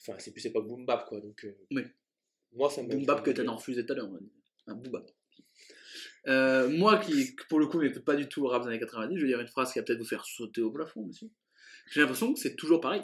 [0.00, 1.20] Enfin, c'est plus époque boom bap quoi.
[1.20, 1.82] Donc, euh, Oui.
[2.56, 2.88] Moi ça me.
[2.88, 4.08] Boom bap que t'as refusé tout à l'heure.
[4.66, 5.10] Un boom bap.
[6.28, 9.16] Euh, moi qui, pour le coup, n'écoute pas du tout le rap des années 90,
[9.16, 11.28] je vais dire une phrase qui va peut-être vous faire sauter au plafond, monsieur.
[11.92, 13.02] J'ai l'impression que c'est toujours pareil.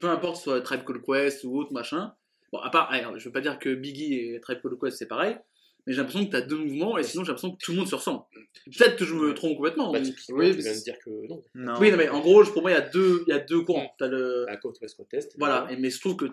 [0.00, 2.12] Peu importe soit Tribe Called Quest ou autre machin.
[2.52, 5.06] Bon, à part, alors, je veux pas dire que Biggie et Tribe Called Quest c'est
[5.06, 5.38] pareil,
[5.86, 7.88] mais j'ai l'impression que t'as deux mouvements et sinon j'ai l'impression que tout le monde
[7.88, 8.24] se ressemble.
[8.66, 9.90] Peut-être que je me trompe complètement.
[9.90, 10.14] Bah, mais- Oui,
[10.48, 11.42] mais viens de c'est- dire que non.
[11.54, 11.74] Non.
[11.80, 13.62] Oui, non, mais en gros, pour moi, il y a deux, il y a deux
[13.62, 13.94] courants.
[13.98, 15.34] T'as le, La côte ouest côte est.
[15.38, 16.26] voilà, et- mais je trouve que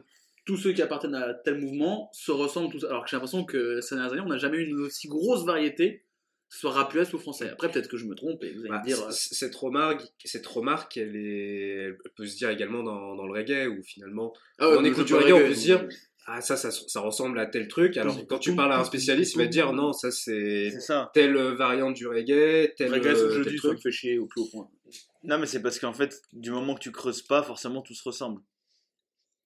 [0.49, 2.83] tous ceux qui appartiennent à tel mouvement se ressemblent tous.
[2.85, 5.45] Alors que j'ai l'impression que ces dernières années, on n'a jamais eu une aussi grosse
[5.45, 5.99] variété,
[6.49, 7.49] que ce soit rap US ou français.
[7.51, 8.97] Après, peut-être que je me trompe et vous allez Bah, me dire.
[8.97, 13.27] c- euh, cette remarque, cette remarque, elle, est, elle peut se dire également dans, dans
[13.27, 15.81] le reggae, où finalement, ah ouais, on écoute du peux reggae, on peut se dire,
[15.81, 15.93] donc,
[16.25, 17.95] ah ça, ça, ça ressemble à tel truc.
[17.97, 20.79] Alors quand tu parles à un spécialiste, il va te dire non, ça c'est C'est
[20.79, 21.11] ça.
[21.13, 23.83] telle variante du reggae, tel, euh, Reggae, ce que je tel dis, ça me truc.
[23.83, 24.67] fait chier au plus haut point.
[25.23, 28.03] Non, mais c'est parce qu'en fait, du moment que tu creuses pas, forcément tout se
[28.03, 28.41] ressemble.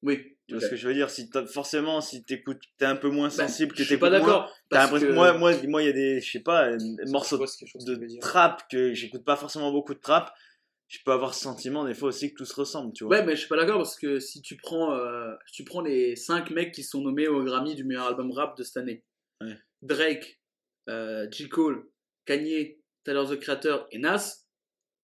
[0.04, 1.10] Oui, Tu vois ce que je veux dire?
[1.10, 4.10] Si Forcément, si t'écoutes, t'es un peu moins Bah, sensible que je suis t'écoutes pas
[4.10, 4.54] d'accord.
[4.70, 6.78] Que- moi, moi, moi, il y a des, je sais pas, un
[7.08, 10.32] morceaux de trap que j'écoute pas forcément beaucoup de trap.
[10.90, 13.18] Je peux avoir ce sentiment des fois aussi que tout se ressemble, tu vois.
[13.18, 15.82] Ouais, mais je suis pas d'accord parce que si tu prends, euh, si tu prends
[15.82, 19.04] les 5 mecs qui sont nommés au Grammy du meilleur album rap de cette année
[19.42, 19.56] Ouais.
[19.82, 20.40] Drake,
[20.90, 21.50] euh, J.
[21.50, 21.90] Cole,
[22.26, 24.46] Kanye, Tyler the Creator et Nas,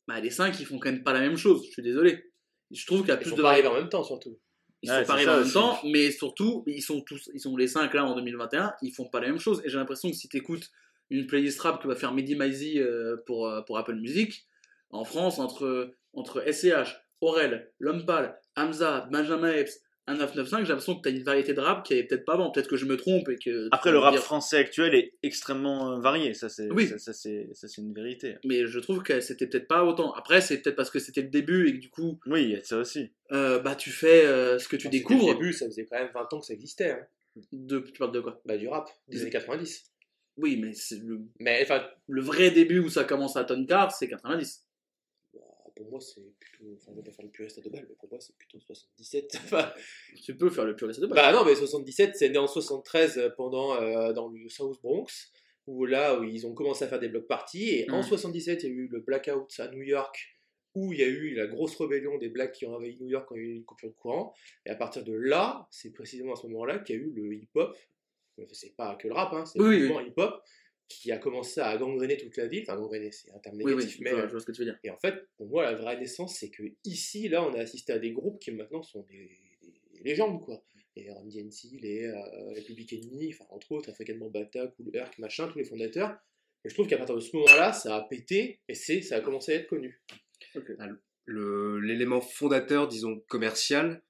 [0.08, 2.24] bah, les 5 ils font quand même pas la même chose, je suis désolé.
[2.72, 3.66] Je trouve qu'il y a Ils plus sont de variété.
[3.66, 4.38] arrivés en même temps surtout.
[4.82, 5.54] Ils Ouais, sont pas arrivés en même aussi.
[5.54, 9.06] temps, mais surtout, ils sont tous, ils sont les 5 là en 2021, ils font
[9.10, 9.62] pas la même chose.
[9.66, 10.70] Et j'ai l'impression que si t'écoutes
[11.10, 14.46] une playlist rap que va faire Mehdi Maizi euh, pour, euh, pour Apple Music,
[14.92, 19.82] en France, entre, entre SCH, Aurel, Lompal, Hamza, Benjamin Epps,
[20.14, 22.52] 1995, j'ai l'impression que t'as une variété de rap qui avait peut-être pas avant.
[22.52, 23.68] Peut-être que je me trompe et que.
[23.72, 26.88] Après, le rap dire- français actuel est extrêmement euh, varié, ça c'est, Oui.
[26.88, 28.36] ça, ça, c'est, ça c'est une vérité.
[28.46, 30.14] Mais je trouve que c'était peut-être pas autant.
[30.14, 32.56] Après, c'est peut-être parce que c'était le début et que du coup, Oui, il y
[32.56, 33.10] a de ça aussi.
[33.32, 35.28] euh, bah, tu fais euh, ce que tu découvres.
[35.28, 36.92] le début, ça faisait quand même 20 ans que ça existait.
[36.92, 37.00] hein.
[37.54, 38.42] De, tu parles de quoi?
[38.46, 39.22] Bah, du rap, des Oui.
[39.24, 39.84] années 90.
[40.38, 44.08] Oui, mais c'est le, Mais enfin, le vrai début où ça commence à tonne c'est
[44.08, 44.66] 90.
[45.84, 46.74] Pour moi, c'est plutôt.
[46.76, 49.32] Enfin, vais pas faire le puriste à deux balles, mais pour moi, c'est plutôt 77.
[49.46, 49.72] Enfin,
[50.24, 51.16] Tu peux faire le puriste de base.
[51.16, 55.32] bah non, mais 77, c'est né en 73 euh, pendant, euh, dans le South Bronx,
[55.68, 57.70] où là, où ils ont commencé à faire des blocs parties.
[57.70, 58.04] Et en Mm.
[58.04, 60.36] 77, il y a eu le blackout à New York,
[60.76, 63.26] où il y a eu la grosse rébellion des blacks qui ont envahi New York
[63.30, 64.34] quand il y a eu une coupure de courant.
[64.66, 67.34] Et à partir de là, c'est précisément à ce moment-là qu'il y a eu le
[67.36, 67.76] hip-hop.
[68.54, 70.42] C'est pas que le rap, hein, c'est Oui, le oui, hip-hop
[70.90, 72.64] qui a commencé à gangréner toute la ville.
[72.68, 74.60] Enfin, gangréner, c'est un terme oui, oui, mais vois, euh, je vois ce que tu
[74.62, 74.78] veux dire.
[74.84, 77.94] et en fait, pour moi, la vraie naissance, c'est que ici, là, on a assisté
[77.94, 79.30] à des groupes qui maintenant sont des,
[79.94, 80.62] des légendes, quoi.
[80.96, 85.18] Les Run DMC, les, euh, les Public Enemy, enfin, entre autres, African Bambata, Cool Herc,
[85.20, 86.18] machin, tous les fondateurs,
[86.66, 89.22] Et je trouve qu'à partir de ce moment-là, ça a pété et c'est, ça a
[89.22, 90.02] commencé à être connu.
[91.26, 94.02] Le- L'élément fondateur, disons, commercial,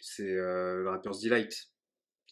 [0.00, 1.68] c'est euh, le Rapper's Delight.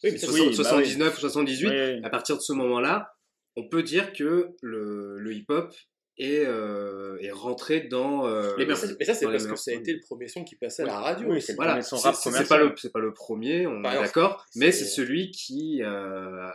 [0.03, 1.67] Oui, mais ça, Soix- oui, bah 79 ou 78.
[1.69, 3.13] Ouais, À partir de ce moment-là,
[3.55, 5.73] on peut dire que le, le hip-hop
[6.17, 8.27] est, euh, est rentré dans.
[8.27, 10.55] euh, Mais, ça, mais ça, c'est parce que ça a été le premier son qui
[10.55, 11.27] passait à la radio.
[11.29, 13.99] Oui, c'est Voilà, son c'est rap pas le c'est pas le premier, on Par est
[14.01, 16.49] d'accord, mais c'est- celui qui euh,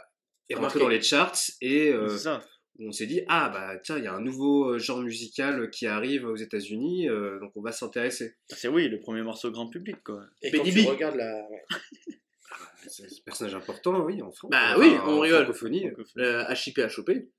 [0.49, 2.45] est rentré dans les charts et euh, ça.
[2.79, 6.27] on s'est dit ah bah tiens il y a un nouveau genre musical qui arrive
[6.27, 8.37] aux États-Unis, euh, donc on va s'intéresser.
[8.49, 10.23] C'est oui, le premier morceau grand public, quoi.
[10.43, 10.87] Et quand Benny tu B.
[10.89, 11.43] regardes la.
[12.51, 12.89] ouais.
[12.89, 14.51] C'est un personnage important, oui, en France.
[14.51, 15.45] Bah Enfin, oui, en on rigole.
[15.45, 15.91] francophonie.
[16.15, 17.31] Le HIP à choper.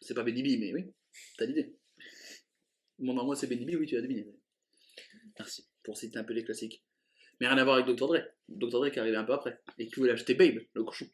[0.00, 0.92] C'est pas Benny B, mais oui,
[1.38, 1.74] t'as l'idée.
[2.98, 4.26] Mon moi, c'est Benny B, oui, tu as deviné.
[5.38, 6.82] Merci pour citer un peu les classiques.
[7.40, 8.06] Mais rien à voir avec Dr.
[8.06, 8.18] Dre.
[8.48, 8.68] Dr.
[8.80, 11.06] Dre qui est arrivé un peu après et qui voulait acheter Babe, le cochon.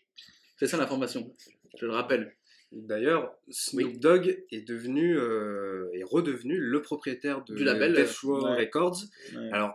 [0.57, 1.35] C'est ça l'information,
[1.79, 2.37] je le rappelle.
[2.73, 8.45] D'ailleurs, Snoop Dogg est devenu euh, est redevenu le propriétaire de Du label, Death Row
[8.45, 8.57] ouais.
[8.59, 8.99] Records.
[9.35, 9.49] Ouais.
[9.53, 9.73] Alors,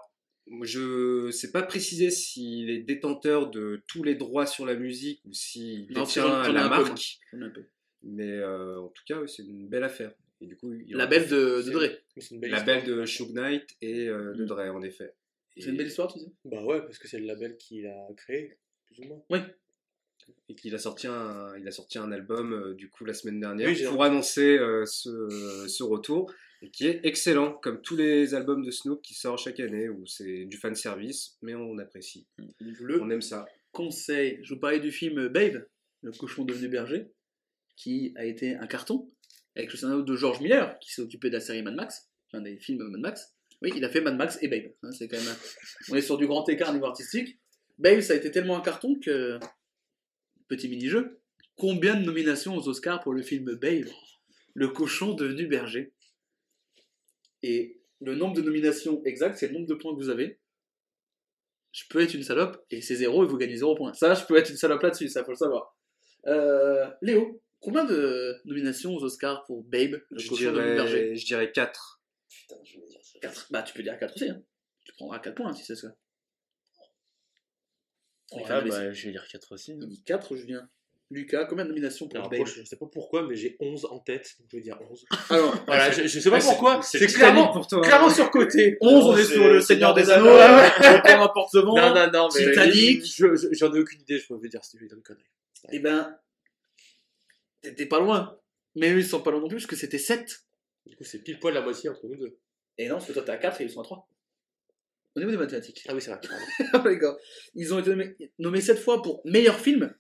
[0.64, 5.34] je sais pas préciser s'il est détenteur de tous les droits sur la musique ou
[5.34, 7.20] s'il détient la marque,
[8.04, 10.14] mais euh, en tout cas, oui, c'est une belle affaire.
[10.42, 11.84] Et du coup, il aura Label de, de Dre.
[12.32, 14.48] Une belle de Suge Knight et euh, de Mm.
[14.48, 15.14] Dre, en effet.
[15.58, 18.08] C'est une belle histoire, tu sais Bah ouais, parce que c'est le label qu'il a
[18.18, 19.46] créé, plus ou moins.
[20.50, 23.40] Et qu'il a sorti un, il a sorti un album euh, du coup la semaine
[23.40, 26.34] dernière Oui, pour annoncer euh, ce, ce retour
[26.64, 30.06] et qui est excellent comme tous les albums de Snoop qui sortent chaque année où
[30.08, 32.26] c'est du fan service mais on apprécie,
[32.60, 33.46] Le on aime ça.
[33.72, 35.66] conseil, je vous parlais du film Babe,
[36.02, 37.12] le cochon devenu berger,
[37.76, 39.12] qui a été un carton,
[39.56, 42.42] avec le scénario de George Miller, qui s'est occupé de la série Mad Max, enfin
[42.42, 43.36] des films Mad Max.
[43.62, 44.72] Oui, il a fait Mad Max et Babe.
[44.84, 45.38] hein, c'est quand même un-
[45.92, 47.40] On est sur du grand écart au niveau artistique.
[47.78, 49.40] Babe, ça a été tellement un carton que.
[50.48, 51.20] Petit mini-jeu.
[51.56, 53.86] Combien de nominations aux Oscars pour le film Babe?
[54.54, 55.94] Le cochon devenu berger.
[57.44, 60.40] Et le nombre de nominations exact, c'est le nombre de points que vous avez
[61.74, 63.94] je peux être une salope et c'est zéro et vous gagnez zéro point.
[63.94, 65.76] Ça, je peux être une salope là-dessus, ça faut le savoir.
[66.28, 72.02] Euh, Léo, combien de nominations aux Oscars pour Babe, le Je dirais, je dirais 4.
[72.30, 73.20] Putain, je vais dire ça.
[73.22, 73.48] 4.
[73.52, 74.30] Bah, tu peux dire 4 aussi.
[74.30, 74.44] Hein.
[74.86, 75.88] Tu prendras 4 points si c'est ça.
[78.34, 79.72] Ouais, Enfin, bah, je vais dire 4 aussi.
[79.72, 79.78] hein.
[79.82, 80.70] Il dit 4, Julien.
[81.14, 83.86] Lucas, combien de nominations pour Alors, Babe moi, je sais pas pourquoi, mais j'ai 11
[83.86, 85.06] en tête, donc je vais dire 11.
[85.30, 87.82] Alors, Voilà, je, je sais pas pourquoi, c'est clairement, pour toi.
[87.82, 88.78] clairement surcoté.
[88.82, 90.30] 11, on est sur le Seigneur des Anneaux.
[90.30, 90.36] On
[91.62, 91.76] vent.
[91.76, 93.06] Non, non, non, mais Titanic.
[93.06, 95.24] je- je- j'en ai aucune idée, je peux dire si je une connerie.
[95.72, 96.18] Eh ben,
[97.62, 98.38] t'étais pas loin.
[98.76, 100.44] Mais eux, ils sont pas loin non plus, parce que c'était 7.
[100.86, 102.38] Du coup, c'est pile poil la moitié entre nous deux.
[102.78, 104.10] Et non, parce que toi, t'es à 4 et ils sont à 3.
[105.16, 105.86] Au niveau des mathématiques.
[105.88, 106.20] Ah oui, c'est vrai.
[106.74, 107.18] Ah, d'accord.
[107.54, 109.94] Ils ont été nommés, nommés cette fois pour meilleur film,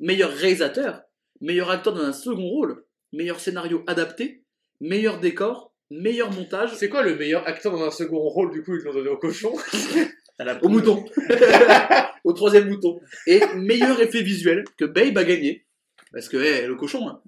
[0.00, 1.02] meilleur réalisateur,
[1.40, 4.42] meilleur acteur dans un second rôle, meilleur scénario adapté,
[4.80, 8.76] meilleur décor, meilleur montage, C'est quoi le meilleur acteur dans un second rôle, du coup,
[8.76, 9.52] ils l'ont donné au cochon
[10.62, 11.04] au mouton,
[12.24, 15.66] au troisième mouton, et meilleur effet visuel que Babe a gagné.
[16.12, 17.22] Parce que le cochon, hein,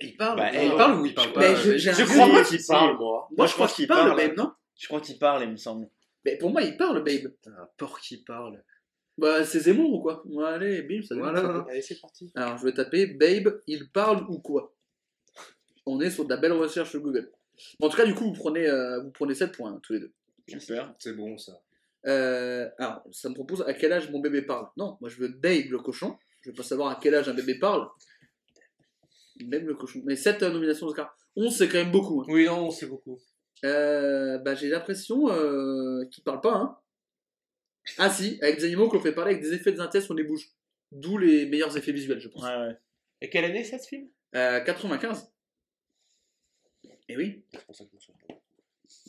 [0.00, 0.38] il parle.
[0.38, 3.28] Bah, il parle ou il parle mais pas je- crois pas qu'il parle, moi.
[3.36, 4.28] Moi, je crois qu'il parle, parle.
[4.28, 5.88] Babe, non Je crois qu'il parle, il me semble.
[6.24, 7.32] Mais pour moi, il parle, Babe.
[7.46, 8.62] Un porc qui parle.
[9.18, 10.22] Bah, c'est Zemmour ou quoi?
[10.26, 11.64] Ouais, Allez, bim, ça Voilà.
[11.68, 12.30] Allez, c'est parti.
[12.34, 14.74] Alors, je vais taper Babe, il parle ou quoi?
[15.86, 17.30] On est sur de la belle recherche sur Google.
[17.80, 20.00] En tout cas, du coup, vous prenez, euh, vous prenez 7 points, hein, tous les
[20.00, 20.12] deux.
[20.48, 20.94] Super.
[20.98, 21.60] C'est bon ça.
[22.06, 24.66] Euh, alors, ça me propose à quel âge mon bébé parle?
[24.76, 26.16] Non, moi je veux Babe le cochon.
[26.40, 27.86] Je veux pas savoir à quel âge un bébé parle.
[29.40, 30.00] Babe le cochon.
[30.04, 31.16] Mais 7 nominations Oscar.
[31.36, 32.22] 11, c'est quand même beaucoup.
[32.22, 32.26] hein.
[32.28, 33.18] Oui, non, c'est beaucoup.
[33.64, 36.54] Euh, bah, j'ai l'impression euh, qu'il parle pas.
[36.54, 36.76] Hein.
[37.98, 40.24] Ah si, avec des animaux qu'on fait parler avec des effets de synthèse sur les
[40.24, 40.48] bouches.
[40.90, 42.42] D'où les meilleurs effets visuels, je pense.
[42.42, 42.76] Ouais, ouais.
[43.20, 44.08] Et quelle année, c'est ce film?
[44.34, 45.32] Euh, 95.
[47.08, 47.44] Et oui.
[47.52, 48.20] C'est pour ça que je me souviens.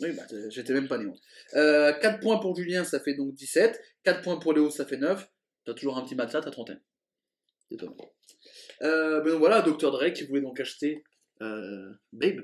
[0.02, 1.06] Oui, bah, euh, j'étais même pas né.
[1.06, 1.16] moi.
[1.56, 3.80] Euh, 4 points pour Julien, ça fait donc 17.
[4.04, 5.30] 4 points pour Léo, ça fait 9.
[5.66, 6.80] T'as toujours un petit matelas, t'as 31.
[7.70, 7.95] C'est toi.
[8.82, 9.91] Euh, ben donc voilà, Dr.
[9.91, 11.04] Dre qui voulait donc acheter
[11.41, 12.41] euh, Babe.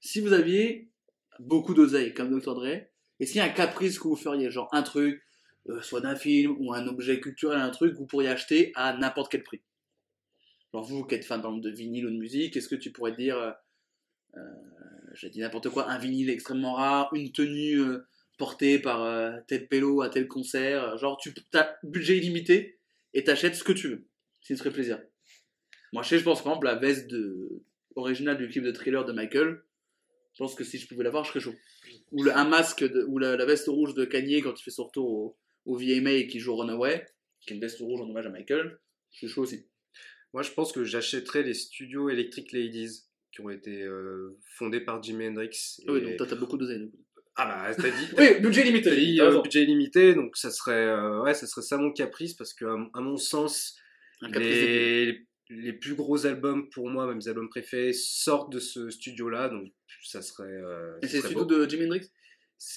[0.00, 0.90] Si vous aviez
[1.38, 2.54] beaucoup d'oseille comme Dr.
[2.54, 2.86] Dre,
[3.20, 4.50] est-ce qu'il y a un caprice que vous feriez?
[4.50, 5.22] Genre un truc, euh,
[5.80, 9.42] soit d'un film ou un objet culturel, un truc vous pourriez acheter à n'importe quel
[9.42, 9.62] prix
[10.72, 13.36] Genre vous qui êtes fan de vinyle ou de musique, est-ce que tu pourrais dire,
[13.36, 13.52] euh,
[14.36, 14.40] euh,
[15.14, 18.06] j'ai dit n'importe quoi, un vinyle extrêmement rare, une tenue euh,
[18.38, 22.78] portée par euh, tel pélo à tel concert, euh, genre tu as budget illimité
[23.12, 24.06] et t'achètes ce que tu veux,
[24.40, 24.98] si te ferait plaisir.
[25.92, 27.14] Moi je sais, je pense par exemple la veste
[27.94, 29.62] originale du clip de thriller de Michael,
[30.32, 31.54] je pense que si je pouvais l'avoir, je serais chaud.
[32.12, 35.06] Ou un masque, ou la, la veste rouge de Kanye quand il fait son retour
[35.06, 37.06] au, au VMA et qui joue Runaway,
[37.40, 38.78] qui est une veste rouge en hommage à Michael,
[39.12, 39.66] je suis chaud aussi.
[40.32, 45.02] Moi je pense que j'achèterais les studios Electric Ladies qui ont été euh, fondés par
[45.02, 45.80] Jimi Hendrix.
[45.88, 46.78] Ah Oui, donc toi, t'as beaucoup dosé.
[46.78, 47.04] coup.
[47.34, 48.06] Ah bah, t'as dit.
[48.18, 48.90] Oui, budget limité.
[49.16, 52.52] T'as euh, budget limité, donc ça serait, euh, ouais, ça serait ça mon caprice parce
[52.52, 53.78] que, à, à mon sens,
[54.20, 59.48] les, les plus gros albums pour moi, même mes albums préférés, sortent de ce studio-là,
[59.48, 59.72] donc
[60.04, 60.60] ça serait.
[61.02, 61.64] Et c'est surtout beau.
[61.64, 62.10] de Jimi Hendrix?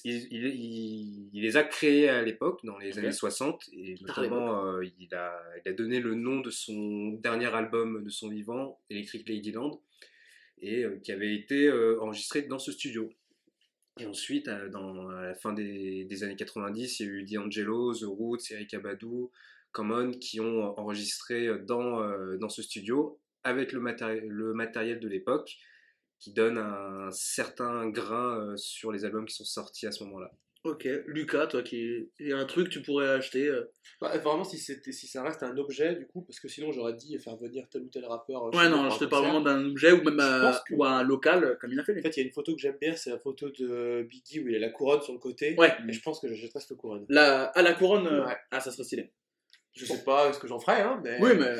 [0.03, 4.65] Il, il- il- il les a créés à l'époque, dans les années 60, et notamment
[4.77, 8.79] euh, il, a, il a donné le nom de son dernier album de son vivant,
[8.89, 9.79] Electric Ladyland,
[10.59, 13.11] et euh, qui avait été euh, enregistré dans ce studio.
[13.99, 17.23] Et ensuite, à, dans, à la fin des, des années 90, il y a eu
[17.23, 19.31] D'Angelo, The Roots, Eric Abadou,
[19.71, 22.01] Common, qui ont enregistré dans,
[22.37, 25.57] dans ce studio avec le, matéri- le matériel de l'époque,
[26.19, 30.31] qui donne un certain grain euh, sur les albums qui sont sortis à ce moment-là.
[30.63, 32.09] Ok, Lucas, toi qui.
[32.19, 33.45] Il y a un truc que tu pourrais acheter.
[33.47, 33.71] euh,
[34.01, 36.95] Bah, vraiment, si, c'était- si ça reste un objet, du coup, parce que sinon j'aurais
[36.95, 38.45] dit faire venir tel ou tel rappeur.
[38.45, 39.41] euh, Ouais, chez non, je te parle concert.
[39.41, 41.79] vraiment d'un objet ou même Je à, pense que- ou à un local, comme il
[41.79, 41.99] a fait lui.
[41.99, 44.39] En fait, il y a une photo que j'aime bien, c'est la photo de Biggie
[44.39, 45.53] où il a la couronne sur le côté.
[45.55, 45.71] Ouais.
[45.87, 47.05] Et je pense que j'achèterai cette couronne.
[47.09, 48.35] La, à la couronne, euh, Ouais.
[48.49, 49.11] ah, ça serait stylé.
[49.73, 51.19] Je sais pas ce que j'en ferai, hein, mais.
[51.21, 51.53] Oui, mais.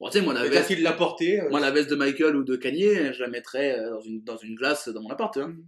[0.00, 1.40] Bon, tu sais, moi, la veste, qu'il l'a porté.
[1.42, 4.22] euh, moi, la veste de Michael ou de Kanye, je la mettrais euh, dans une,
[4.24, 5.48] dans une glace dans mon appart, vois.
[5.48, 5.64] Mhm.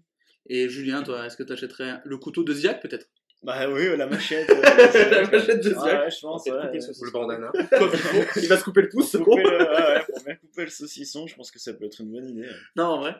[0.49, 3.07] Et Julien, toi, est-ce que tu achèterais le couteau de Ziak, peut-être?
[3.43, 4.49] Bah oui, la machette.
[5.11, 5.85] La machette de Ziak.
[5.85, 6.47] ouais, je pense.
[6.47, 6.53] Ouais.
[6.53, 7.03] couper le saucisson.
[7.03, 7.53] Ou le bandana.
[8.37, 10.65] Il va se couper le pouce, c'est bon couper le, ouais, ouais, pour bien couper
[10.65, 12.43] le saucisson, je pense que ça peut être une bonne idée.
[12.43, 12.57] ouais.
[12.77, 13.15] Non, en vrai.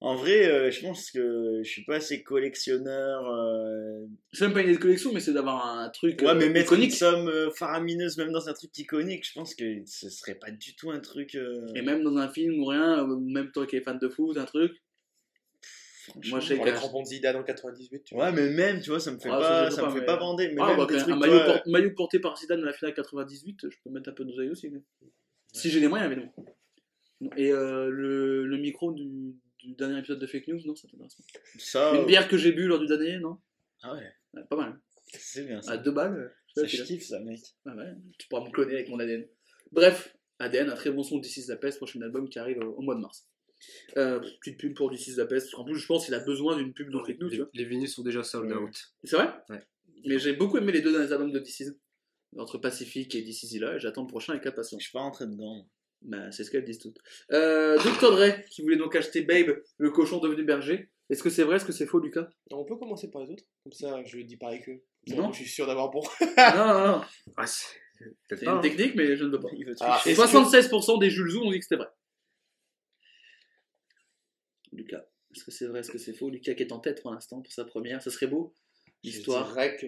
[0.00, 3.28] En vrai, euh, je pense que je suis pas assez collectionneur.
[3.28, 6.34] euh, C'est même pas une idée de collection, mais c'est d'avoir un truc Ouais, euh,
[6.36, 10.08] mais mettre une somme euh, faramineuse même dans un truc iconique, je pense que ce
[10.08, 11.34] serait pas du tout un truc.
[11.34, 14.08] euh, Et même dans un film ou rien, ou même toi qui es fan de
[14.08, 14.72] foot, un truc.
[16.30, 18.02] Moi, je sais les crampons de Zidane en 98.
[18.04, 18.26] tu vois.
[18.26, 20.00] Ouais, mais même, tu vois, ça me fait Ouais, ça, pas, ça pas, me fait
[20.00, 20.48] mais- pas bander.
[20.48, 22.66] Mais Ah, même bah, des trucs, un maillot, vois, por- maillot porté par Zidane à
[22.66, 24.70] la finale 98, je peux mettre un peu d'oseille aussi.
[24.70, 24.78] quoi.
[25.52, 26.32] Si j'ai les moyens, évidemment.
[27.36, 31.14] Et euh, le, le micro du, du dernier épisode de Fake News, non, ça t'intéresse
[31.14, 31.22] pas
[31.58, 31.94] ça.
[31.94, 33.38] Une bière que j'ai bu lors du dernier, non
[33.82, 34.78] Ah ouais, Ouais, Pas mal.
[35.08, 35.72] c'est bien ça.
[35.72, 36.16] À deux balles.
[36.16, 37.40] euh, Ça, je kiffe ça, mec.
[37.66, 39.26] Ah ouais, tu pourras me cloner avec mon ADN.
[39.72, 42.58] Bref, ADN, un très bon son de This is the Pest, prochain album qui arrive
[42.58, 43.26] au, mois de mars.
[43.96, 46.20] Euh, petite pub pour This is the Pest, parce qu'en plus, je pense qu'il a
[46.20, 48.56] besoin d'une pub dans Fake News, Les, les vinyles sont déjà sold Ouais.
[48.58, 48.92] out.
[49.04, 49.60] C'est vrai Ouais.
[50.06, 51.70] Mais j'ai beaucoup aimé les deux derniers albums de This is.
[52.36, 54.80] Entre Pacific et This is là, et j'attends le prochain avec impatience.
[54.82, 55.66] Je suis pas rentré dedans.
[56.02, 56.98] Bah, c'est ce qu'elles disent toutes.
[57.32, 58.12] Euh, Dr.
[58.16, 60.90] Dre, qui voulait donc acheter Babe, le cochon devenu berger.
[61.10, 62.28] Est-ce que c'est vrai, est-ce que c'est faux, Lucas?
[62.50, 64.70] On peut commencer par les autres Comme ça, je dis pareil que.
[65.14, 65.32] Non.
[65.32, 66.02] Je suis sûr d'avoir bon.
[66.20, 67.00] Non, non, non.
[67.36, 67.66] Ah, c'est
[68.28, 68.60] C'est une hein.
[68.60, 69.48] technique, mais je ne veux pas.
[69.56, 70.10] Il veut Ah, tricher.
[70.10, 71.88] Est-ce que- 76% des Jules Zou ont dit que c'était vrai.
[74.72, 75.04] Lucas,
[75.34, 76.30] est-ce que c'est vrai, est-ce que c'est faux?
[76.30, 78.54] Lucas qui est en tête pour l'instant pour sa première, ça serait beau
[79.02, 79.46] L'histoire.
[79.48, 79.86] Je dirais que.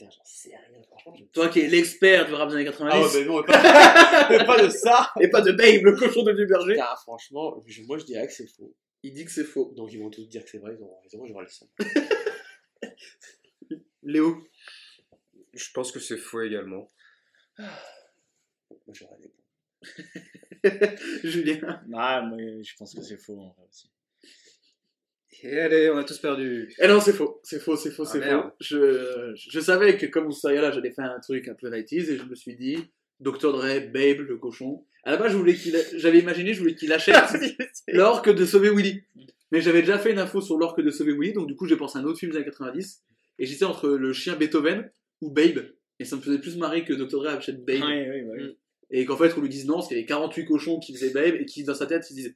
[0.00, 0.82] Putain, j'en sais rien.
[0.88, 3.40] franchement, je- Toi qui es l'expert du rap des années 90 Ah ouais, mais non,
[3.40, 5.10] mais pas, pas de ça.
[5.20, 8.32] et pas de Babe, le cochon devenu berger, Putain, franchement, je- moi je dirais que
[8.32, 8.74] c'est faux.
[9.02, 9.72] il dit que c'est faux.
[9.76, 11.68] Donc ils vont tous dire que c'est vrai, ils ont raison, moi j'aurai le son.
[14.02, 14.42] Léo,
[15.52, 16.88] Je pense que c'est faux également.
[17.58, 17.68] Moi
[18.92, 20.62] j'aurai les bons.
[21.24, 21.82] Julien.
[21.94, 23.90] Ah, moi, je pense que c'est faux en vrai aussi.
[25.42, 26.72] Et allez, on a tous perdu.
[26.80, 28.50] Eh non, c'est faux, c'est faux, c'est faux, Ah, c'est faux.
[28.60, 32.10] Je, je savais que comme vous seriez là, j'allais faire un truc un peu 90s
[32.10, 32.76] et je me suis dit,
[33.20, 33.52] Dr.
[33.52, 34.84] Dre, Babe, le cochon.
[35.04, 37.14] À la base, je voulais qu'il, a- j'avais imaginé, je voulais qu'il achète
[37.88, 39.02] l'orque de Sauver Willy.
[39.52, 41.76] Mais j'avais déjà fait une info sur l'orque de Sauver Willy, donc du coup, j'ai
[41.76, 43.02] pensé à un autre film des années 90
[43.38, 44.90] et j'étais entre le chien Beethoven
[45.22, 45.60] ou Babe.
[45.98, 47.20] Et ça me faisait plus marrer que Dr.
[47.22, 47.82] Dre achète Babe.
[47.82, 48.56] Ouais, ouais, oui.
[48.90, 51.10] Et qu'en fait, on lui dise non, parce qu'il y avait 48 cochons qui faisaient
[51.12, 52.34] Babe et qui, dans sa tête, se disent,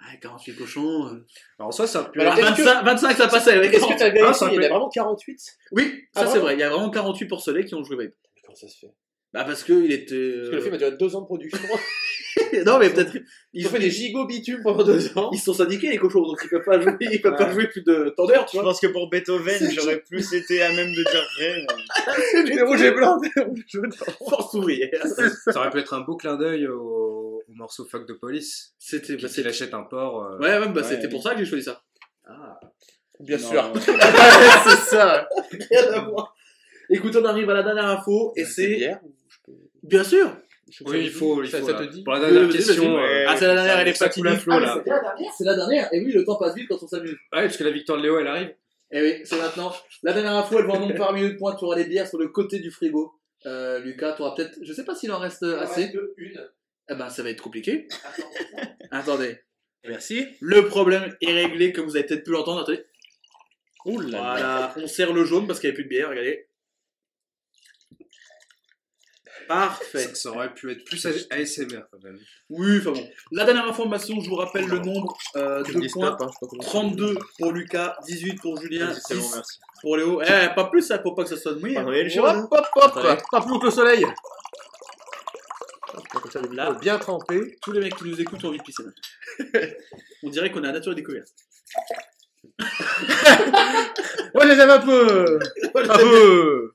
[0.00, 1.06] ah, 48 cochons.
[1.08, 1.26] euh.
[1.58, 3.98] Alors, ça aurait pu Alors, être- est-ce que- 25, 25, ça passait avec Est-ce que
[3.98, 5.38] t'as vérifié Ah, ça Il y en peut- a vraiment 48
[5.72, 6.54] Oui, ça Ah, c'est vrai.
[6.54, 8.10] Il y a vraiment 48 porcelets qui ont joué Babe.
[8.34, 8.92] Mais comment ça se fait?
[9.32, 10.32] Bah parce que il était.
[10.38, 11.56] Parce que le film a duré deux ans de production.
[12.66, 13.16] non mais peut-être
[13.52, 15.30] Ils ont fait des gigots bitumes pendant deux ans.
[15.32, 17.66] ils se sont syndiqués les cochons donc ils peuvent pas jouer ils peuvent pas jouer
[17.68, 18.70] plus de tant d'heures tu Je vois.
[18.70, 21.66] pense que pour Beethoven, j'aurais plus été à même de dire vrai.
[22.44, 23.20] mais- Les rouges et blancs.
[24.28, 24.88] Force ouvrière.
[25.06, 26.78] ça aurait pu être un beau clin d'œil au,
[27.50, 28.74] au morceau Fuck de Police.
[28.78, 30.24] C'était bah, Qu'il achète un port.
[30.24, 30.86] euh, Ouais ouais bah Ouais.
[30.86, 31.82] c'était pour ça que j'ai choisi ça.
[33.20, 33.72] Bien Non, sûr.
[33.84, 35.28] c'est ça.
[35.70, 36.34] Rien à voir.
[36.88, 39.00] Écoute on arrive à la dernière info et c'est bière
[39.82, 40.30] bien sûr.
[40.84, 41.42] Oui, il faut.
[41.42, 42.96] Il faut ça te dit Pour la dernière question.
[42.98, 43.94] euh, ah c'est la dernière elle est
[44.38, 44.76] flot, Ah, là.
[44.76, 46.86] mais c'est la dernière c'est la dernière et oui le temps passe vite quand on
[46.86, 47.10] s'amuse.
[47.32, 48.54] Ouais, parce que la victoire de Léo, elle arrive.
[48.92, 49.72] Et oui c'est maintenant.
[50.04, 52.18] La dernière info elle va en nombre par minute point tu auras les bières sur
[52.18, 53.12] le côté du frigo.
[53.46, 55.92] Euh, Lucas tu auras peut-être je sais pas s'il en reste assez.
[56.16, 56.40] une.
[56.90, 57.86] Eh ben, ça va être compliqué.
[58.90, 59.38] Attendez.
[59.86, 60.26] Merci.
[60.40, 62.62] Le problème est réglé, comme vous avez peut-être pu l'entendre.
[62.62, 62.84] Attendez.
[63.86, 64.18] Ouh là là.
[64.18, 64.74] Voilà.
[64.76, 66.46] On sert le jaune parce qu'il n'y avait plus de bière, regardez.
[69.46, 69.98] Parfait.
[69.98, 72.18] Ça, ça aurait pu être plus ASMR quand même.
[72.50, 73.08] Oui, enfin bon.
[73.32, 76.16] La dernière information, je vous rappelle le nombre euh, de points.
[76.16, 79.58] stop, hein, pas 32 pour Lucas, 18 pour Julien, C'est bon, 10 merci.
[79.80, 80.22] pour Léo.
[80.22, 81.78] Eh, pas plus ça, pour pas que ça soit mouillé.
[81.78, 83.22] A là hop, hop, Attendez.
[83.30, 84.06] Pas plus haut que le soleil
[86.32, 86.72] Comme ça, Là.
[86.80, 87.56] bien trempé.
[87.62, 88.84] Tous les mecs qui nous écoutent ont envie de pisser.
[90.22, 91.28] On dirait qu'on est à nature découverte.
[92.58, 92.68] Moi,
[94.42, 95.38] je les aime un peu
[95.74, 96.72] Un peu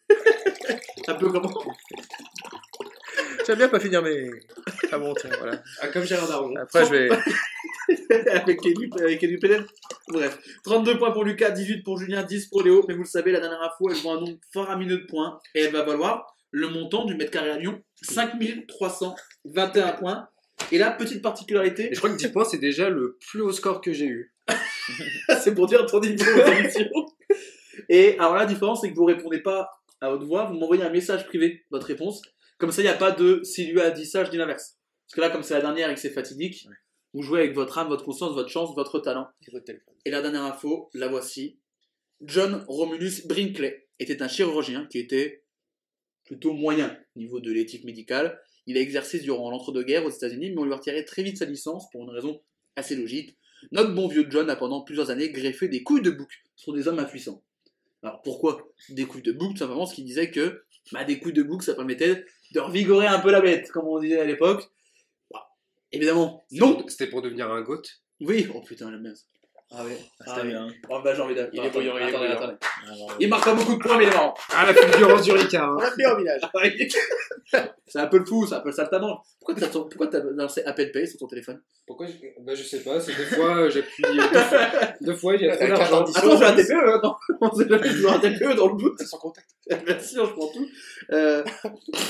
[1.08, 1.54] Un peu comment
[3.46, 4.32] J'aime bien pas finir mes...
[4.92, 5.62] Ah bon, tiens, voilà.
[5.80, 6.56] Ah, comme Gérard Darmon.
[6.56, 7.10] Après, je vais...
[8.32, 9.40] avec Edu avec Edu.
[10.08, 12.84] Bref, 32 points pour Lucas, 18 pour Julien, 10 pour Léo.
[12.88, 15.40] Mais vous le savez, la dernière info, elle vaut un nombre faramineux de points.
[15.54, 20.30] Et elle va valoir le montant du mètre carré à Lyon 5321 points.
[20.72, 23.52] Et la petite particularité, Et je crois que 10 points, c'est déjà le plus haut
[23.52, 24.34] score que j'ai eu.
[25.44, 26.24] c'est pour dire ton niveau.
[27.90, 29.70] Et alors la différence, c'est que vous répondez pas
[30.00, 32.22] à haute voix, vous m'envoyez un message privé, votre réponse.
[32.58, 34.78] Comme ça, il n'y a pas de si lui a dit ça, je dis l'inverse.
[35.08, 36.66] Parce que là, comme c'est la dernière et que c'est fatidique,
[37.14, 39.28] vous jouez avec votre âme, votre conscience, votre chance, votre talent.
[40.06, 41.60] Et la dernière info, la voici.
[42.22, 45.45] John Romulus Brinkley était un chirurgien qui était
[46.26, 48.40] plutôt moyen au niveau de l'éthique médicale.
[48.68, 51.46] Il a exercé durant l'entre-deux-guerres aux États-Unis, mais on lui a retiré très vite sa
[51.46, 52.42] licence pour une raison
[52.76, 53.38] assez logique.
[53.72, 56.88] Notre bon vieux John a pendant plusieurs années greffé des couilles de bouc sur des
[56.88, 57.42] hommes impuissants.
[58.04, 59.54] Alors pourquoi des couilles de bouc?
[59.54, 63.08] Tout simplement ce qu'il disait que bah, des couilles de bouc ça permettait de revigorer
[63.08, 64.70] un peu la bête, comme on disait à l'époque.
[65.32, 65.48] Bah,
[65.92, 68.02] évidemment, non C'était pour devenir un goth?
[68.22, 69.18] Oui, oh putain, la merde.
[69.72, 70.50] Ah ouais, C'était ah, oui.
[70.50, 70.68] bien.
[70.90, 71.50] Oh bah j'ai envie d'aller.
[71.52, 72.38] Il est bouillant, il est attendez, bouillant.
[72.38, 72.58] attendez.
[72.62, 73.14] Ah, bravo.
[73.20, 74.36] Il marque pas beaucoup de points, mais il est marrant.
[74.54, 75.72] Ah, la fulgurance du Ricard.
[75.72, 75.78] hein.
[75.80, 76.42] On a bien au village.
[77.88, 79.18] c'est un peu le fou, c'est un peu le saltaman.
[79.40, 81.62] Pourquoi t'as pourquoi t'as lancé Apple Pay sur ton téléphone?
[81.88, 82.14] Pourquoi je...
[82.44, 84.70] Bah, je sais pas, c'est des fois, euh, j'appuie deux fois,
[85.02, 86.06] deux fois, il y a trop d'argent.
[86.06, 88.78] un Attends, j'ai un TPE, hein, non On sait jamais, dois un TPE dans le
[88.78, 89.02] doute.
[89.02, 89.48] Sans contact.
[89.86, 90.68] Bien sûr, je prends tout.
[91.12, 91.44] Euh...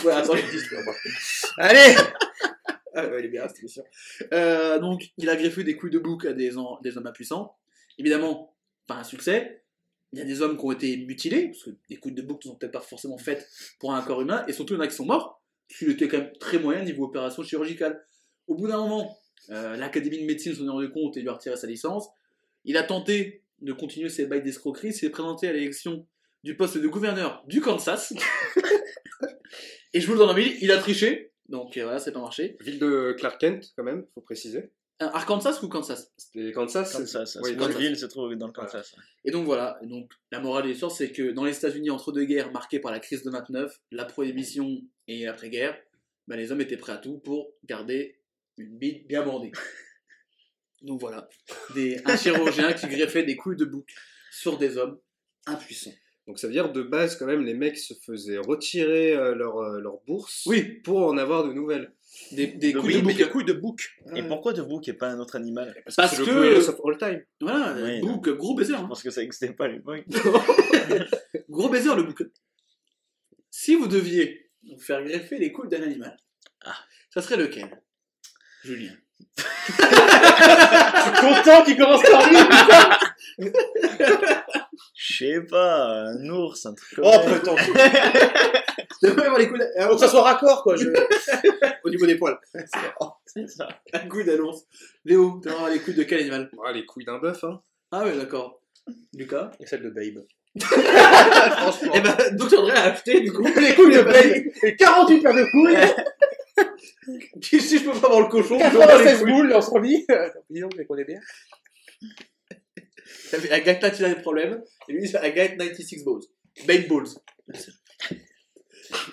[0.04, 0.64] Ouais, attends, je dis
[1.58, 1.96] Allez
[2.98, 3.84] Ah ouais, il est bien, cette émission.
[4.34, 7.56] Euh, donc, il a greffé des couilles de bouc à des, en- des hommes impuissants.
[7.98, 8.56] Évidemment,
[8.88, 9.64] pas un succès.
[10.14, 12.44] Il y a des hommes qui ont été mutilés, parce que des couilles de bouc
[12.46, 13.50] ne sont peut-être pas forcément faites
[13.80, 15.90] pour un corps humain, et surtout il y en a qui sont morts, parce qu'il
[15.92, 18.06] était quand même très moyen niveau opération chirurgicale.
[18.48, 19.18] Au bout d'un moment,
[19.50, 22.08] euh, l'Académie de médecine s'en est rendu compte et lui a retiré sa licence.
[22.64, 26.08] Il a tenté de continuer ses bails d'escroquerie, s'est présenté à l'élection
[26.44, 28.14] du poste de gouverneur du Kansas.
[29.94, 32.22] et je vous le donne en mille, il a triché, donc euh, voilà, c'est pas
[32.22, 32.58] marché.
[32.62, 34.72] Ville de Clark Kent, quand même, faut préciser.
[35.00, 36.14] Un Arkansas ou Kansas?
[36.18, 36.94] C'était Kansas.
[36.94, 37.40] Kansas, ça.
[37.44, 37.74] Oui, Kansas.
[37.74, 38.96] une ville se trouve dans le Kansas.
[39.26, 42.24] Et donc voilà, donc la morale de l'histoire, c'est que dans les États-Unis entre deux
[42.24, 45.78] guerres marquées par la crise de 29, la prohibition et l'après-guerre,
[46.28, 48.20] ben, les hommes étaient prêts à tout pour garder
[48.58, 49.52] une bite bien bandée.
[50.82, 51.28] Donc voilà,
[51.74, 53.90] des, un chirurgien qui greffait des couilles de bouc
[54.32, 55.00] sur des hommes
[55.46, 55.94] impuissants.
[56.28, 59.58] Donc ça veut dire de base quand même les mecs se faisaient retirer euh, leur,
[59.60, 61.92] euh, leur bourse Oui, pour en avoir de nouvelles.
[62.32, 63.18] des, des De couilles oui, de bouc.
[63.18, 63.96] des couilles de bouc.
[64.16, 65.76] Et pourquoi de bouc et pas un autre animal?
[65.96, 67.22] Parce que- of all time.
[67.42, 68.74] Voilà, Oui, bouc, gros baiser.
[68.74, 68.86] Je hein.
[68.88, 70.04] pense que ça n'existait pas à l'époque.
[71.50, 72.24] Gros baiser le bouc.
[73.52, 76.18] Si vous deviez vous faire greffer les couilles d'un animal,
[76.66, 76.74] Ah.
[77.14, 77.70] ça serait lequel?
[78.64, 78.94] Julien.
[81.22, 82.38] Content qu'il commence par lui
[85.08, 87.40] Je sais pas, un ours, un truc comme Oh ça.
[87.40, 87.56] putain
[89.00, 90.76] Tu devrais avoir les couilles d'un- Faut que ça soit raccord quoi.
[90.78, 90.88] Je...
[91.84, 92.38] au niveau des poils.
[93.26, 93.68] C'est ça.
[93.94, 94.64] Un couille d'annonce.
[95.04, 97.62] Léo, tu avoir les couilles de quel animal Ah, les couilles d'un bœuf, hein.
[97.92, 98.62] Ah ouais, d'accord.
[99.14, 100.24] Lucas Et celle de Babe.
[100.56, 105.36] Eh ben, donc tu aurais acheté du coup Les couilles de Babe Et 48 paires
[105.36, 105.78] de couilles
[107.44, 109.32] si si je peux pas avoir le cochon, je peux avoir les 96 couilles.
[109.34, 110.08] boules, relie
[110.50, 111.20] Disons que je les connais bien.
[113.30, 116.22] Qui a des problèmes, et lui c'est Agathe 96 balls.
[116.68, 117.08] Babe balls.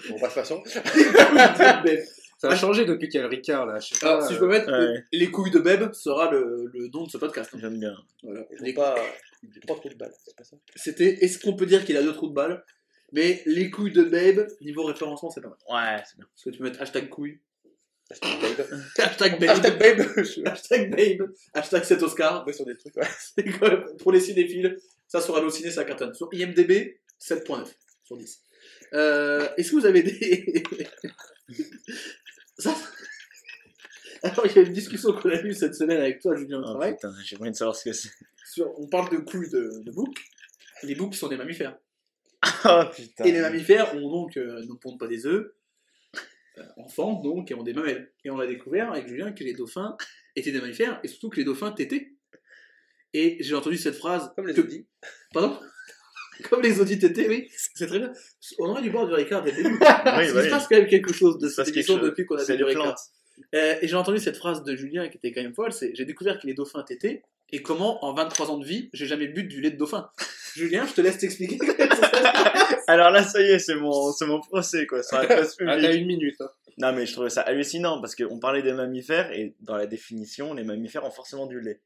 [0.08, 0.62] Bon, bah, de façon.
[2.38, 3.78] Ça a changé depuis qu'il y a le Ricard, là.
[3.78, 4.14] Je sais pas.
[4.14, 5.04] Alors, si je peux mettre, Ouais.
[5.12, 7.50] les couilles de Beb sera le, le nom de ce podcast.
[7.54, 7.58] hein.
[7.60, 7.94] J'aime bien.
[8.24, 8.44] Voilà.
[8.58, 8.96] Ils Les- ont pas.
[9.66, 10.56] Trous de balle, c'est pas ça?
[10.74, 12.64] C'était, est-ce qu'on peut dire qu'il a deux trous de balle?
[13.12, 15.58] Mais les couilles de Babe, niveau référencement, c'est pas mal.
[15.68, 16.26] Ouais, c'est bien.
[16.34, 17.38] Parce que tu peux mettre hashtag couilles,
[18.12, 18.66] Hashtag Babe.
[18.98, 20.00] hashtag Babe, Hashtag Babe
[20.46, 22.44] hashtag Babe, hashtag 7 Oscar.
[22.44, 23.06] vais sur des trucs, ouais.
[23.36, 24.76] C'est quand même- pour les cinéphiles,
[25.08, 26.14] ça sur Allociné, ça cartonne.
[26.14, 27.66] Sur IMDB, 7.9
[28.04, 28.42] sur 10.
[28.94, 30.62] Euh, Est-ce que vous avez des.
[32.58, 32.74] ça...
[34.22, 36.64] Alors, il y a une discussion qu'on a eue cette semaine avec toi, Julien, Oh
[36.64, 36.94] travail.
[36.94, 38.10] putain, j'ai envie de savoir ce que c'est.
[38.44, 40.16] Sur- on parle de couilles de, de boucs.
[40.84, 41.76] Les boucs sont des mammifères.
[42.64, 43.24] Oh putain.
[43.24, 45.52] Et les mammifères ont donc, euh, ne pondent pas des œufs,
[46.58, 48.12] euh, enfants donc, et ont des mamelles.
[48.24, 49.96] Et on a découvert avec Julien que les dauphins
[50.36, 52.12] étaient des mammifères, et surtout que les dauphins tétaient.
[53.14, 54.32] Et j'ai entendu cette phrase.
[54.36, 54.86] Comme les que- Audi.
[55.32, 55.58] Pardon?
[56.50, 58.12] Comme les audits TT, oui, c'est très bien.
[58.58, 59.78] On aurait dû boire du Ricard dès le début.
[59.78, 62.56] Oui, Il se passe quand même quelque chose de cette émission depuis qu'on a fait
[62.56, 62.96] du Ricard.
[63.54, 66.04] Euh, et j'ai entendu cette phrase de Julien qui était quand même folle, c'est j'ai
[66.04, 69.44] découvert que les dauphins tétaient et comment en 23 ans de vie, j'ai jamais bu
[69.44, 70.10] du lait de dauphin.
[70.56, 71.58] Julien, je te laisse t'expliquer.
[72.86, 75.02] Alors là, ça y est, c'est mon, c'est mon procès, quoi.
[75.02, 75.82] Sur la place Ah, publique.
[75.82, 76.40] t'as une minute.
[76.40, 76.50] hein.
[76.78, 80.54] Non, mais je trouvais ça hallucinant parce qu'on parlait des mammifères et dans la définition,
[80.54, 81.80] les mammifères ont forcément du lait.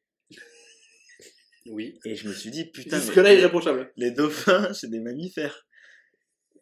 [1.66, 1.98] Oui.
[2.04, 3.90] Et je me suis dit, putain, Jusque mais là, irréprochable.
[3.96, 5.66] les dauphins, c'est des mammifères.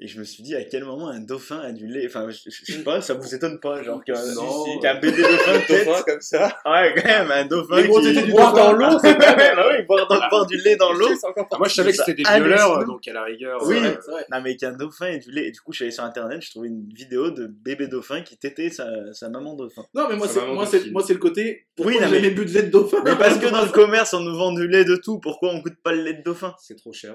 [0.05, 2.51] Et je me suis dit, à quel moment un dauphin a du lait Enfin, je,
[2.51, 4.65] je sais pas, ça vous étonne pas, genre qu'un Non.
[4.67, 6.59] si, si, qu'un bébé dauphin tète comme ça.
[6.67, 8.13] Ouais, quand même, un dauphin gros qui...
[8.13, 8.65] du boire dauphin.
[8.67, 11.09] dans l'eau, c'est quand même, ah oui, boire, dans- boire du lait dans l'eau.
[11.19, 12.57] C'est encore Ah, moi, je savais que c'était des hallucinant.
[12.59, 13.63] violeurs, donc à la rigueur.
[13.67, 13.77] Oui.
[13.79, 14.27] euh, C'est vrai.
[14.31, 15.47] Non, mais qu'un dauphin ait du lait.
[15.49, 18.21] Et du coup, je suis allé sur internet, je trouvais une vidéo de bébé dauphin
[18.21, 19.87] qui têtait sa, sa maman dauphin.
[19.95, 20.93] Non, mais moi, c'est, moi, c'est, film.
[20.93, 21.67] moi, c'est le côté.
[21.77, 22.99] Pourquoi Oui, non, mais- bu de lait de dauphin?
[23.07, 25.61] Mais parce que dans le commerce, on nous vend du lait de tout, pourquoi on
[25.61, 26.55] goûte pas le lait de dauphin?
[26.61, 27.15] C'est trop cher.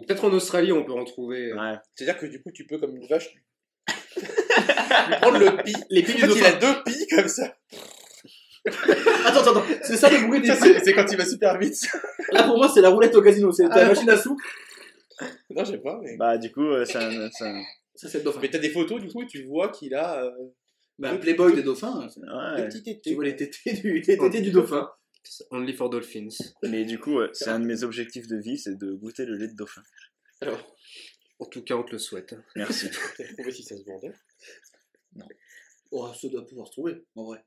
[0.00, 1.52] Peut-être en Australie, on peut en trouver.
[1.52, 1.76] euh, Ouais.
[1.94, 3.42] C'est-à-dire que du coup, tu peux, comme une vache, lui
[5.20, 5.74] prendre le pis.
[5.90, 7.54] Les En pieds du fait, il a deux pis comme ça.
[9.26, 9.64] Attends, attends, attends.
[9.82, 10.78] C'est ça le bruit des pieds.
[10.82, 11.76] C'est quand il va super vite.
[12.32, 13.52] Là, pour moi, c'est la roulette au casino.
[13.52, 13.76] C'est Ah.
[13.82, 14.36] la machine à sous.
[15.50, 16.00] Non, je sais pas.
[16.02, 17.28] Mais, Bah, du coup, euh, c'est un.
[17.30, 18.40] Ça, c'est le dauphin.
[18.42, 20.30] mais t'as des photos, du coup, tu vois qu'il a euh,
[20.98, 22.06] Bah, Playboy des dauphins.
[22.16, 22.66] Ouais.
[22.66, 23.00] petits tétés.
[23.10, 24.88] Tu vois les tétés du, les tétés du dauphin.
[25.50, 26.28] Only for Dolphins.
[26.62, 29.48] Mais du coup, c'est un de mes objectifs de vie, c'est de goûter le lait
[29.48, 29.82] de dauphin.
[30.40, 30.76] Alors,
[31.38, 32.34] En tout cas, on te le souhaite.
[32.56, 32.88] Merci.
[33.16, 34.12] T'as trouvé si ça se vendait.
[35.90, 37.44] oh, ça doit pouvoir se trouver, en vrai.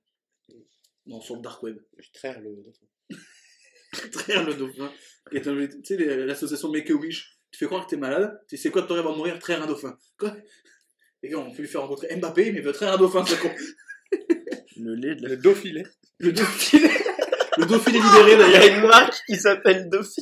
[1.06, 1.78] Non, sur le dark web.
[1.98, 2.86] Je traire le dauphin.
[4.12, 4.92] Traire le dauphin.
[5.32, 5.52] Et Tu
[5.84, 9.06] sais, l'association Make-A-Wish, tu fais croire que t'es malade, tu sais quoi de ton rêve
[9.06, 9.98] de mourir Traire un dauphin.
[10.18, 10.36] Quoi?
[11.24, 13.40] Les gars, on peut lui faire rencontrer Mbappé, mais il veut traire un dauphin, c'est
[13.40, 13.50] con.
[14.80, 15.30] Le lait de la.
[15.30, 15.84] Le dauphilet.
[16.20, 16.90] Le dauphiné.
[17.58, 18.62] Le dauphiné libéré Il y d'ailleurs.
[18.64, 20.22] a une marque qui s'appelle Dauphin.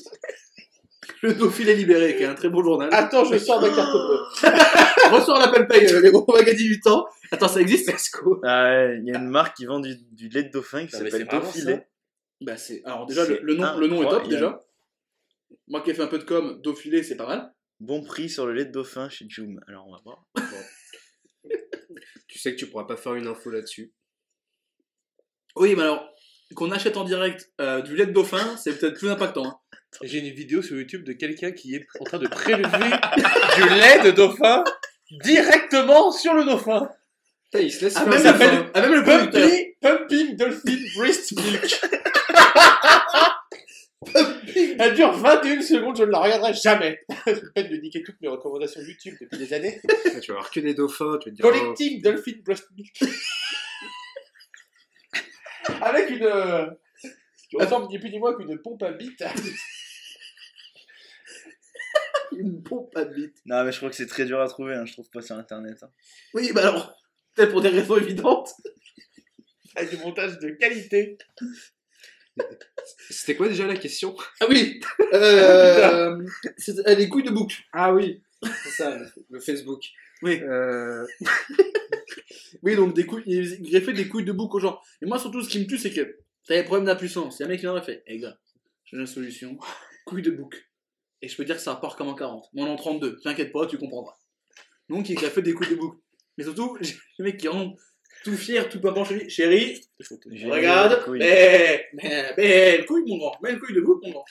[1.22, 2.90] Le dauphiné libéré, qui est un très beau journal.
[2.92, 4.20] Attends, je sors ma carte bleue.
[5.12, 7.08] Reçois l'appel paye, euh, les gros magas 18 ans.
[7.32, 10.30] Attends, ça existe, Esco Ah ouais, il y a une marque qui vend du, du
[10.30, 11.88] lait de dauphin qui Non, mais s'appelle Dauphilet.
[12.42, 12.82] Bah, c'est.
[12.86, 14.30] Alors, déjà, le, C'est le nom, le nom est top, incroyable.
[14.30, 14.66] déjà.
[15.68, 17.54] Moi qui ai fait un peu de com, Dauphiné, c'est pas mal.
[17.80, 19.60] Bon prix sur le lait de dauphin chez Joom.
[19.68, 20.26] Alors on va voir.
[22.28, 23.94] Tu sais que tu pourras pas faire une info là-dessus.
[25.56, 26.10] Oui, mais alors,
[26.54, 29.46] qu'on achète en direct euh, du lait de dauphin, c'est peut-être plus impactant.
[29.46, 29.60] hein.
[30.04, 32.68] J'ai une vidéo sur YouTube de quelqu'un qui est en train de prélever
[33.56, 34.64] du lait de dauphin
[35.24, 36.90] directement sur le dauphin.
[37.46, 39.50] Putain, il se laisse Ah, faire même, ça le, fait- ah, même le producteur.
[39.50, 41.82] Pumping, pumping Dolphin Breast Milk.
[44.78, 47.00] Elle dure 21 secondes, je ne la regarderai jamais.
[47.26, 49.82] Je vais pas de niquer toutes mes recommandations YouTube depuis des années.
[50.22, 51.46] Tu vas avoir que des dauphins, tu vas te dire.
[51.46, 52.94] oh, Collecting Dolphin Breast Milk.
[55.82, 56.24] Avec une.
[56.24, 56.66] euh,
[57.50, 59.24] qui ressemble ni plus ni moins qu'une pompe à bite.
[62.32, 63.38] Une pompe à bite.
[63.46, 65.36] Non mais je crois que c'est très dur à trouver, hein, je trouve pas sur
[65.38, 65.78] internet.
[65.84, 65.90] hein.
[66.34, 66.98] Oui, bah alors,
[67.36, 68.50] peut-être pour des raisons évidentes.
[69.76, 71.18] Avec du montage de qualité.
[73.10, 74.16] C'était quoi déjà la question?
[74.42, 74.82] Ah oui
[75.14, 76.26] euh,
[76.58, 77.64] c'est euh, Les couilles de bouc.
[77.72, 78.24] Ah oui,
[78.64, 79.84] c'est ça, le- le Facebook.
[80.22, 80.42] Oui.
[80.44, 81.06] Euh,
[82.64, 84.80] Oui, donc des couilles, il greffait des couilles de bouc aux gens.
[85.02, 86.18] Et moi, surtout, ce qui me tue, c'est que
[86.48, 87.40] t'as des problèmes d'impuissance.
[87.40, 88.38] Il y a un mec qui et fait Eh gars,
[88.86, 89.58] j'ai une solution.
[90.06, 90.70] Couilles de bouc.
[91.22, 92.50] Et je peux dire que ça part comme en 40.
[92.54, 93.20] Moi, en 32.
[93.24, 94.14] T'inquiète pas, tu comprendras.
[94.90, 95.96] Donc, il a fait des couilles de bouc.
[96.38, 97.82] Mais surtout, j'ai le mec qui rentre
[98.24, 99.30] tout fier, tout pimpant chez lui.
[99.30, 99.82] Chérie,
[100.46, 101.04] regarde.
[101.08, 101.20] Oui.
[101.20, 103.38] Mais, mais, belle couille, mon grand.
[103.42, 104.26] Belle couille de bouc, mon grand.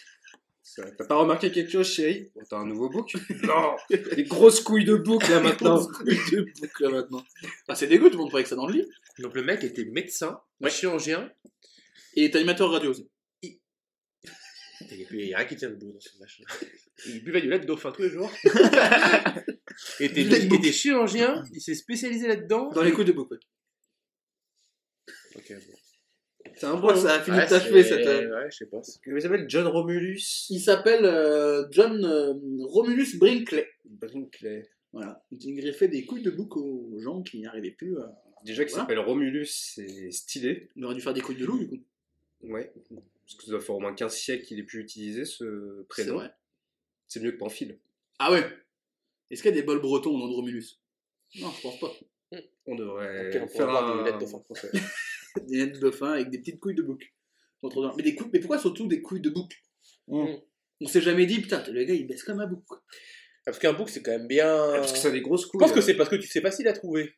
[0.77, 2.31] T'as pas remarqué quelque chose, chérie?
[2.35, 3.15] Oh, T'as un nouveau bouc
[3.45, 3.77] Non
[4.17, 5.77] Des grosses couilles de bouc là maintenant.
[5.77, 7.25] Grosse couille de bouc, là, maintenant.
[7.69, 8.89] Ah, c'est dégueu, tout le monde que ça dans le lit.
[9.21, 10.71] Donc le mec était médecin, Ouais.
[10.71, 11.31] chirurgien.
[12.17, 13.09] Et est animateur radio aussi.
[13.43, 16.43] Il n'y a rien qui tient debout dans ce machin.
[17.07, 18.31] Il buvait du lait de dauphin tous les jours.
[20.01, 22.71] il était, il était chirurgien, il s'est spécialisé là-dedans.
[22.71, 23.39] Dans les couilles de bouc, ouais.
[25.37, 25.75] Ok, bon.
[26.57, 28.07] C'est un bois, ça a fini Ouais, de t'achever cette.
[28.07, 28.81] euh, Ouais, je sais pas.
[29.07, 33.67] Il s'appelle John Romulus Il s'appelle euh, John euh, Romulus Brinkley.
[33.85, 34.69] Brinkley.
[34.93, 35.25] Voilà.
[35.33, 37.99] Il greffait des couilles de bouc aux gens qui n'y arrivaient plus.
[37.99, 38.15] à-
[38.45, 38.85] Déjà qu'il Voilà.
[38.85, 40.71] s'appelle Romulus, c'est stylé.
[40.77, 41.83] Il aurait dû faire des couilles de loup, du coup.
[42.43, 42.73] Ouais.
[43.25, 45.89] Parce que ça doit faire au moins 15 siècles qu'il est plus utilisé ce C'est
[45.89, 46.15] prénom.
[46.17, 46.31] vrai.
[47.09, 47.79] C'est mieux que Pamphile.
[48.19, 48.45] Ah ouais
[49.31, 50.79] Est-ce qu'il y a des bols bretons au nom de Romulus?
[51.41, 51.91] Non, je pense pas.
[52.67, 53.99] On devrait on faire un...
[53.99, 54.71] du lait de dauphin français.
[55.49, 57.03] Des nettes de dauphin avec des petites couilles de bouc.
[57.97, 58.29] Mais, des couilles...
[58.33, 59.51] Mais pourquoi surtout des couilles de bouc
[60.07, 60.35] Mm.
[60.83, 62.63] On s'est jamais dit, putain, le gars il baisse comme un bouc.
[62.67, 62.83] quoi.
[63.45, 64.47] Parce qu'un bouc, c'est quand même bien.
[64.55, 65.61] Ah, Parce que ça a des grosses Je couilles.
[65.61, 67.15] pense que c'est parce que tu sais pas s'il a trouvé.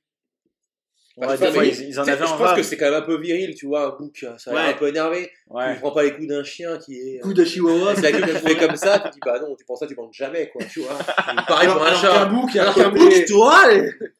[1.18, 2.52] Ouais, Bah, des ça, fois, mais- ils, ils en Tu sais, avaient Je un pense
[2.56, 4.26] que c'est quand même un peu viril, tu vois, un bouc.
[4.36, 4.70] Ça a l'air Ouais.
[4.70, 5.30] un peu énervé.
[5.48, 5.76] Tu Ouais.
[5.80, 7.20] prends pas les coups d'un chien qui est.
[7.20, 7.92] Coup de chihuahua.
[7.92, 9.94] Avec la queue qui fait comme ça, tu dis bah non, tu penses ça, tu
[9.94, 10.98] manques jamais quoi, tu vois.
[11.48, 12.24] Pareil pour un Alors qu'un chat.
[12.26, 13.70] bouc, il y a Alors un qu'un bouc, toi, Ah.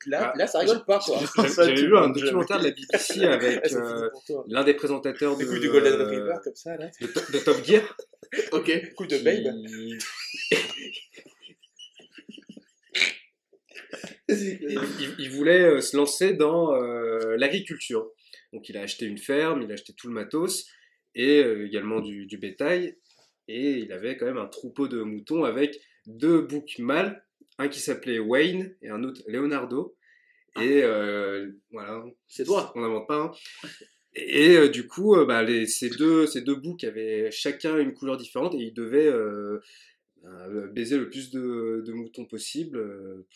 [0.06, 1.18] là, là ça rigole pas quoi.
[1.36, 4.08] J'avais Ça, tu vu un documentaire de la BBC avec Ah, c'est euh,
[4.48, 6.86] l'un des présentateurs de, du Golden euh, Retriever comme ça là.
[7.00, 7.82] de Top Gear.
[8.52, 8.72] Ok.
[8.96, 9.54] Coup de babe.
[14.28, 18.10] Il, voulait euh, se lancer dans euh, l'agriculture.
[18.52, 20.66] Donc il a acheté une ferme, il a acheté tout le matos
[21.14, 22.96] et euh, également du, du bétail.
[23.48, 27.24] Et il avait quand même un troupeau de moutons avec deux boucs mâles,
[27.58, 29.96] un qui s'appelait Wayne et un autre Leonardo.
[30.60, 32.72] Et euh, voilà, C'est toi.
[32.74, 33.18] on n'invente pas.
[33.20, 33.32] hein.
[34.14, 38.16] Et euh, du coup, bah, les, ces, deux, ces deux boucs avaient chacun une couleur
[38.16, 39.12] différente et ils devaient
[40.72, 43.26] baiser le plus de, de moutons possible euh,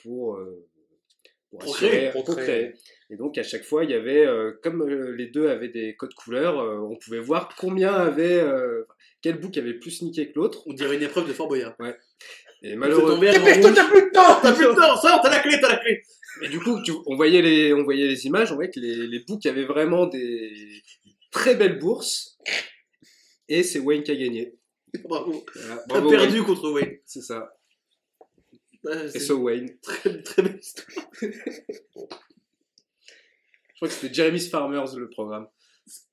[1.51, 2.73] pour, pour assurer- pour procréer.
[3.11, 5.97] Et donc à chaque fois, il y avait, euh, comme euh, les deux avaient des
[5.97, 8.85] codes couleurs, euh, on pouvait voir combien avait, euh,
[9.21, 10.63] quel bouc avait plus niqué que l'autre.
[10.67, 11.75] On dirait une épreuve de Fort Boyard.
[12.63, 13.19] Et Malheureusement.
[13.19, 15.77] malheureusement, t'as plus de temps, t'as plus de temps, ça, t'as la clé, t'as la
[15.79, 16.03] clé.
[16.43, 19.07] Et du coup, tu- on, voyait les, on voyait les images, on voyait que les,
[19.09, 20.53] les boucs avaient vraiment des
[21.33, 22.39] très belles bourses.
[23.49, 24.55] Et c'est Wayne qui a gagné.
[25.03, 25.45] Bravo.
[25.55, 26.45] Voilà, bravo, perdu Wayne.
[26.45, 26.97] contre Wayne.
[27.05, 27.53] C'est ça.
[28.89, 29.69] Et C'est so Wayne.
[29.83, 30.89] très, très belle histoire.
[31.21, 31.29] Je
[33.77, 35.49] crois que c'était Jeremy's Farmers le programme.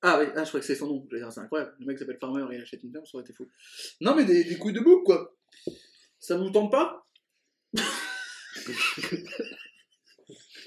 [0.02, 1.08] Ah oui, ah, je crois que c'est son nom.
[1.12, 1.76] C'est incroyable.
[1.80, 3.48] Le mec s'appelle Farmer et il achète une ferme, ça aurait été fou.
[4.02, 5.36] Non, mais des, des couilles de bouc, quoi.
[6.20, 7.06] Ça vous tente pas?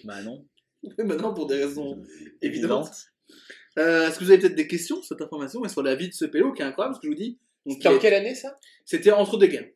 [0.04, 0.46] Bah non.
[0.98, 2.02] Maintenant, pour des raisons
[2.40, 2.88] évidentes.
[2.88, 3.06] Évidente.
[3.78, 5.64] Euh, Est-ce que vous avez peut-être des questions sur cette information?
[5.64, 7.38] Et sur la vie de ce pélo qui est incroyable, ce que je vous dis
[7.68, 8.58] C'était en quelle année ça?
[8.84, 9.68] C'était entre deux guerres.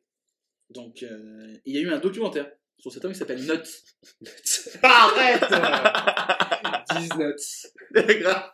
[0.75, 3.85] Donc, euh, il y a eu un documentaire sur cet homme qui s'appelle Nuts.
[4.83, 5.45] Arrête
[6.99, 8.21] 10 nuts.
[8.21, 8.51] Grave.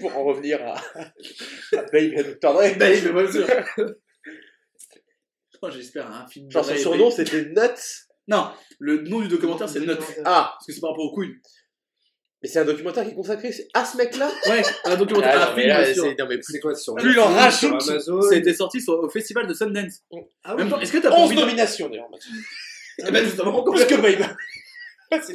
[0.00, 3.46] Pour en revenir à, à Babe je vois sûr.
[5.62, 6.50] Oh, J'espère un film.
[6.50, 8.06] Genre son surnom c'était Nuts.
[8.28, 9.96] Non, le nom du documentaire c'est Nuts.
[10.24, 11.40] Ah, Parce que c'est par rapport aux couilles.
[12.46, 14.30] Mais c'est un documentaire qui est consacré à ce mec-là?
[14.48, 17.18] Ouais, un documentaire, Ah, un non, mais film non, mais C'est quoi sur Plus il
[17.18, 20.04] en rajoute, sur Amazon C'était sorti sur- au festival de Sundance.
[20.44, 20.72] Ah En même oui.
[20.72, 21.40] temps, est-ce que t'as pas 11 envie de...
[21.40, 22.08] nominations d'ailleurs.
[22.08, 22.30] Mathieu.
[22.98, 24.26] Eh ben, justement, Plus que Babe.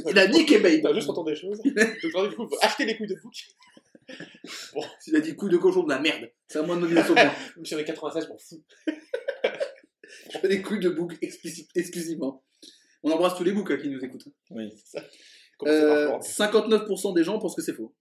[0.10, 0.80] Il a niqué Babe.
[0.84, 1.60] T'as juste entendu des choses.
[2.14, 3.36] Donc, du coup, faut acheter les couilles de bouc.
[5.08, 6.30] Il a dit couille de cochon de la merde.
[6.48, 7.34] C'est à moi de nomination pour moi.
[7.58, 8.64] Même si on est 96, je m'en fous.
[10.34, 12.42] Je fais des couilles de bouc explicite- exclusivement.
[13.04, 14.28] On embrasse tous les boucs hein, qui nous écoutent.
[14.52, 14.72] Oui.
[15.62, 16.24] Commencez par Euh, fort.
[16.24, 17.94] 59% des gens pensent que c'est faux.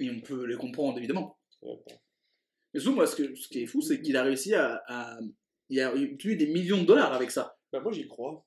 [0.00, 1.38] Et on peut les comprendre, évidemment.
[1.62, 5.18] Mais surtout, moi, ce, que- ce qui est fou, c'est qu'il a réussi à, à-
[5.70, 7.56] Il a obtenu des millions de dollars avec ça.
[7.72, 8.44] Bah, moi, j'y crois.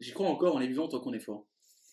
[0.00, 1.46] J'y crois encore, on est vivant tant qu'on est fort.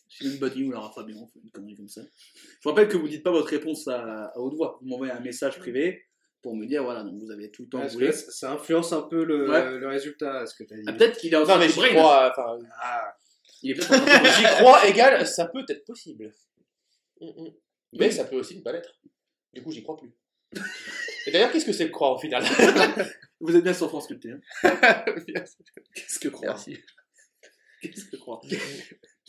[0.09, 0.51] Suis une bonne
[0.95, 2.01] Fabien, on fait une connerie comme ça.
[2.01, 4.79] Je vous rappelle que vous dites pas votre réponse à, à haute voix.
[4.81, 6.05] Vous m'envoyez un message privé
[6.41, 8.11] pour me dire, voilà, donc vous avez tout le temps voulez.
[8.13, 9.77] ça influence un peu le, Ouais.
[9.77, 10.83] le résultat, ce que tu as dit?
[10.87, 11.89] Ah, peut-être qu'il est en train mais de j'y brain.
[11.89, 12.31] crois.
[12.31, 13.13] Enfin, Ah,
[13.63, 16.31] Il est peut-être j'y crois égale, ça peut être possible.
[17.19, 17.51] Mm, mm.
[17.93, 18.99] Mais ça peut aussi ne pas l'être.
[19.53, 20.11] Du coup, j'y crois plus.
[21.25, 22.43] Et d'ailleurs, qu'est-ce que c'est que croire au final?
[23.39, 24.37] Vous êtes bien sur France Culture.
[24.63, 26.53] Qu'est-ce que croire?
[26.55, 26.77] Merci.
[27.81, 28.41] Qu'est-ce que croire?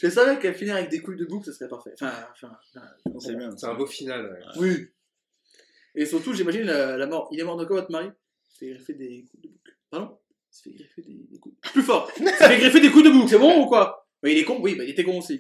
[0.01, 1.91] Je savais qu'elle finir avec des couilles de bouc, ça serait parfait.
[2.01, 3.51] Enfin, enfin, enfin, C'est bien.
[3.57, 4.25] c'est un beau final.
[4.27, 4.59] ouais.
[4.61, 4.89] Oui.
[5.95, 7.29] Et surtout, j'imagine la, la mort.
[7.33, 8.07] Il est mort de quoi, votre mari?
[8.09, 9.69] Il s'est fait greffer des coups de bouc.
[9.91, 10.19] Pardon?
[10.53, 11.57] Il s'est fait greffer des, des coups.
[11.73, 14.08] Plus fort Il s'est fait greffer des coups de bouc, c'est bon ou quoi?
[14.23, 15.39] Mais il est con Oui, bah, il était con aussi.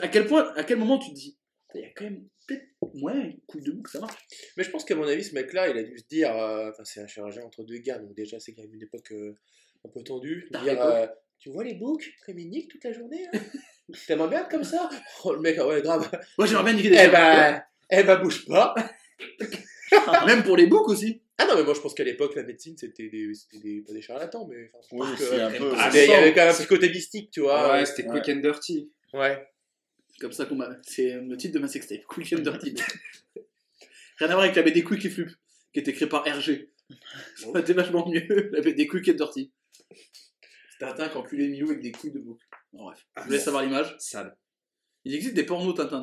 [0.00, 1.38] À quel point, à quel moment tu te dis
[1.74, 2.64] Il y a quand même peut-être.
[3.02, 4.16] Ouais, un coup de bouc, ça marche.
[4.56, 6.34] Mais je pense qu'à mon avis, ce mec-là, il a dû se dire.
[6.36, 9.12] euh, Enfin, c'est un chirurgien entre deux guerres, donc déjà, c'est quand même une époque
[9.12, 9.34] euh,
[9.84, 10.48] un peu tendue.
[10.62, 11.06] dire, euh,
[11.38, 13.38] tu vois les boucs comme ils niquent toute la journée hein
[14.06, 14.88] T'aimerais bien être comme ça?
[15.24, 16.10] Oh, le mec, ah ouais, grave.
[16.36, 18.74] Moi, j'aimerais bien niquer des Eh ben, eh ben, bouge pas.
[20.26, 21.22] Même pour les boucs aussi.
[21.38, 24.46] Ah non, mais moi, je pense qu'à l'époque, la médecine, c'était des, pas des charlatans,
[24.48, 24.70] mais.
[24.74, 25.72] enfin, Oui, que- un peu.
[25.76, 27.72] Ah, mais il y avait quand même un petit côté mystique, tu vois.
[27.72, 28.20] ouais, c'était ouais.
[28.20, 28.90] quick and dirty.
[29.12, 29.46] Ouais.
[30.10, 30.68] C'est comme ça qu'on m'a.
[30.82, 32.04] C'est le titre de ma sextape.
[32.08, 32.74] Quick and Dirty.
[34.18, 35.30] Rien à voir avec la BD Quick et Flup,
[35.72, 36.70] qui était créée par RG.
[37.36, 39.52] Ça aurait été vachement mieux, la BD Quick and Dirty.
[40.72, 42.40] C'était Tintin qui enculait Milou avec des couilles de bouc.
[42.72, 43.94] Bon, bref, je vous laisse savoir l'image.
[44.00, 44.36] Sale.
[45.04, 46.02] Il existe des pornos Tintin.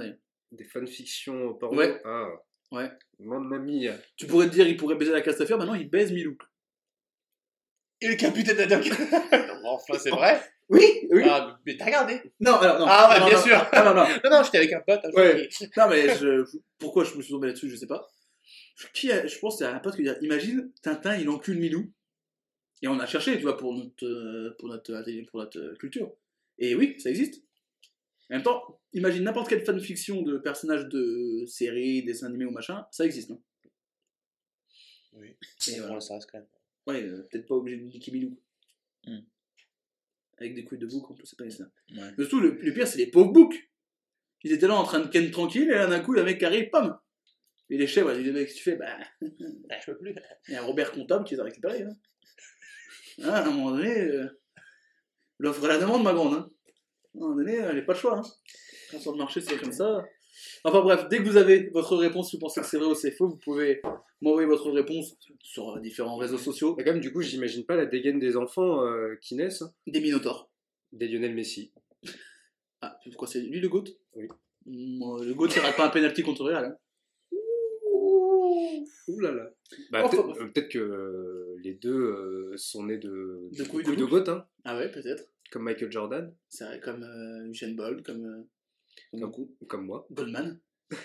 [0.52, 1.78] Des fanfictions porno.
[1.78, 2.00] Ouais.
[2.06, 2.30] Ah.
[2.76, 2.92] Ouais.
[3.20, 3.94] Mamma mia.
[4.18, 6.38] Tu pourrais te dire, il pourrait baiser la Castafiore, maintenant il baise Milou.
[8.02, 8.90] Et le capitaine d'Adoc.
[9.66, 10.42] enfin, c'est vrai.
[10.68, 10.82] Oui,
[11.12, 11.22] oui.
[11.30, 12.86] Ah, mais t'as regardé Non, alors non.
[12.90, 13.56] Ah ouais, Non, bien non, sûr.
[13.72, 14.08] Non, non, non.
[14.24, 15.02] Non, non, j'étais avec un pote.
[15.14, 15.44] Ouais.
[15.44, 18.08] et- Non, mais je, je- pourquoi je me suis tombé là-dessus, je sais pas.
[18.96, 21.94] Qui a- je pense que c'est un pote qui dit Imagine, Tintin, il encule Milou.
[22.82, 24.92] Et on a cherché, tu vois, pour notre, euh, pour notre,
[25.30, 26.12] pour notre euh, culture.
[26.58, 27.44] Et oui, ça existe.
[28.30, 32.86] En même temps, imagine n'importe quelle fanfiction de personnages de séries, dessins animés ou machin,
[32.92, 33.32] ça existe.
[33.32, 33.40] hein.
[35.14, 35.36] Oui.
[35.68, 36.00] Et voilà.
[36.02, 36.48] Ça reste quand même.
[36.88, 38.40] Ouais, euh, peut-être pas obligé de Milou.
[39.06, 39.20] Hmm.
[40.38, 41.64] Avec des couilles de bouc, en plus, c'est pas ça.
[41.92, 42.12] Ouais.
[42.18, 43.72] Mais surtout, le, le pire, c'est les pauvres boucs.
[44.44, 46.24] Ils étaient là en train de ken tranquille, et là d'un coup, il y a
[46.24, 47.00] un mec arrive, pam
[47.70, 48.98] Et les chèvres, ils disent, mec, qu'est-ce que tu fais Bah,
[49.70, 50.16] Ah, je peux plus.
[50.48, 51.84] il y a un Robert Comptable qui les a récupérés.
[51.84, 51.98] Hein.
[53.24, 54.28] Ah, à un moment donné, euh,
[55.40, 56.34] l'offre et la demande, ma grande.
[56.34, 56.52] Hein.
[57.16, 58.18] À un moment donné, elle n'a pas le choix.
[58.18, 58.24] Hein.
[58.92, 60.06] Quand sur le marché, c'est comme ça.
[60.66, 62.96] Enfin bref, dès que vous avez votre réponse, si vous pensez que c'est vrai ou
[62.96, 63.82] c'est faux, vous pouvez
[64.22, 66.76] m'envoyer votre réponse sur différents réseaux sociaux.
[66.78, 69.64] Mais quand même, du coup, j'imagine pas la dégaine des enfants euh, qui naissent.
[69.88, 70.50] Des Minotaures.
[70.92, 71.72] des Lionel Messi.
[72.82, 73.86] Ah, pourquoi c'est lui le GOAT?
[74.16, 74.28] Oui.
[74.68, 76.66] Le GOAT, il rate pas un penalty contre Real.
[76.66, 76.78] Hein.
[79.08, 79.52] Ouh là là.
[79.92, 83.84] Bah, Enfin, peut-être euh, peut-être que euh, les deux euh, sont nés de, De couilles
[83.84, 84.10] de couilles de bouc.
[84.26, 85.24] goth, hein, Ah ouais, peut-être.
[85.52, 88.44] Comme Michael Jordan, C'est vrai, comme euh, Usain Bolt, comme, euh,
[89.12, 89.56] comme Comme- beaucoup.
[89.68, 90.08] comme moi.
[90.12, 90.60] Goldman.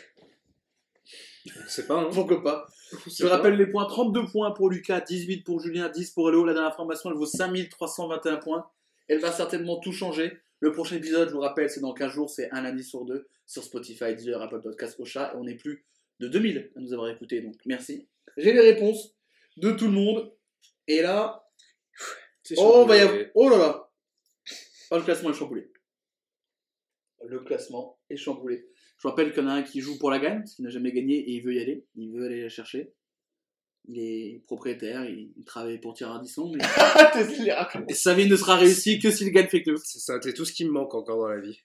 [1.46, 2.10] Je sais pas, hein.
[2.12, 2.66] Pourquoi pas
[3.06, 3.36] Je pas.
[3.36, 6.44] rappelle les points 32 points pour Lucas, 18 pour Julien, 10 pour Léo.
[6.44, 8.70] La dernière formation, elle vaut 5321 points.
[9.08, 10.38] Elle va certainement tout changer.
[10.60, 13.26] Le prochain épisode, je vous rappelle, c'est dans 15 jours, c'est un lundi sur deux
[13.46, 15.32] sur Spotify, Deezer, Apple Podcast, Ocha.
[15.32, 15.84] Et on est plus
[16.20, 18.06] de 2000 à nous avoir écoutés, donc merci.
[18.36, 19.14] J'ai les réponses
[19.56, 20.30] de tout le monde.
[20.86, 21.48] Et là,
[22.42, 23.20] C'est oh, va y chamboulé.
[23.20, 23.30] avoir...
[23.34, 23.89] oh là là
[24.90, 25.72] Oh, le classement est chamboulé.
[27.26, 28.66] Le classement est chamboulé.
[28.96, 30.64] Je vous rappelle qu'il y en a un qui joue pour la gagne, parce qu'il
[30.64, 31.86] n'a jamais gagné et il veut y aller.
[31.94, 32.92] Il veut aller la chercher.
[33.88, 36.62] Il est propriétaire, il, il travaille pour Thierry Ardisson, mais
[37.88, 39.78] et sa vie ne sera réussie que s'il gagne Fake News.
[39.82, 41.60] C'est ça, c'est tout ce qui me manque encore dans la vie.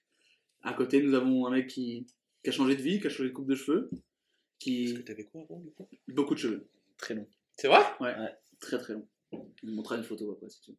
[0.61, 2.07] À côté, nous avons un mec qui,
[2.41, 4.03] qui a changé de vie, qui a changé de coupe de cheveux, Parce
[4.59, 5.87] qui que t'avais quoi avant, du coup?
[6.07, 6.69] Beaucoup de cheveux.
[6.97, 7.27] Très long.
[7.57, 7.81] C'est vrai?
[8.59, 9.07] Très très long.
[9.33, 10.77] Je vous montrerai une photo après si tu veux.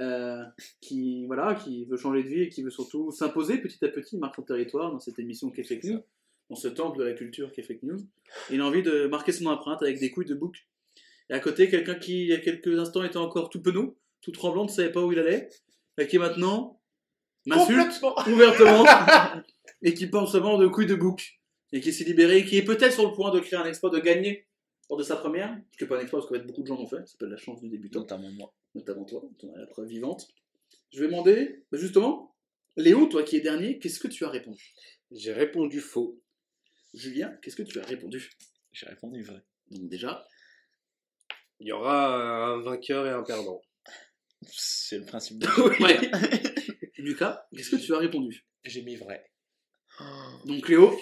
[0.00, 0.42] Euh,
[0.80, 4.18] qui voilà, qui veut changer de vie et qui veut surtout s'imposer petit à petit,
[4.18, 6.00] marque son territoire dans cette émission qui est fake news,
[6.50, 8.00] dans ce temple de la culture qui est fake news.
[8.50, 10.66] Il a envie de marquer son empreinte avec des couilles de bouc.
[11.30, 14.32] Et à côté, quelqu'un qui il y a quelques instants était encore tout penaud, tout
[14.32, 15.48] tremblant, ne savait pas où il allait,
[15.98, 16.80] et qui maintenant
[17.46, 18.32] m'insulte Complètement.
[18.32, 18.84] ouvertement
[19.82, 21.40] et qui pense seulement de couilles de bouc
[21.72, 23.90] et qui s'est libéré et qui est peut-être sur le point de créer un exploit
[23.90, 24.46] de gagner
[24.90, 26.76] lors de sa première, ce qui n'est pas un exploit parce fait beaucoup de gens
[26.76, 28.52] l'ont fait, ça s'appelle la chance du débutant Notamment moi.
[28.74, 30.28] Notamment toi, tu en as la preuve vivante.
[30.92, 32.36] Je vais demander, bah, justement,
[32.76, 34.74] Léo, toi qui es dernier, qu'est-ce que tu as répondu?
[35.10, 36.20] J'ai répondu faux.
[36.94, 38.30] Julien, qu'est-ce que tu as répondu?
[38.72, 39.42] J'ai répondu vrai.
[39.70, 40.26] Donc déjà,
[41.60, 42.16] Il y aura
[42.54, 43.60] un vainqueur et un perdant.
[44.50, 45.46] C'est le principe de
[45.82, 46.90] ouais.
[46.98, 48.46] Lucas, qu'est-ce que tu as répondu?
[48.64, 49.24] J'ai mis vrai.
[50.46, 50.98] Donc Léo,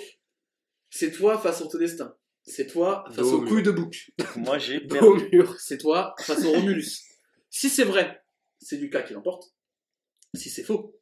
[0.91, 2.15] c'est toi face au ton destin.
[2.45, 4.11] C'est toi face au aux couilles de bouc.
[4.37, 5.29] Moi j'ai Au perdu.
[5.33, 5.59] mur.
[5.61, 7.03] C'est toi face au Romulus.
[7.51, 8.23] Si c'est vrai,
[8.61, 9.53] c'est Lucas qui l'emporte.
[10.35, 11.01] Si c'est faux,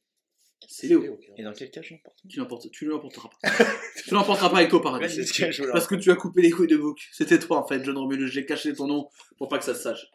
[0.66, 2.18] c'est Léo Et dans quel cas je l'emporte.
[2.28, 3.50] Tu ne l'emporteras pas.
[4.04, 5.14] tu l'emporteras pas avec toi, Ouais, paradis.
[5.14, 7.08] c'est ce que je voulais Parce que tu as coupé les couilles de bouc.
[7.12, 8.28] C'était toi en fait, John Romulus.
[8.28, 10.06] J'ai caché ton nom pour pas que ça se sache.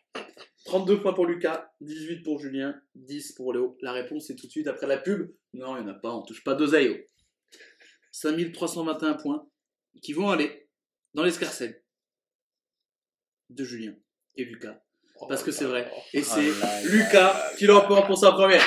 [0.65, 3.77] 32 points pour Lucas, 18 pour Julien, 10 pour Léo.
[3.81, 5.31] La réponse est tout de suite après la pub.
[5.53, 6.89] Non, il n'y en a pas, on touche pas d'oseille.
[6.89, 7.57] oh.
[8.11, 9.49] 5321 points
[10.01, 10.68] qui vont aller
[11.14, 11.84] dans l'escarcelle
[13.49, 13.95] de Julien
[14.35, 14.81] et Lucas.
[15.28, 15.91] Parce que c'est vrai.
[16.14, 18.66] Et Oh c'est là là Lucas qui l'emporte pour sa première.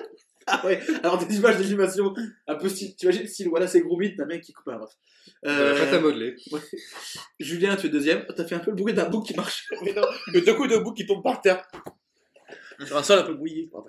[0.47, 2.13] Ah ouais, alors des images d'animation
[2.47, 2.95] un peu style.
[2.95, 4.91] Tu imagines style, voilà, c'est Gromit, t'as un mec qui coupe un bref.
[5.43, 6.35] De la pâte à Euh, modeler.
[7.39, 8.25] Julien, tu es deuxième.
[8.35, 9.67] T'as fait un peu le bruit d'un bouc qui marche.
[9.83, 11.65] Mais non, le deux coups de bouc qui tombent par terre.
[12.85, 13.69] Sur un sol un peu mouillé.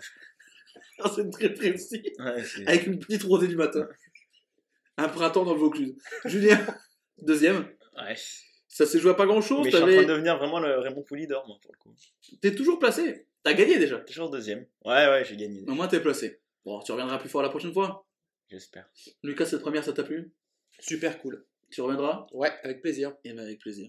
[1.01, 2.03] Ah, c'est très précis.
[2.21, 3.89] Ouais, c'est- Avec une petite rosée du matin.
[4.97, 5.97] Un printemps dans le Vaucluse.
[6.25, 6.65] Julien,
[7.21, 7.67] deuxième.
[7.97, 8.15] Ouais.
[8.69, 9.65] Ça s'est joué à pas grand chose.
[9.65, 11.95] Mais je suis en train de devenir vraiment le Raymond Poulidor, moi, pour le coup.
[12.41, 13.27] T'es toujours placé.
[13.43, 13.99] T'as gagné déjà.
[13.99, 14.67] Toujours deuxième.
[14.85, 15.65] Ouais, ouais, j'ai gagné.
[15.67, 16.41] Au moins t'es placé.
[16.65, 18.07] Bon, tu reviendras plus fort la prochaine fois.
[18.51, 18.89] J'espère.
[19.23, 20.33] Lucas, cette première, ça t'a plu?
[20.81, 21.45] Super cool.
[21.71, 22.27] Tu reviendras?
[22.33, 23.15] Ouais, avec plaisir.
[23.25, 23.89] Eh ben avec plaisir.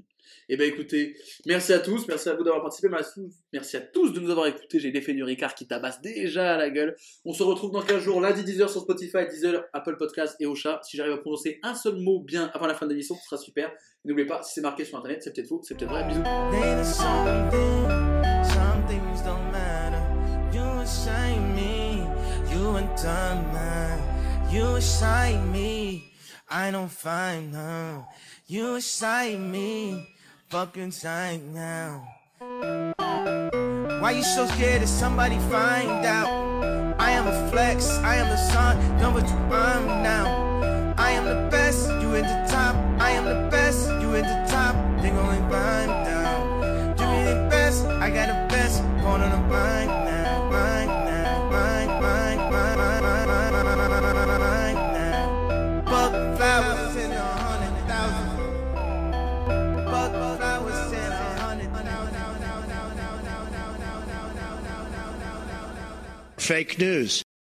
[0.50, 1.16] Eh ben écoutez,
[1.46, 3.22] merci à tous, merci à vous d'avoir participé, merci,
[3.54, 4.80] merci à tous de nous avoir écoutés.
[4.80, 6.96] J'ai l'effet du Ricard qui tabasse déjà à la gueule.
[7.26, 10.80] On se retrouve dans 15 jours, lundi 10h sur Spotify, 10h Apple Podcast et Ocha.
[10.84, 13.38] Si j'arrive à prononcer un seul mot bien avant la fin de l'émission, ce sera
[13.38, 13.70] super.
[13.70, 16.08] Et N'oubliez pas, si c'est marqué sur internet, c'est peut-être faux, c'est peut-être vrai.
[16.08, 18.05] Bisous.
[23.06, 24.04] You.
[24.50, 26.14] You excite me,
[26.50, 28.06] I don't find her.
[28.48, 30.16] You excite me,
[30.50, 32.08] fucking tight now.
[34.00, 36.30] Why you so scared that somebody find out?
[37.00, 40.45] I am a flex, I am the sun, number two, I'm now.
[66.46, 67.25] Fake news.